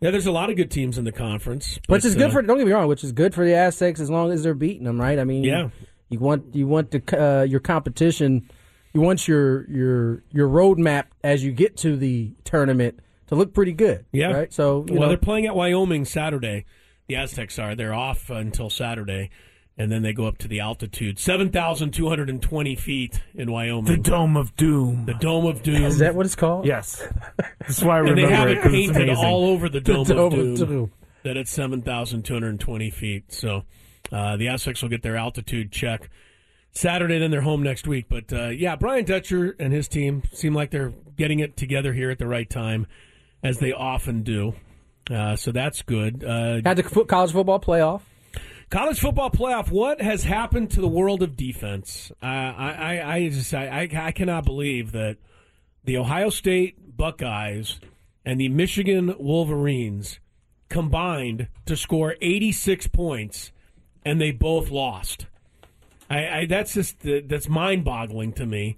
yeah, 0.00 0.10
there's 0.10 0.24
a 0.26 0.32
lot 0.32 0.48
of 0.48 0.56
good 0.56 0.70
teams 0.70 0.96
in 0.96 1.04
the 1.04 1.12
conference. 1.12 1.78
Which 1.86 2.06
is 2.06 2.14
good 2.14 2.30
uh, 2.30 2.32
for 2.32 2.40
don't 2.40 2.56
get 2.56 2.66
me 2.66 2.72
wrong, 2.72 2.88
which 2.88 3.04
is 3.04 3.12
good 3.12 3.34
for 3.34 3.44
the 3.44 3.54
Aztecs 3.54 4.00
as 4.00 4.08
long 4.08 4.32
as 4.32 4.42
they're 4.42 4.54
beating 4.54 4.84
them, 4.84 4.98
right? 4.98 5.18
I 5.18 5.24
mean, 5.24 5.44
Yeah. 5.44 5.68
You 6.10 6.18
want 6.18 6.54
you 6.54 6.66
want 6.66 6.90
the 6.90 7.02
uh, 7.18 7.42
your 7.44 7.60
competition, 7.60 8.48
you 8.92 9.00
want 9.00 9.26
your 9.26 9.68
your 9.70 10.22
your 10.30 10.48
roadmap 10.48 11.06
as 11.24 11.42
you 11.42 11.52
get 11.52 11.76
to 11.78 11.96
the 11.96 12.34
tournament 12.44 13.00
to 13.28 13.36
look 13.36 13.54
pretty 13.54 13.72
good. 13.72 14.04
Yeah. 14.12 14.32
Right. 14.32 14.52
So 14.52 14.84
you 14.88 14.94
well, 14.94 15.02
know, 15.02 15.08
they're 15.08 15.16
playing 15.16 15.46
at 15.46 15.54
Wyoming 15.54 16.04
Saturday. 16.04 16.66
The 17.06 17.16
Aztecs 17.16 17.58
are. 17.58 17.74
They're 17.74 17.94
off 17.94 18.30
until 18.30 18.70
Saturday, 18.70 19.30
and 19.76 19.90
then 19.90 20.02
they 20.02 20.12
go 20.12 20.26
up 20.26 20.38
to 20.38 20.48
the 20.48 20.60
altitude 20.60 21.18
seven 21.18 21.50
thousand 21.50 21.92
two 21.92 22.08
hundred 22.08 22.28
and 22.28 22.42
twenty 22.42 22.74
feet 22.74 23.20
in 23.34 23.50
Wyoming. 23.50 23.84
The 23.84 23.96
Dome 23.96 24.36
of 24.36 24.54
Doom. 24.56 25.06
The 25.06 25.14
Dome 25.14 25.46
of 25.46 25.62
Doom. 25.62 25.84
is 25.84 25.98
that 25.98 26.14
what 26.14 26.26
it's 26.26 26.36
called? 26.36 26.66
Yes. 26.66 27.02
That's 27.60 27.82
why 27.82 27.96
I 27.96 27.98
and 28.00 28.10
remember 28.10 28.28
they 28.28 28.36
have 28.36 28.48
it 28.48 28.58
it 28.58 28.62
'cause 28.62 28.72
it's 28.74 28.92
painted 28.92 29.16
all 29.16 29.44
over 29.46 29.68
the 29.68 29.80
The 29.80 29.92
Dome, 29.92 30.04
Dome 30.04 30.18
of, 30.18 30.32
of 30.32 30.38
Doom, 30.38 30.54
Doom. 30.68 30.92
That 31.22 31.36
it's 31.36 31.50
seven 31.50 31.82
thousand 31.82 32.24
two 32.24 32.34
hundred 32.34 32.50
and 32.50 32.60
twenty 32.60 32.90
feet. 32.90 33.32
So 33.32 33.64
uh, 34.12 34.36
the 34.36 34.48
Aztecs 34.48 34.82
will 34.82 34.88
get 34.88 35.02
their 35.02 35.16
altitude 35.16 35.72
check 35.72 36.10
Saturday. 36.72 37.18
Then 37.18 37.30
they're 37.30 37.40
home 37.40 37.62
next 37.62 37.86
week. 37.86 38.06
But 38.08 38.32
uh, 38.32 38.48
yeah, 38.48 38.76
Brian 38.76 39.04
Dutcher 39.04 39.56
and 39.58 39.72
his 39.72 39.88
team 39.88 40.22
seem 40.32 40.54
like 40.54 40.70
they're 40.70 40.92
getting 41.16 41.40
it 41.40 41.56
together 41.56 41.92
here 41.92 42.10
at 42.10 42.18
the 42.18 42.26
right 42.26 42.48
time, 42.48 42.86
as 43.42 43.58
they 43.58 43.72
often 43.72 44.22
do. 44.22 44.54
Uh, 45.10 45.36
so 45.36 45.52
that's 45.52 45.82
good. 45.82 46.24
Uh, 46.24 46.60
Got 46.60 46.76
the 46.76 46.82
college 46.82 47.32
football 47.32 47.60
playoff. 47.60 48.02
College 48.70 49.00
football 49.00 49.30
playoff. 49.30 49.70
What 49.70 50.00
has 50.00 50.22
happened 50.22 50.70
to 50.72 50.80
the 50.80 50.88
world 50.88 51.24
of 51.24 51.36
defense? 51.36 52.12
Uh, 52.22 52.26
I, 52.26 52.72
I, 52.72 53.14
I 53.14 53.28
just, 53.28 53.52
I, 53.52 53.66
I, 53.66 54.06
I 54.06 54.12
cannot 54.12 54.44
believe 54.44 54.92
that 54.92 55.16
the 55.82 55.96
Ohio 55.96 56.30
State 56.30 56.96
Buckeyes 56.96 57.80
and 58.24 58.40
the 58.40 58.48
Michigan 58.48 59.14
Wolverines 59.18 60.20
combined 60.68 61.48
to 61.66 61.76
score 61.76 62.14
86 62.20 62.86
points, 62.88 63.50
and 64.04 64.20
they 64.20 64.30
both 64.30 64.70
lost. 64.70 65.26
I, 66.08 66.28
I 66.40 66.46
that's 66.46 66.74
just 66.74 66.96
that's 67.00 67.48
mind-boggling 67.48 68.32
to 68.34 68.46
me. 68.46 68.76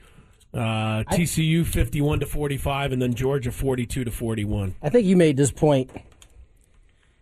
Uh, 0.54 1.02
TCU 1.04 1.64
51 1.64 2.20
to 2.20 2.26
45, 2.26 2.92
and 2.92 3.00
then 3.00 3.14
Georgia 3.14 3.50
42 3.50 4.04
to 4.04 4.10
41. 4.10 4.74
I 4.82 4.90
think 4.90 5.06
you 5.06 5.16
made 5.16 5.38
this 5.38 5.50
point 5.50 5.90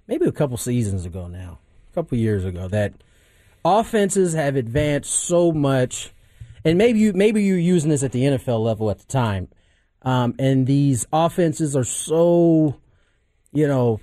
maybe 0.09 0.27
a 0.27 0.33
couple 0.33 0.57
seasons 0.57 1.07
ago 1.07 1.29
now, 1.29 1.61
a 1.93 1.95
couple 1.95 2.19
years 2.19 2.45
ago, 2.45 2.67
that 2.67 2.93
offenses 3.65 4.35
have 4.35 4.57
advanced 4.57 5.13
so 5.13 5.53
much, 5.53 6.11
and 6.65 6.77
maybe 6.77 6.99
you 6.99 7.13
maybe 7.13 7.45
you're 7.45 7.57
using 7.57 7.89
this 7.89 8.03
at 8.03 8.11
the 8.11 8.25
NFL 8.25 8.65
level 8.65 8.91
at 8.91 8.99
the 8.99 9.07
time, 9.07 9.47
um, 10.03 10.35
and 10.41 10.67
these 10.67 11.07
offenses 11.13 11.77
are 11.77 11.85
so, 11.85 12.81
you 13.53 13.69
know, 13.69 14.01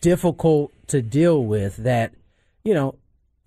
difficult 0.00 0.72
to 0.88 1.00
deal 1.00 1.44
with 1.44 1.76
that, 1.76 2.12
you 2.64 2.74
know. 2.74 2.96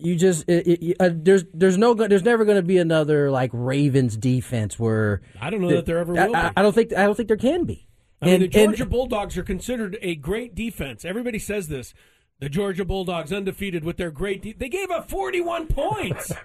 You 0.04 0.16
just 0.16 0.48
it, 0.48 0.66
it, 0.66 0.96
uh, 1.00 1.10
there's 1.12 1.44
there's 1.54 1.78
no 1.78 1.94
there's 1.94 2.22
never 2.24 2.44
going 2.44 2.56
to 2.56 2.62
be 2.62 2.78
another 2.78 3.30
like 3.30 3.50
Ravens 3.52 4.16
defense 4.16 4.78
where 4.78 5.22
I 5.40 5.50
don't 5.50 5.60
know 5.60 5.70
that 5.70 5.86
there 5.86 5.98
ever 5.98 6.12
will 6.12 6.36
I, 6.36 6.48
be. 6.50 6.54
I 6.56 6.62
don't 6.62 6.74
think 6.74 6.92
I 6.92 7.04
don't 7.04 7.14
think 7.16 7.28
there 7.28 7.36
can 7.36 7.64
be. 7.64 7.86
I 8.20 8.26
mean, 8.26 8.34
And- 8.34 8.42
the 8.42 8.46
and- 8.60 8.68
Georgia 8.76 8.86
Bulldogs 8.86 9.36
are 9.38 9.42
considered 9.42 9.98
a 10.00 10.14
great 10.14 10.54
defense. 10.54 11.04
Everybody 11.04 11.38
says 11.38 11.68
this. 11.68 11.94
The 12.38 12.48
Georgia 12.48 12.84
Bulldogs 12.84 13.32
undefeated 13.32 13.84
with 13.84 13.96
their 13.98 14.10
great. 14.10 14.42
De- 14.42 14.52
they 14.52 14.68
gave 14.68 14.90
up 14.90 15.08
41 15.10 15.66
points. 15.68 16.32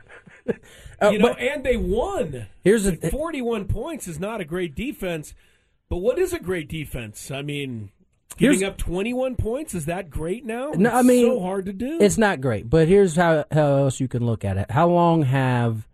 Uh, 0.99 1.09
you 1.09 1.19
know, 1.19 1.27
but- 1.33 1.39
and 1.39 1.63
they 1.63 1.75
won. 1.77 2.47
Here's 2.63 2.85
the- 2.85 2.95
41 2.95 3.65
points 3.65 4.07
is 4.07 4.17
not 4.19 4.39
a 4.41 4.45
great 4.45 4.73
defense, 4.75 5.35
but 5.89 5.97
what 5.97 6.17
is 6.17 6.31
a 6.33 6.39
great 6.39 6.69
defense? 6.69 7.29
I 7.29 7.41
mean, 7.41 7.91
Here's- 8.37 8.55
giving 8.57 8.67
up 8.67 8.77
21 8.77 9.35
points 9.35 9.73
is 9.73 9.85
that 9.85 10.09
great 10.09 10.45
now? 10.45 10.71
No, 10.75 10.91
I 10.91 11.01
mean 11.01 11.25
so 11.25 11.39
hard 11.39 11.65
to 11.67 11.73
do. 11.73 11.97
It's 11.99 12.17
not 12.17 12.41
great, 12.41 12.69
but 12.69 12.87
here's 12.87 13.15
how 13.15 13.45
how 13.51 13.77
else 13.77 13.99
you 13.99 14.07
can 14.07 14.25
look 14.25 14.43
at 14.43 14.57
it. 14.57 14.69
How 14.71 14.87
long 14.87 15.23
have 15.23 15.87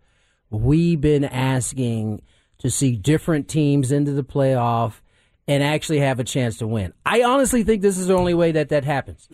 we 0.50 0.96
been 0.96 1.24
asking 1.24 2.22
to 2.58 2.70
see 2.70 2.96
different 2.96 3.48
teams 3.48 3.90
into 3.92 4.12
the 4.12 4.24
playoff 4.24 5.00
and 5.46 5.62
actually 5.62 6.00
have 6.00 6.20
a 6.20 6.24
chance 6.24 6.58
to 6.58 6.66
win? 6.66 6.92
I 7.06 7.22
honestly 7.22 7.62
think 7.62 7.82
this 7.82 7.98
is 7.98 8.08
the 8.08 8.14
only 8.14 8.34
way 8.34 8.52
that 8.52 8.68
that 8.68 8.84
happens. 8.84 9.28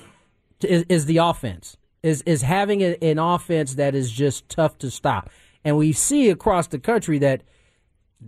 Is, 0.62 0.84
is 0.88 1.07
the 1.07 1.16
offense 1.16 1.76
is 2.03 2.22
is 2.22 2.42
having 2.42 2.80
a, 2.82 2.96
an 3.03 3.18
offense 3.18 3.74
that 3.74 3.94
is 3.94 4.11
just 4.11 4.48
tough 4.48 4.78
to 4.78 4.90
stop, 4.90 5.30
and 5.64 5.76
we 5.76 5.92
see 5.92 6.30
across 6.30 6.66
the 6.66 6.78
country 6.78 7.18
that 7.18 7.42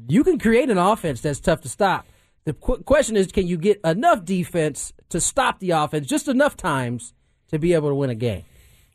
you 0.09 0.25
can 0.25 0.39
create 0.39 0.71
an 0.71 0.79
offense 0.79 1.21
that's 1.21 1.41
tough 1.41 1.61
to 1.63 1.69
stop. 1.69 2.07
The 2.45 2.55
qu- 2.55 2.83
question 2.83 3.17
is, 3.17 3.31
can 3.31 3.47
you 3.47 3.57
get 3.57 3.81
enough 3.85 4.25
defense 4.25 4.93
to 5.11 5.21
stop 5.21 5.61
the 5.61 5.71
offense 5.71 6.07
just 6.07 6.29
enough 6.29 6.57
times 6.57 7.15
to 7.49 7.59
be 7.59 7.73
able 7.75 7.89
to 7.91 7.95
win 7.95 8.11
a 8.11 8.15
game? 8.15 8.45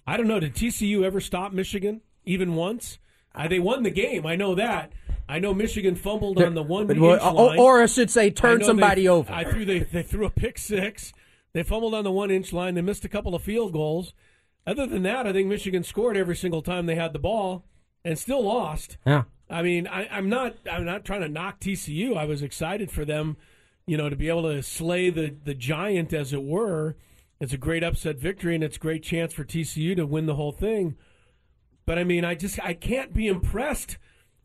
I 0.06 0.18
don't 0.18 0.28
know. 0.28 0.40
Did 0.40 0.54
TCU 0.56 1.04
ever 1.04 1.20
stop 1.20 1.54
Michigan 1.54 2.02
even 2.26 2.56
once? 2.56 3.00
Uh, 3.34 3.48
they 3.48 3.60
won 3.60 3.84
the 3.84 3.90
game. 3.92 4.26
I 4.26 4.36
know 4.36 4.56
that. 4.56 4.92
I 5.30 5.40
know 5.40 5.54
Michigan 5.54 5.96
fumbled 5.96 6.42
on 6.42 6.56
the 6.56 6.64
one 6.64 6.90
inch 6.90 7.00
Or, 7.00 7.18
line. 7.18 7.36
or, 7.36 7.60
or 7.60 7.84
I 7.84 7.86
should 7.86 8.10
say, 8.10 8.30
turned 8.32 8.64
somebody 8.64 9.04
they, 9.04 9.08
over. 9.10 9.32
I 9.32 9.44
threw 9.44 9.66
they, 9.66 9.80
they 9.80 10.02
threw 10.04 10.26
a 10.26 10.30
pick 10.30 10.58
six. 10.58 11.14
They 11.54 11.64
fumbled 11.64 11.94
on 11.94 12.04
the 12.04 12.12
one 12.12 12.32
inch 12.32 12.54
line. 12.54 12.76
They 12.76 12.82
missed 12.82 13.04
a 13.06 13.10
couple 13.10 13.36
of 13.36 13.42
field 13.44 13.74
goals. 13.74 14.14
Other 14.66 14.86
than 14.88 15.04
that, 15.04 15.28
I 15.28 15.34
think 15.34 15.48
Michigan 15.48 15.84
scored 15.84 16.18
every 16.18 16.36
single 16.36 16.62
time 16.62 16.86
they 16.86 16.96
had 16.96 17.14
the 17.14 17.20
ball 17.20 17.66
and 18.04 18.18
still 18.18 18.44
lost. 18.44 18.98
Yeah. 19.06 19.24
I 19.50 19.62
mean, 19.62 19.88
I, 19.88 20.08
I'm 20.12 20.30
not 20.30 20.56
I'm 20.70 20.86
not 20.86 21.06
trying 21.06 21.22
to 21.22 21.30
knock 21.30 21.60
TCU. 21.60 22.18
I 22.18 22.26
was 22.26 22.42
excited 22.42 22.92
for 22.92 23.06
them, 23.06 23.38
you 23.86 23.98
know, 23.98 24.10
to 24.10 24.16
be 24.16 24.30
able 24.30 24.44
to 24.44 24.62
slay 24.62 25.10
the 25.10 25.36
the 25.44 25.54
giant, 25.54 26.14
as 26.14 26.34
it 26.34 26.44
were. 26.44 26.96
It's 27.40 27.54
a 27.54 27.58
great 27.58 27.84
upset 27.84 28.18
victory, 28.18 28.56
and 28.56 28.64
it's 28.64 28.78
a 28.78 28.80
great 28.80 29.04
chance 29.04 29.34
for 29.34 29.44
TCU 29.44 29.96
to 29.96 30.06
win 30.06 30.26
the 30.26 30.36
whole 30.36 30.52
thing. 30.52 30.98
But 31.86 31.98
I 31.98 32.04
mean, 32.04 32.26
I 32.26 32.36
just 32.36 32.60
I 32.64 32.74
can't 32.74 33.14
be 33.14 33.28
impressed 33.28 33.98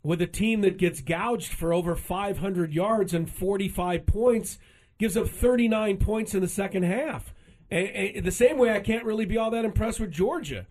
with 0.03 0.21
a 0.21 0.27
team 0.27 0.61
that 0.63 0.79
gets 0.79 1.01
gouged 1.01 1.53
for 1.53 1.73
over 1.73 1.95
500 1.95 2.73
yards 2.73 3.15
and 3.15 3.31
45 3.31 4.07
points, 4.07 4.59
gives 4.99 5.17
up 5.17 5.29
39 5.29 5.97
points 5.99 6.35
in 6.35 6.41
the 6.41 6.49
second 6.49 6.83
half. 6.83 7.33
And, 7.71 7.89
and 7.89 8.25
the 8.25 8.33
same 8.33 8.59
way, 8.59 8.75
I 8.75 8.81
can't 8.81 9.05
really 9.05 9.27
be 9.27 9.39
all 9.39 9.51
that 9.53 9.65
impressed 9.65 10.01
with 10.01 10.11
Georgia, 10.11 10.67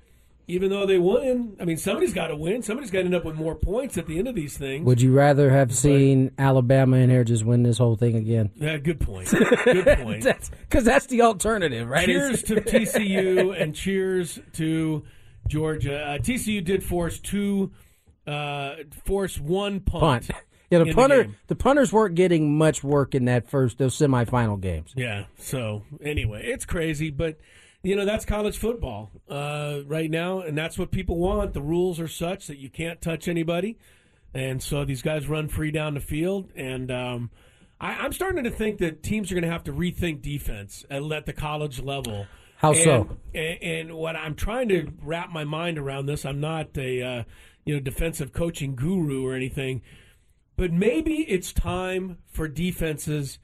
even 0.51 0.69
though 0.69 0.85
they 0.85 0.99
win. 0.99 1.55
I 1.59 1.65
mean, 1.65 1.77
somebody's 1.77 2.13
got 2.13 2.27
to 2.27 2.35
win. 2.35 2.61
Somebody's 2.61 2.91
got 2.91 2.99
to 2.99 3.05
end 3.05 3.15
up 3.15 3.23
with 3.23 3.35
more 3.35 3.55
points 3.55 3.97
at 3.97 4.05
the 4.05 4.19
end 4.19 4.27
of 4.27 4.35
these 4.35 4.57
things. 4.57 4.85
Would 4.85 5.01
you 5.01 5.13
rather 5.13 5.49
have 5.49 5.73
seen 5.73 6.31
Alabama 6.37 6.97
in 6.97 7.09
here 7.09 7.23
just 7.23 7.45
win 7.45 7.63
this 7.63 7.77
whole 7.77 7.95
thing 7.95 8.15
again? 8.17 8.51
Yeah, 8.55 8.77
good 8.77 8.99
point. 8.99 9.29
Good 9.63 9.99
point. 9.99 10.25
Because 10.61 10.83
that's 10.83 11.05
the 11.05 11.21
alternative, 11.21 11.87
right? 11.87 12.05
Cheers 12.05 12.43
to 12.43 12.55
TCU 12.55 13.55
and 13.61 13.73
cheers 13.73 14.39
to 14.53 15.03
Georgia. 15.47 16.01
Uh, 16.01 16.17
TCU 16.17 16.63
did 16.63 16.83
force 16.83 17.19
two, 17.19 17.71
uh, 18.27 18.75
force 19.05 19.39
one 19.39 19.79
punt. 19.79 20.01
punt. 20.01 20.31
Yeah, 20.69 20.79
the 20.79 20.93
punter, 20.93 21.23
game. 21.23 21.35
the 21.47 21.55
punters 21.55 21.91
weren't 21.91 22.15
getting 22.15 22.57
much 22.57 22.83
work 22.83 23.13
in 23.13 23.25
that 23.25 23.49
first 23.49 23.77
those 23.77 23.95
semifinal 23.97 24.59
games. 24.59 24.93
Yeah. 24.95 25.25
So 25.37 25.83
anyway, 26.01 26.43
it's 26.45 26.65
crazy, 26.65 27.09
but 27.09 27.37
you 27.83 27.95
know 27.95 28.05
that's 28.05 28.25
college 28.25 28.57
football 28.57 29.11
uh, 29.29 29.79
right 29.85 30.09
now, 30.09 30.41
and 30.41 30.57
that's 30.57 30.77
what 30.77 30.91
people 30.91 31.17
want. 31.17 31.53
The 31.53 31.61
rules 31.61 31.99
are 31.99 32.07
such 32.07 32.47
that 32.47 32.57
you 32.57 32.69
can't 32.69 33.01
touch 33.01 33.27
anybody, 33.27 33.77
and 34.33 34.61
so 34.61 34.85
these 34.85 35.01
guys 35.01 35.27
run 35.27 35.47
free 35.47 35.71
down 35.71 35.93
the 35.95 35.99
field. 35.99 36.49
And 36.55 36.91
um, 36.91 37.31
I, 37.79 37.93
I'm 37.95 38.13
starting 38.13 38.43
to 38.43 38.51
think 38.51 38.77
that 38.79 39.01
teams 39.03 39.31
are 39.31 39.35
going 39.35 39.43
to 39.43 39.51
have 39.51 39.63
to 39.65 39.73
rethink 39.73 40.21
defense 40.21 40.85
at, 40.89 41.01
at 41.11 41.25
the 41.25 41.33
college 41.33 41.79
level. 41.81 42.27
How 42.57 42.69
And- 42.73 42.77
so? 42.83 43.17
And, 43.33 43.63
and 43.63 43.93
what 43.95 44.15
I'm 44.15 44.35
trying 44.35 44.69
to 44.69 44.91
wrap 45.01 45.31
my 45.31 45.43
mind 45.43 45.77
around 45.79 46.05
this, 46.05 46.25
I'm 46.25 46.39
not 46.39 46.77
a 46.77 47.01
uh, 47.01 47.23
you 47.65 47.73
know 47.73 47.79
defensive 47.79 48.31
coaching 48.33 48.75
guru 48.75 49.25
or 49.25 49.33
anything, 49.33 49.81
but 50.55 50.71
maybe 50.71 51.23
it's 51.27 51.51
time 51.51 52.19
for 52.27 52.47
defenses 52.47 53.39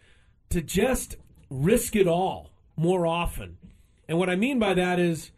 to 0.50 0.62
just 0.62 1.16
risk 1.50 1.96
it 1.96 2.08
all 2.08 2.52
more 2.76 3.08
often. 3.08 3.58
And 4.08 4.18
what 4.18 4.30
I 4.30 4.36
mean 4.36 4.60
by 4.60 4.74
that 4.74 5.00
is 5.00 5.32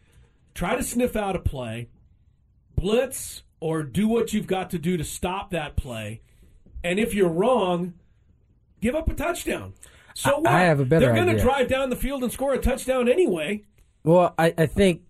try 0.54 0.76
to 0.76 0.82
sniff 0.82 1.16
out 1.16 1.36
a 1.36 1.40
play, 1.40 1.88
blitz, 2.76 3.42
or 3.60 3.82
do 3.82 4.08
what 4.08 4.32
you've 4.32 4.46
got 4.46 4.70
to 4.70 4.78
do 4.78 4.96
to 4.96 5.04
stop 5.04 5.50
that 5.50 5.76
play. 5.76 6.22
And 6.82 6.98
if 6.98 7.14
you're 7.14 7.28
wrong, 7.28 7.94
give 8.80 8.94
up 8.94 9.08
a 9.08 9.14
touchdown. 9.14 9.74
So 10.14 10.38
what? 10.38 10.48
I 10.50 10.62
have 10.62 10.80
a 10.80 10.84
better 10.84 11.06
They're 11.06 11.14
going 11.14 11.36
to 11.36 11.42
drive 11.42 11.68
down 11.68 11.90
the 11.90 11.96
field 11.96 12.22
and 12.22 12.32
score 12.32 12.54
a 12.54 12.58
touchdown 12.58 13.08
anyway. 13.08 13.64
Well, 14.02 14.34
I, 14.38 14.54
I 14.56 14.66
think 14.66 15.02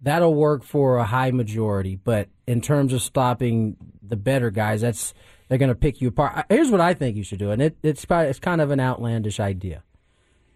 that'll 0.00 0.34
work 0.34 0.62
for 0.62 0.98
a 0.98 1.04
high 1.04 1.30
majority. 1.30 1.96
But 1.96 2.28
in 2.46 2.60
terms 2.60 2.92
of 2.92 3.02
stopping 3.02 3.76
the 4.02 4.16
better 4.16 4.50
guys, 4.50 4.80
that's 4.80 5.14
they're 5.48 5.58
going 5.58 5.68
to 5.68 5.74
pick 5.74 6.00
you 6.00 6.08
apart. 6.08 6.46
Here's 6.48 6.70
what 6.70 6.80
I 6.80 6.94
think 6.94 7.16
you 7.16 7.22
should 7.22 7.38
do, 7.38 7.50
and 7.50 7.60
it, 7.60 7.76
it's 7.82 8.06
it's 8.08 8.38
kind 8.38 8.60
of 8.60 8.70
an 8.70 8.80
outlandish 8.80 9.40
idea. 9.40 9.82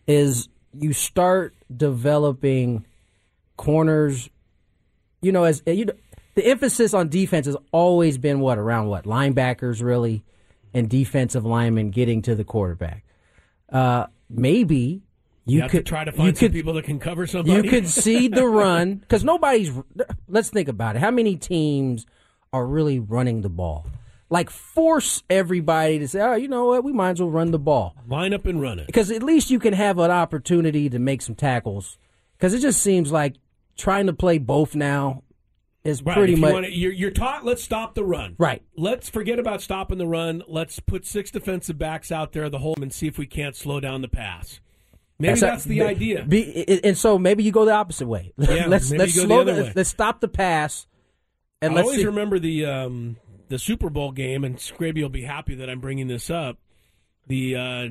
Is 0.07 0.49
you 0.81 0.93
start 0.93 1.55
developing 1.75 2.85
corners, 3.57 4.31
you 5.21 5.33
know, 5.33 5.45
as 5.45 5.63
you 5.67 5.87
the 6.35 6.47
emphasis 6.47 6.95
on 6.95 7.09
defense 7.09 7.47
has 7.47 7.57
always 7.73 8.19
been 8.19 8.41
what 8.41 8.59
around 8.59 8.87
what 8.87 9.05
linebackers 9.05 9.83
really, 9.83 10.25
and 10.73 10.89
defensive 10.89 11.45
linemen 11.45 11.91
getting 11.91 12.23
to 12.23 12.35
the 12.35 12.45
quarterback. 12.45 13.05
Uh, 13.71 14.07
maybe 14.31 15.03
you, 15.45 15.63
have 15.63 15.71
could 15.71 15.87
to 15.87 15.91
try 15.91 16.05
to 16.05 16.13
find 16.13 16.29
you 16.29 16.35
some 16.35 16.47
could, 16.47 16.53
people 16.53 16.75
that 16.75 16.85
can 16.85 16.99
cover 16.99 17.27
somebody. 17.27 17.63
You 17.63 17.71
could 17.71 17.89
see 17.89 18.29
the 18.29 18.47
run 18.49 18.97
because 18.97 19.25
nobody's. 19.25 19.73
Let's 20.29 20.51
think 20.51 20.69
about 20.69 20.97
it. 20.97 21.01
How 21.01 21.11
many 21.11 21.37
teams 21.37 22.07
are 22.53 22.67
really 22.67 22.99
running 22.99 23.43
the 23.43 23.49
ball? 23.49 23.87
Like 24.31 24.51
force 24.51 25.23
everybody 25.31 25.99
to 26.01 26.07
say, 26.09 26.21
"Oh, 26.21 26.35
you 26.35 26.49
know 26.49 26.67
what? 26.67 26.85
We 26.85 26.93
might 26.93 27.13
as 27.13 27.21
well 27.21 27.31
run 27.31 27.51
the 27.51 27.59
ball." 27.59 27.97
Line 28.07 28.35
up 28.35 28.45
and 28.47 28.61
run 28.61 28.79
it. 28.79 28.87
Because 28.87 29.11
at 29.11 29.23
least 29.23 29.51
you 29.51 29.59
can 29.59 29.73
have 29.73 29.99
an 29.99 30.11
opportunity 30.11 30.91
to 30.91 30.99
make 30.99 31.23
some 31.23 31.35
tackles. 31.35 31.97
Because 32.37 32.53
it 32.53 32.61
just 32.61 32.83
seems 32.83 33.11
like 33.11 33.37
trying 33.77 34.07
to 34.07 34.13
play 34.13 34.37
both 34.39 34.75
now 34.75 35.23
is 35.83 36.03
Right, 36.03 36.15
pretty 36.17 36.35
you 36.35 36.39
much 36.41 36.53
wanna- 36.53 36.69
you're, 36.69 36.93
you're 36.93 37.11
taught. 37.11 37.45
Let's 37.45 37.63
stop 37.63 37.95
the 37.95 38.05
run. 38.05 38.35
Right. 38.39 38.63
Let's 38.77 39.09
forget 39.09 39.39
about 39.39 39.63
stopping 39.63 39.97
the 39.99 40.07
run. 40.07 40.43
Let's 40.47 40.79
put 40.79 41.07
six 41.07 41.31
defensive 41.31 41.79
backs 41.79 42.13
out 42.13 42.33
there 42.33 42.51
the 42.51 42.59
whole 42.59 42.75
and 42.83 42.93
see 42.93 43.07
if 43.07 43.17
we 43.17 43.27
can't 43.27 43.57
slow 43.57 43.81
down 43.81 44.03
the 44.03 44.09
pass. 44.09 44.61
Maybe 45.19 45.41
that's, 45.41 45.65
the 45.65 45.79
be- 45.79 45.83
idea. 45.83 46.25
be- 46.25 46.81
and 46.85 46.97
so 46.99 47.19
maybe 47.19 47.43
you 47.43 47.51
go 47.51 47.65
the 47.65 47.73
opposite 47.73 48.07
way. 48.07 48.33
Yeah, 48.39 48.67
let's 48.67 48.91
let's 48.93 49.17
you 49.17 49.23
go 49.23 49.29
the 49.29 49.35
slow 49.35 49.45
the, 49.45 49.63
way. 49.63 49.73
let's 49.75 49.89
stop 49.89 50.21
the 50.21 50.29
pass. 50.29 50.87
And 51.63 51.73
I 51.73 51.77
let's 51.77 51.87
always 51.87 52.01
see. 52.01 52.07
remember 52.07 52.39
the 52.39 52.67
um, 52.67 53.17
the 53.49 53.59
Super 53.59 53.91
Bowl 53.91 54.13
game, 54.13 54.45
and 54.45 54.57
Scraby 54.57 55.03
will 55.03 55.09
be 55.09 55.23
happy 55.23 55.55
that 55.55 55.71
I'm 55.71 55.81
bringing 55.81 56.09
this 56.09 56.31
up. 56.31 56.59
The 57.27 57.57
uh, 57.57 57.89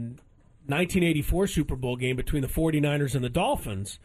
1984 0.67 1.47
Super 1.47 1.75
Bowl 1.75 1.95
game 1.95 2.15
between 2.15 2.41
the 2.41 2.47
49ers 2.47 3.15
and 3.15 3.23
the 3.23 3.29
Dolphins. 3.29 3.99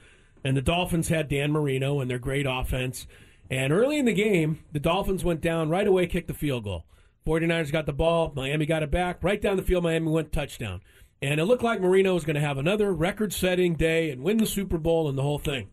And 0.44 0.57
the 0.57 0.62
Dolphins 0.62 1.09
had 1.09 1.28
Dan 1.28 1.53
Marino 1.53 2.00
and 2.00 2.11
their 2.11 2.18
great 2.18 2.46
offense. 2.48 3.07
And 3.50 3.72
early 3.72 3.98
in 3.98 4.05
the 4.05 4.12
game, 4.12 4.61
the 4.72 4.80
Dolphins 4.80 5.24
went 5.24 5.40
down 5.40 5.70
right 5.70 5.86
away, 5.86 6.07
kicked 6.07 6.28
the 6.28 6.34
field 6.34 6.64
goal. 6.64 6.84
49ers 7.26 7.72
got 7.72 7.86
the 7.86 7.92
ball. 7.92 8.32
Miami 8.34 8.66
got 8.66 8.82
it 8.82 8.90
back. 8.90 9.22
Right 9.22 9.40
down 9.40 9.57
the 9.57 9.62
field, 9.62 9.84
Miami 9.84 10.11
went 10.11 10.32
touchdown. 10.32 10.80
And 11.20 11.40
it 11.40 11.44
looked 11.44 11.62
like 11.62 11.80
Marino 11.80 12.14
was 12.14 12.24
going 12.24 12.34
to 12.34 12.40
have 12.40 12.59
another 12.59 12.92
record 12.92 13.32
setting 13.32 13.74
day 13.74 14.11
and 14.11 14.22
win 14.22 14.38
the 14.38 14.46
Super 14.46 14.78
Bowl 14.78 15.09
and 15.09 15.16
the 15.16 15.22
whole 15.22 15.38
thing. 15.38 15.70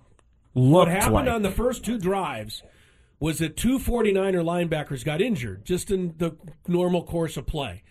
what 0.54 0.88
happened 0.88 1.14
like. 1.14 1.30
on 1.30 1.42
the 1.42 1.52
first 1.52 1.84
two 1.84 1.98
drives 1.98 2.64
was 3.20 3.40
that 3.40 3.58
two 3.58 3.78
49er 3.78 4.44
linebackers 4.44 5.04
got 5.04 5.22
injured 5.22 5.66
just 5.66 5.92
in 5.92 6.16
the 6.18 6.38
normal 6.68 7.04
course 7.04 7.36
of 7.38 7.46
play. 7.46 7.84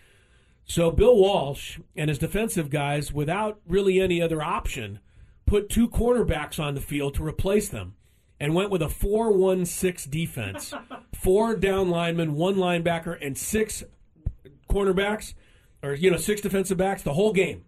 So 0.65 0.91
Bill 0.91 1.15
Walsh 1.15 1.79
and 1.95 2.09
his 2.09 2.19
defensive 2.19 2.69
guys, 2.69 3.11
without 3.11 3.59
really 3.67 3.99
any 3.99 4.21
other 4.21 4.41
option, 4.41 4.99
put 5.45 5.69
two 5.69 5.89
cornerbacks 5.89 6.59
on 6.63 6.75
the 6.75 6.81
field 6.81 7.15
to 7.15 7.25
replace 7.25 7.69
them 7.69 7.95
and 8.39 8.55
went 8.55 8.69
with 8.69 8.81
a 8.81 8.89
4 8.89 9.31
1 9.31 9.65
6 9.65 10.05
defense. 10.05 10.73
Four 11.13 11.55
down 11.55 11.89
linemen, 11.89 12.35
one 12.35 12.55
linebacker, 12.55 13.17
and 13.21 13.37
six 13.37 13.83
cornerbacks, 14.69 15.33
or, 15.83 15.93
you 15.93 16.09
know, 16.11 16.17
six 16.17 16.39
defensive 16.39 16.77
backs 16.77 17.01
the 17.01 17.13
whole 17.13 17.33
game. 17.33 17.65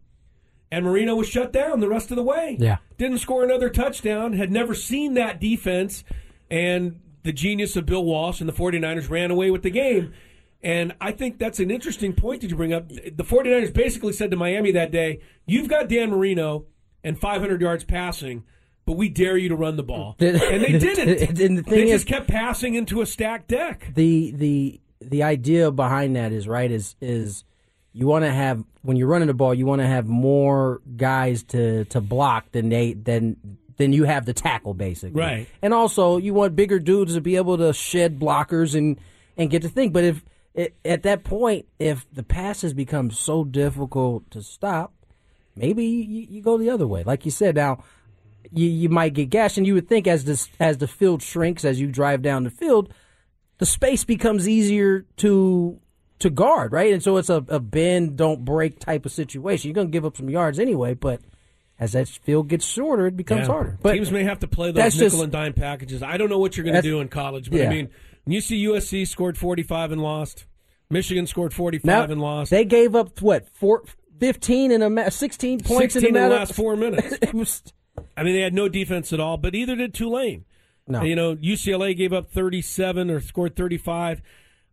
And 0.71 0.85
Marino 0.85 1.15
was 1.15 1.27
shut 1.27 1.51
down 1.51 1.81
the 1.81 1.89
rest 1.89 2.11
of 2.11 2.15
the 2.15 2.23
way. 2.23 2.55
Yeah. 2.59 2.77
Didn't 2.97 3.17
score 3.17 3.43
another 3.43 3.69
touchdown, 3.69 4.33
had 4.33 4.51
never 4.51 4.73
seen 4.73 5.15
that 5.15 5.41
defense, 5.41 6.05
and 6.49 7.00
the 7.23 7.31
genius 7.33 7.75
of 7.75 7.85
Bill 7.85 8.03
Walsh 8.03 8.39
and 8.39 8.49
the 8.49 8.53
49ers 8.53 9.09
ran 9.09 9.31
away 9.31 9.51
with 9.51 9.63
the 9.63 9.69
game. 9.69 10.13
And 10.63 10.93
I 11.01 11.11
think 11.11 11.39
that's 11.39 11.59
an 11.59 11.71
interesting 11.71 12.13
point 12.13 12.41
that 12.41 12.49
you 12.51 12.55
bring 12.55 12.71
up. 12.73 12.87
The 12.89 13.23
49ers 13.23 13.73
basically 13.73 14.13
said 14.13 14.29
to 14.31 14.37
Miami 14.37 14.71
that 14.73 14.91
day, 14.91 15.19
You've 15.47 15.67
got 15.67 15.89
Dan 15.89 16.11
Marino 16.11 16.65
and 17.03 17.19
500 17.19 17.59
yards 17.61 17.83
passing, 17.83 18.43
but 18.85 18.93
we 18.93 19.09
dare 19.09 19.37
you 19.37 19.49
to 19.49 19.55
run 19.55 19.75
the 19.75 19.83
ball. 19.83 20.15
and 20.19 20.35
they 20.39 20.71
didn't. 20.79 21.39
And 21.39 21.57
the 21.57 21.63
thing 21.63 21.73
they 21.73 21.83
is- 21.89 22.01
just 22.01 22.07
kept 22.07 22.27
passing 22.27 22.75
into 22.75 23.01
a 23.01 23.05
stacked 23.07 23.47
deck. 23.47 23.91
the 23.95 24.31
the 24.31 24.81
the 24.99 25.23
idea 25.23 25.71
behind 25.71 26.15
that 26.15 26.31
is 26.31 26.47
right 26.47 26.69
is 26.69 26.95
is 27.01 27.43
you 27.91 28.05
want 28.05 28.23
to 28.23 28.31
have 28.31 28.63
when 28.83 28.97
you're 28.97 29.07
running 29.07 29.27
the 29.27 29.33
ball 29.33 29.51
you 29.51 29.65
want 29.65 29.81
to 29.81 29.87
have 29.87 30.05
more 30.07 30.79
guys 30.95 31.41
to 31.41 31.85
to 31.85 31.99
block 31.99 32.51
than 32.51 32.69
they 32.69 32.93
than 32.93 33.57
than 33.81 33.91
you 33.93 34.03
have 34.05 34.25
the 34.25 34.33
tackle 34.33 34.73
basically 34.73 35.19
Right. 35.19 35.47
and 35.61 35.73
also 35.73 36.17
you 36.17 36.33
want 36.33 36.55
bigger 36.55 36.79
dudes 36.79 37.15
to 37.15 37.21
be 37.21 37.35
able 37.35 37.57
to 37.57 37.73
shed 37.73 38.19
blockers 38.19 38.75
and 38.75 38.99
and 39.37 39.49
get 39.49 39.61
to 39.63 39.69
think 39.69 39.91
but 39.91 40.03
if 40.03 40.23
it, 40.53 40.75
at 40.85 41.03
that 41.03 41.23
point 41.23 41.65
if 41.79 42.05
the 42.13 42.23
passes 42.23 42.73
become 42.73 43.11
so 43.11 43.43
difficult 43.43 44.29
to 44.31 44.41
stop 44.41 44.93
maybe 45.55 45.85
you, 45.85 46.27
you 46.29 46.41
go 46.41 46.57
the 46.57 46.69
other 46.69 46.87
way 46.87 47.03
like 47.03 47.25
you 47.25 47.31
said 47.31 47.55
now 47.55 47.83
you, 48.51 48.67
you 48.67 48.89
might 48.89 49.13
get 49.13 49.29
gashed 49.29 49.57
and 49.57 49.65
you 49.67 49.73
would 49.73 49.87
think 49.87 50.07
as 50.07 50.25
this 50.25 50.49
as 50.59 50.77
the 50.77 50.87
field 50.87 51.21
shrinks 51.21 51.63
as 51.65 51.79
you 51.79 51.87
drive 51.87 52.21
down 52.21 52.43
the 52.43 52.49
field 52.49 52.93
the 53.57 53.65
space 53.65 54.03
becomes 54.03 54.47
easier 54.47 55.05
to 55.17 55.79
to 56.19 56.29
guard, 56.29 56.71
right? 56.71 56.93
And 56.93 57.01
so 57.01 57.17
it's 57.17 57.31
a, 57.31 57.43
a 57.47 57.59
bend, 57.59 58.15
don't 58.15 58.45
break 58.45 58.77
type 58.79 59.07
of 59.07 59.11
situation. 59.11 59.67
You're 59.69 59.73
going 59.75 59.87
to 59.87 59.91
give 59.91 60.05
up 60.05 60.17
some 60.17 60.29
yards 60.29 60.59
anyway, 60.59 60.93
but 60.93 61.19
as 61.81 61.93
that 61.93 62.07
field 62.07 62.47
gets 62.47 62.63
shorter, 62.65 63.07
it 63.07 63.17
becomes 63.17 63.47
Yeah. 63.47 63.53
harder. 63.53 63.77
But 63.81 63.93
Teams 63.93 64.11
may 64.11 64.23
have 64.23 64.39
to 64.39 64.47
play 64.47 64.71
those 64.71 64.95
nickel 64.95 65.09
just- 65.09 65.23
and 65.23 65.31
dime 65.31 65.53
packages. 65.53 66.03
I 66.03 66.15
don't 66.15 66.29
know 66.29 66.39
what 66.39 66.55
you're 66.55 66.63
going 66.63 66.75
to 66.75 66.81
do 66.81 67.01
in 67.01 67.07
college, 67.09 67.49
but 67.49 67.59
I 67.61 67.69
mean, 67.69 67.89
when 68.23 68.33
you 68.33 68.39
see 68.39 68.55
USC 68.67 69.03
scored 69.03 69.37
45 69.37 69.91
and 69.91 70.01
lost, 70.01 70.45
Michigan 70.91 71.25
scored 71.25 71.53
45 71.53 71.85
now, 71.85 72.03
and 72.13 72.21
lost. 72.21 72.51
they 72.51 72.63
gave 72.65 72.95
up 72.95 73.19
what 73.21 73.49
four, 73.49 73.83
15 74.19 74.71
in 74.71 74.83
a 74.83 75.09
16 75.11 75.61
points 75.61 75.95
16 75.95 76.09
in 76.15 76.15
in 76.15 76.29
the 76.29 76.35
last 76.35 76.53
four 76.53 76.75
minutes. 76.75 77.17
it 77.21 77.33
was 77.33 77.63
I 78.15 78.23
mean, 78.23 78.35
they 78.35 78.41
had 78.41 78.53
no 78.53 78.69
defense 78.69 79.11
at 79.11 79.19
all, 79.19 79.37
but 79.37 79.55
either 79.55 79.75
did 79.75 79.93
Tulane. 79.93 80.45
No. 80.87 81.01
You 81.03 81.15
know, 81.15 81.35
UCLA 81.35 81.95
gave 81.95 82.13
up 82.13 82.29
37 82.31 83.09
or 83.09 83.19
scored 83.21 83.55
35. 83.55 84.21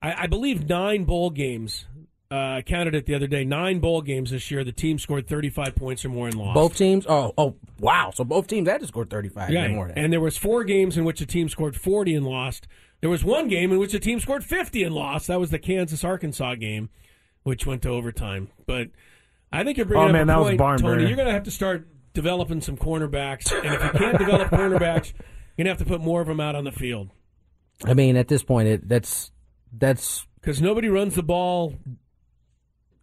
I, 0.03 0.25
I 0.25 0.27
believe 0.27 0.69
nine 0.69 1.05
bowl 1.05 1.31
games. 1.31 1.87
Uh, 2.31 2.57
I 2.59 2.63
counted 2.63 2.95
it 2.95 3.07
the 3.07 3.15
other 3.15 3.27
day. 3.27 3.43
Nine 3.45 3.79
bowl 3.79 4.03
games 4.03 4.33
this 4.33 4.51
year. 4.51 4.63
The 4.63 4.71
team 4.73 4.99
scored 4.99 5.27
35 5.27 5.75
points 5.75 6.05
or 6.05 6.11
more 6.11 6.27
and 6.27 6.37
lost. 6.37 6.55
both 6.55 6.77
teams. 6.77 7.07
Oh, 7.09 7.33
oh, 7.39 7.57
wow! 7.81 8.11
So 8.15 8.23
both 8.23 8.47
teams 8.49 8.69
had 8.69 8.83
to 8.83 8.87
score 8.87 9.07
35 9.07 9.49
Yeah, 9.51 9.65
or 9.65 9.69
more. 9.71 9.93
and 9.97 10.13
there 10.13 10.21
was 10.21 10.37
four 10.37 10.63
games 10.65 10.99
in 10.99 11.07
which 11.07 11.23
a 11.23 11.27
team 11.27 11.49
scored 11.49 11.75
40 11.75 12.15
and 12.15 12.27
lost. 12.27 12.69
There 13.01 13.09
was 13.09 13.25
one 13.25 13.49
game 13.49 13.73
in 13.73 13.79
which 13.79 13.95
a 13.95 13.99
team 14.01 14.21
scored 14.21 14.45
50 14.45 14.83
and 14.83 14.95
lost. 14.95 15.29
That 15.29 15.41
was 15.41 15.51
the 15.51 15.59
Kansas 15.59 16.05
Arkansas 16.05 16.57
game, 16.57 16.91
which 17.45 17.65
went 17.65 17.81
to 17.83 17.89
overtime. 17.91 18.49
But 18.67 18.89
I 19.51 19.65
think 19.65 19.79
you're 19.79 19.87
bringing 19.87 20.05
Oh, 20.05 20.09
up 20.09 20.13
man, 20.13 20.23
a 20.25 20.27
that 20.27 20.39
was 20.39 20.47
point, 20.49 20.59
barn 20.59 20.79
Tony. 20.81 20.95
burner. 20.97 21.07
You're 21.07 21.17
going 21.17 21.29
to 21.29 21.33
have 21.33 21.45
to 21.45 21.51
start 21.51 21.89
developing 22.13 22.61
some 22.61 22.77
cornerbacks, 22.77 23.51
and 23.57 23.73
if 23.75 23.83
you 23.85 23.99
can't 23.99 24.19
develop 24.19 24.49
cornerbacks, 24.51 25.15
you're 25.57 25.65
going 25.65 25.67
to 25.67 25.71
have 25.71 25.79
to 25.79 25.85
put 25.87 26.03
more 26.03 26.21
of 26.21 26.27
them 26.27 26.41
out 26.41 26.55
on 26.57 26.65
the 26.65 26.73
field 26.73 27.09
I 27.87 27.95
mean, 27.95 28.17
at 28.17 28.29
this 28.29 28.43
point, 28.43 28.69
it, 28.69 28.87
that's 28.89 29.31
that's 29.73 30.27
because 30.41 30.61
nobody 30.61 30.89
runs 30.89 31.15
the 31.15 31.23
ball 31.23 31.75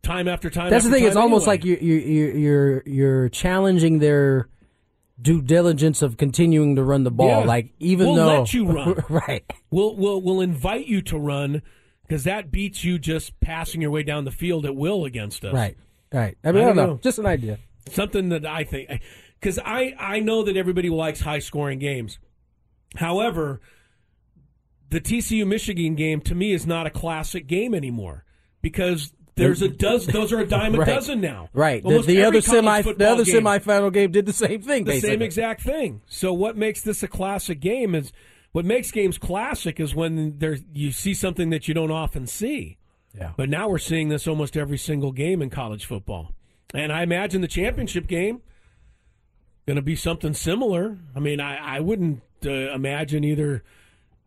time 0.06 0.28
after 0.28 0.50
time. 0.50 0.70
That's 0.70 0.86
the 0.86 0.90
after 0.90 1.00
thing. 1.00 1.08
It's 1.08 1.16
time 1.16 1.24
almost 1.24 1.48
anyway. 1.48 1.54
like 1.54 1.66
you 1.66 1.78
you 1.82 1.96
you 1.96 2.26
you're 2.34 2.84
you're 2.86 3.30
challenging 3.30 4.00
their 4.00 4.48
due 5.22 5.42
diligence 5.42 6.02
of 6.02 6.18
continuing 6.18 6.76
to 6.76 6.84
run 6.84 7.04
the 7.04 7.12
ball. 7.12 7.42
Yeah. 7.42 7.46
Like 7.46 7.74
even 7.80 8.08
we'll 8.08 8.16
though 8.16 8.40
let 8.40 8.54
you 8.54 8.66
run, 8.66 9.04
right? 9.10 9.44
We'll 9.72 9.96
we'll 9.96 10.22
we'll 10.22 10.42
invite 10.42 10.88
you 10.88 11.02
to 11.04 11.18
run 11.18 11.62
because 12.04 12.24
that 12.26 12.52
beats 12.52 12.84
you 12.84 13.00
just 13.00 13.40
passing 13.40 13.82
your 13.82 13.92
way 13.92 14.04
down 14.04 14.26
the 14.26 14.32
field 14.32 14.66
at 14.66 14.76
will 14.76 15.06
against 15.06 15.44
us. 15.44 15.54
Right, 15.54 15.78
right. 16.14 16.38
I 16.44 16.52
mean, 16.52 16.64
I, 16.64 16.68
don't 16.68 16.76
know. 16.76 17.00
Just 17.02 17.20
an 17.20 17.26
idea. 17.26 17.60
Something 17.90 18.30
that 18.30 18.46
I 18.46 18.64
think 18.64 19.02
because 19.40 19.60
I 19.60 19.96
I 20.00 20.20
know 20.20 20.44
that 20.44 20.58
everybody 20.58 20.90
likes 20.90 21.22
high 21.22 21.40
scoring 21.40 21.80
games. 21.80 22.20
However, 22.96 23.62
the 24.90 25.02
TCU 25.02 25.46
Michigan 25.46 25.96
game 25.96 26.22
to 26.22 26.36
me 26.36 26.54
is 26.54 26.66
not 26.66 26.88
a 26.88 26.90
classic 26.90 27.48
game 27.48 27.74
anymore 27.74 28.24
because 28.62 29.14
there's 29.36 29.62
a 29.62 29.68
dozen. 29.70 30.14
Those 30.14 30.32
are 30.34 30.40
a 30.40 30.48
dime 30.48 30.76
a 30.76 30.78
Right. 30.80 30.88
dozen 30.88 31.22
now. 31.22 31.50
Right. 31.54 31.82
The, 31.84 31.90
Almost 31.90 32.08
the 32.08 32.18
every 32.22 32.40
other 32.40 32.42
semi 32.42 32.82
the 32.82 33.10
other 33.10 33.24
game. 33.24 33.44
semifinal 33.44 33.92
game 33.94 34.12
did 34.12 34.26
the 34.26 34.34
same 34.34 34.62
thing. 34.62 34.86
the 34.86 34.92
basically. 34.92 35.10
same 35.12 35.22
exact 35.22 35.62
thing. 35.62 36.02
So 36.08 36.34
what 36.34 36.56
makes 36.58 36.82
this 36.82 37.04
a 37.04 37.08
classic 37.08 37.60
game 37.60 37.94
is 37.96 38.12
what 38.54 38.64
makes 38.66 38.92
games 38.92 39.18
classic 39.18 39.80
is 39.80 39.94
when 39.94 40.38
there 40.40 40.58
you 40.74 40.92
see 40.92 41.14
something 41.14 41.50
that 41.50 41.68
you 41.68 41.74
don't 41.74 41.92
often 41.92 42.28
see. 42.28 42.78
Yeah. 43.18 43.32
But 43.38 43.50
now 43.50 43.68
we're 43.70 43.78
seeing 43.78 44.10
this 44.10 44.28
almost 44.28 44.56
every 44.58 44.78
single 44.78 45.12
game 45.12 45.42
in 45.42 45.50
college 45.50 45.86
football. 45.86 46.34
And 46.74 46.92
I 46.92 47.04
imagine 47.04 47.42
the 47.42 47.48
championship 47.48 48.08
game 48.08 48.42
going 49.66 49.76
to 49.78 49.82
be 49.82 49.96
something 49.96 50.34
similar. 50.34 50.98
I 51.16 51.20
mean, 51.20 51.40
I, 51.40 51.78
I 51.78 51.80
wouldn't 51.80 52.22
uh, 52.46 52.50
imagine 52.74 53.24
either, 53.24 53.64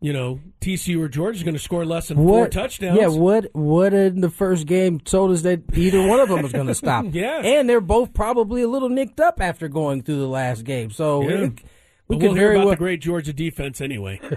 you 0.01 0.13
know, 0.13 0.41
TCU 0.61 1.01
or 1.01 1.09
Georgia 1.09 1.37
is 1.39 1.43
going 1.43 1.55
to 1.55 1.61
score 1.61 1.85
less 1.85 2.09
than 2.09 2.17
four 2.19 2.43
What 2.43 2.53
touchdowns. 2.53 2.99
Yeah, 3.01 3.09
what 3.09 3.51
what 3.55 3.93
in 3.93 4.21
the 4.21 4.31
first 4.31 4.67
game 4.67 5.01
told 5.01 5.33
us 5.33 5.43
that 5.43 5.63
either 5.75 6.07
one 6.07 6.21
of 6.21 6.29
them 6.29 6.43
was 6.43 6.53
going 6.53 6.69
to 6.69 6.75
stop. 6.75 7.05
Yeah. 7.13 7.41
and 7.43 7.69
they're 7.69 7.81
both 7.81 8.15
probably 8.15 8.63
a 8.63 8.69
little 8.69 8.89
nicked 8.89 9.19
up 9.21 9.41
after 9.41 9.67
going 9.69 10.03
through 10.03 10.19
the 10.21 10.29
last 10.29 10.63
game. 10.65 10.91
So 10.91 11.23
Yeah. 11.29 11.37
it- 11.47 11.61
we 12.07 12.17
But 12.17 12.21
could 12.23 12.27
we'll 12.29 12.35
hear 12.37 12.47
very 12.49 12.55
about 12.57 12.65
well. 12.67 12.71
the 12.71 12.79
great 12.79 13.01
Georgia 13.03 13.33
defense 13.35 13.81
anyway. 13.81 14.21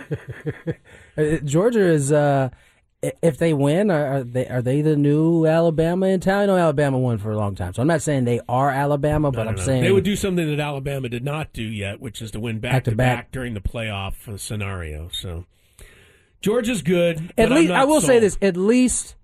Uh, 1.18 1.36
Georgia 1.44 1.86
is. 1.86 2.12
Uh, 2.12 2.50
if 3.02 3.38
they 3.38 3.54
win, 3.54 3.90
are, 3.90 4.06
are 4.06 4.24
they 4.24 4.48
are 4.48 4.62
they 4.62 4.82
the 4.82 4.96
new 4.96 5.46
Alabama 5.46 6.08
in 6.08 6.20
town? 6.20 6.44
I 6.44 6.46
know 6.46 6.58
Alabama 6.58 7.00
won 7.00 7.18
for 7.18 7.32
a 7.32 7.38
long 7.38 7.56
time, 7.56 7.74
so 7.74 7.82
I'm 7.82 7.88
not 7.88 8.02
saying 8.02 8.26
they 8.26 8.42
are 8.48 8.70
Alabama, 8.70 9.32
but 9.32 9.48
I'm 9.48 9.58
saying 9.58 9.84
they 9.84 9.92
would 9.92 10.04
do 10.04 10.16
something 10.16 10.48
that 10.48 10.60
Alabama 10.60 11.10
did 11.10 11.24
not 11.24 11.52
do 11.52 11.64
yet, 11.64 12.00
which 12.00 12.22
is 12.22 12.32
to 12.32 12.40
win 12.40 12.60
back 12.60 12.84
to 12.84 12.96
back 12.96 13.32
during 13.32 13.54
the 13.54 13.62
playoff 13.62 14.40
scenario. 14.40 15.10
So 15.12 15.46
Georgia's 16.42 16.82
good. 16.84 17.34
At 17.38 17.52
least 17.52 17.72
I 17.72 17.86
will 17.86 18.02
say 18.02 18.20
this: 18.20 18.38
at 18.42 18.56
least, 18.56 19.16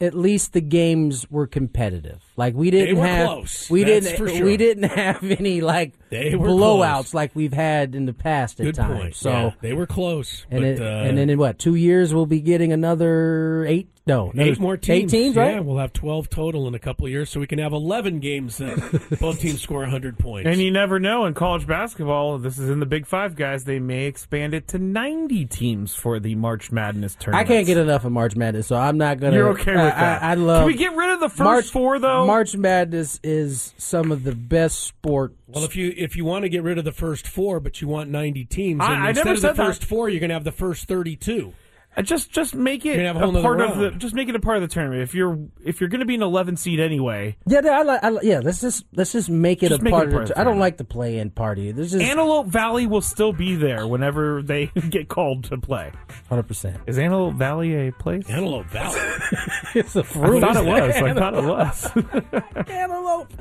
at 0.00 0.14
least 0.14 0.52
the 0.52 0.60
games 0.60 1.30
were 1.30 1.46
competitive. 1.46 2.22
Like 2.36 2.54
we 2.54 2.70
didn't 2.70 2.96
have, 2.98 3.26
close. 3.26 3.70
we 3.70 3.82
That's 3.84 4.06
didn't, 4.10 4.28
sure. 4.36 4.44
we 4.44 4.56
didn't 4.56 4.90
have 4.90 5.24
any 5.38 5.60
like 5.62 5.94
blowouts 6.10 6.94
close. 6.94 7.14
like 7.14 7.30
we've 7.34 7.52
had 7.52 7.94
in 7.94 8.04
the 8.04 8.12
past 8.12 8.60
at 8.60 8.64
Good 8.64 8.74
times. 8.74 9.00
point. 9.00 9.14
So. 9.16 9.30
Yeah, 9.30 9.50
they 9.62 9.72
were 9.72 9.86
close. 9.86 10.44
And, 10.50 10.60
but, 10.60 10.66
it, 10.68 10.80
uh, 10.80 10.84
and 11.08 11.16
then 11.16 11.30
in 11.30 11.38
what 11.38 11.58
two 11.58 11.74
years 11.76 12.12
we'll 12.12 12.26
be 12.26 12.40
getting 12.40 12.72
another 12.72 13.64
eight 13.66 13.88
no 14.06 14.30
another 14.30 14.50
Eight 14.52 14.60
more 14.60 14.76
teams. 14.76 15.12
eight 15.12 15.18
teams 15.18 15.36
right 15.36 15.54
Yeah, 15.54 15.60
we'll 15.60 15.78
have 15.78 15.92
12 15.92 16.28
total 16.30 16.68
in 16.68 16.74
a 16.74 16.78
couple 16.78 17.06
of 17.06 17.12
years, 17.12 17.28
so 17.30 17.40
we 17.40 17.46
can 17.46 17.58
have 17.58 17.72
11 17.72 18.20
games 18.20 18.58
that 18.58 19.16
both 19.20 19.40
teams 19.40 19.60
score 19.60 19.80
100 19.80 20.18
points. 20.18 20.46
And 20.48 20.60
you 20.60 20.70
never 20.70 20.98
know 21.00 21.26
in 21.26 21.34
college 21.34 21.66
basketball. 21.66 22.38
This 22.38 22.58
is 22.58 22.70
in 22.70 22.80
the 22.80 22.86
Big 22.86 23.06
Five, 23.06 23.34
guys. 23.36 23.64
They 23.64 23.78
may 23.78 24.06
expand 24.06 24.54
it 24.54 24.68
to 24.68 24.78
ninety 24.78 25.44
teams 25.44 25.94
for 25.94 26.20
the 26.20 26.34
March 26.34 26.70
Madness 26.72 27.16
tournament. 27.18 27.48
I 27.48 27.52
can't 27.52 27.66
get 27.66 27.76
enough 27.78 28.04
of 28.04 28.12
March 28.12 28.36
Madness, 28.36 28.66
so 28.66 28.76
I'm 28.76 28.98
not 28.98 29.18
gonna. 29.20 29.36
You're 29.36 29.50
okay 29.50 29.72
with 29.72 29.80
I, 29.80 29.90
that? 29.90 30.22
I, 30.22 30.30
I 30.30 30.34
love. 30.34 30.60
Can 30.60 30.66
we 30.66 30.74
get 30.78 30.94
rid 30.94 31.10
of 31.10 31.20
the 31.20 31.28
first 31.28 31.40
March, 31.40 31.70
four 31.70 31.98
though? 31.98 32.26
March 32.26 32.56
Madness 32.56 33.18
is 33.22 33.74
some 33.78 34.12
of 34.12 34.22
the 34.24 34.34
best 34.34 34.80
sport. 34.80 35.34
Well, 35.48 35.64
if 35.64 35.76
you 35.76 35.92
if 35.96 36.16
you 36.16 36.24
want 36.24 36.42
to 36.44 36.48
get 36.48 36.62
rid 36.62 36.78
of 36.78 36.84
the 36.84 36.92
first 36.92 37.26
four, 37.26 37.60
but 37.60 37.80
you 37.80 37.88
want 37.88 38.10
90 38.10 38.44
teams, 38.46 38.80
I- 38.82 38.88
then 38.88 39.02
I 39.02 39.12
never 39.12 39.30
of 39.30 39.36
the 39.36 39.40
said 39.40 39.56
that. 39.56 39.66
first 39.66 39.84
four, 39.84 40.08
you're 40.08 40.20
going 40.20 40.30
to 40.30 40.34
have 40.34 40.44
the 40.44 40.52
first 40.52 40.86
32. 40.88 41.52
Uh, 41.98 42.02
just 42.02 42.30
just 42.30 42.54
make 42.54 42.84
it 42.84 42.88
You're 42.88 42.96
gonna 42.96 43.06
have 43.06 43.16
a 43.16 43.18
a, 43.20 43.22
whole 43.22 43.32
nother 43.32 43.42
part 43.42 43.60
of 43.60 43.78
the 43.78 43.90
just 43.98 44.14
make 44.14 44.28
it 44.28 44.34
a 44.36 44.38
part 44.38 44.56
of 44.58 44.62
the 44.62 44.68
tournament. 44.68 45.02
If 45.02 45.14
you're 45.14 45.38
if 45.64 45.80
you're 45.80 45.88
going 45.88 46.00
to 46.00 46.06
be 46.06 46.14
an 46.14 46.22
11 46.22 46.56
seed 46.58 46.78
anyway, 46.78 47.36
Yeah, 47.46 47.60
I 47.64 47.82
like. 47.84 48.04
I, 48.04 48.08
like- 48.10 48.24
yeah, 48.24 48.40
let's 48.42 48.60
just 48.60 48.84
let's 48.94 49.12
just 49.12 49.30
make 49.30 49.62
it 49.62 49.70
Just 49.70 49.80
a 49.80 49.84
make 49.84 49.92
part 49.92 50.08
a 50.08 50.10
part 50.10 50.22
of 50.24 50.26
of 50.26 50.30
it. 50.30 50.34
the 50.34 50.40
I 50.40 50.44
don't 50.44 50.58
like 50.58 50.76
the 50.76 50.84
play-in 50.84 51.30
party. 51.30 51.72
There's 51.72 51.92
just 51.92 52.04
Antelope 52.04 52.48
Valley 52.48 52.86
will 52.86 53.00
still 53.00 53.32
be 53.32 53.54
there 53.56 53.86
whenever 53.86 54.42
they 54.42 54.66
get 54.90 55.08
called 55.08 55.44
to 55.44 55.56
play. 55.56 55.90
hundred 56.28 56.42
percent. 56.48 56.76
Is 56.86 56.98
Antelope 56.98 57.34
Valley 57.34 57.88
a 57.88 57.92
place? 57.92 58.28
Antelope 58.28 58.66
Valley. 58.66 59.00
it's 59.74 59.96
a 59.96 60.04
fruit. 60.04 60.40
thought 60.40 60.56
it 60.56 60.64
was. 60.66 60.96
I 60.96 61.14
thought 61.14 61.34
it 61.34 61.44
was. 61.44 62.68
Antelope. 62.68 63.32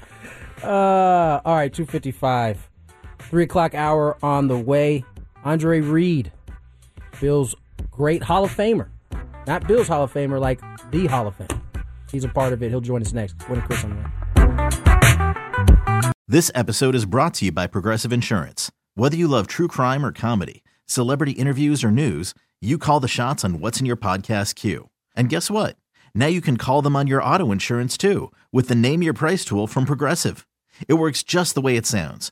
Uh, 0.63 1.41
all 1.43 1.55
right, 1.55 1.73
two 1.73 1.85
fifty-five, 1.85 2.69
three 3.19 3.43
o'clock 3.43 3.73
hour 3.75 4.17
on 4.23 4.47
the 4.47 4.57
way. 4.57 5.03
Andre 5.43 5.81
Reed, 5.81 6.31
Bill's 7.21 7.53
great 7.91 8.23
Hall 8.23 8.43
of 8.45 8.55
Famer, 8.55 8.89
not 9.47 9.67
Bill's 9.67 9.87
Hall 9.87 10.03
of 10.03 10.13
Famer, 10.13 10.39
like 10.39 10.59
the 10.91 11.07
Hall 11.07 11.27
of 11.27 11.35
Fame. 11.35 11.47
He's 12.11 12.23
a 12.23 12.29
part 12.29 12.53
of 12.53 12.61
it. 12.63 12.69
He'll 12.69 12.81
join 12.81 13.01
us 13.01 13.13
next. 13.13 13.35
Winnie 13.49 13.61
Chris 13.61 13.83
on 13.83 13.91
the. 13.91 14.25
This 16.27 16.49
episode 16.55 16.95
is 16.95 17.05
brought 17.05 17.35
to 17.35 17.45
you 17.45 17.51
by 17.51 17.67
Progressive 17.67 18.11
Insurance. 18.11 18.71
Whether 18.95 19.15
you 19.17 19.27
love 19.27 19.47
true 19.47 19.67
crime 19.67 20.05
or 20.05 20.11
comedy, 20.11 20.63
celebrity 20.85 21.33
interviews 21.33 21.83
or 21.83 21.91
news, 21.91 22.33
you 22.61 22.77
call 22.77 22.99
the 22.99 23.07
shots 23.07 23.43
on 23.43 23.59
what's 23.59 23.79
in 23.79 23.85
your 23.85 23.97
podcast 23.97 24.55
queue. 24.55 24.89
And 25.15 25.29
guess 25.29 25.51
what? 25.51 25.77
Now 26.15 26.27
you 26.27 26.41
can 26.41 26.57
call 26.57 26.81
them 26.81 26.95
on 26.95 27.07
your 27.07 27.21
auto 27.21 27.51
insurance 27.51 27.97
too 27.97 28.31
with 28.51 28.69
the 28.69 28.75
Name 28.75 29.03
Your 29.03 29.13
Price 29.13 29.45
tool 29.45 29.67
from 29.67 29.85
Progressive. 29.85 30.47
It 30.87 30.95
works 30.95 31.21
just 31.23 31.53
the 31.53 31.61
way 31.61 31.75
it 31.75 31.85
sounds. 31.85 32.31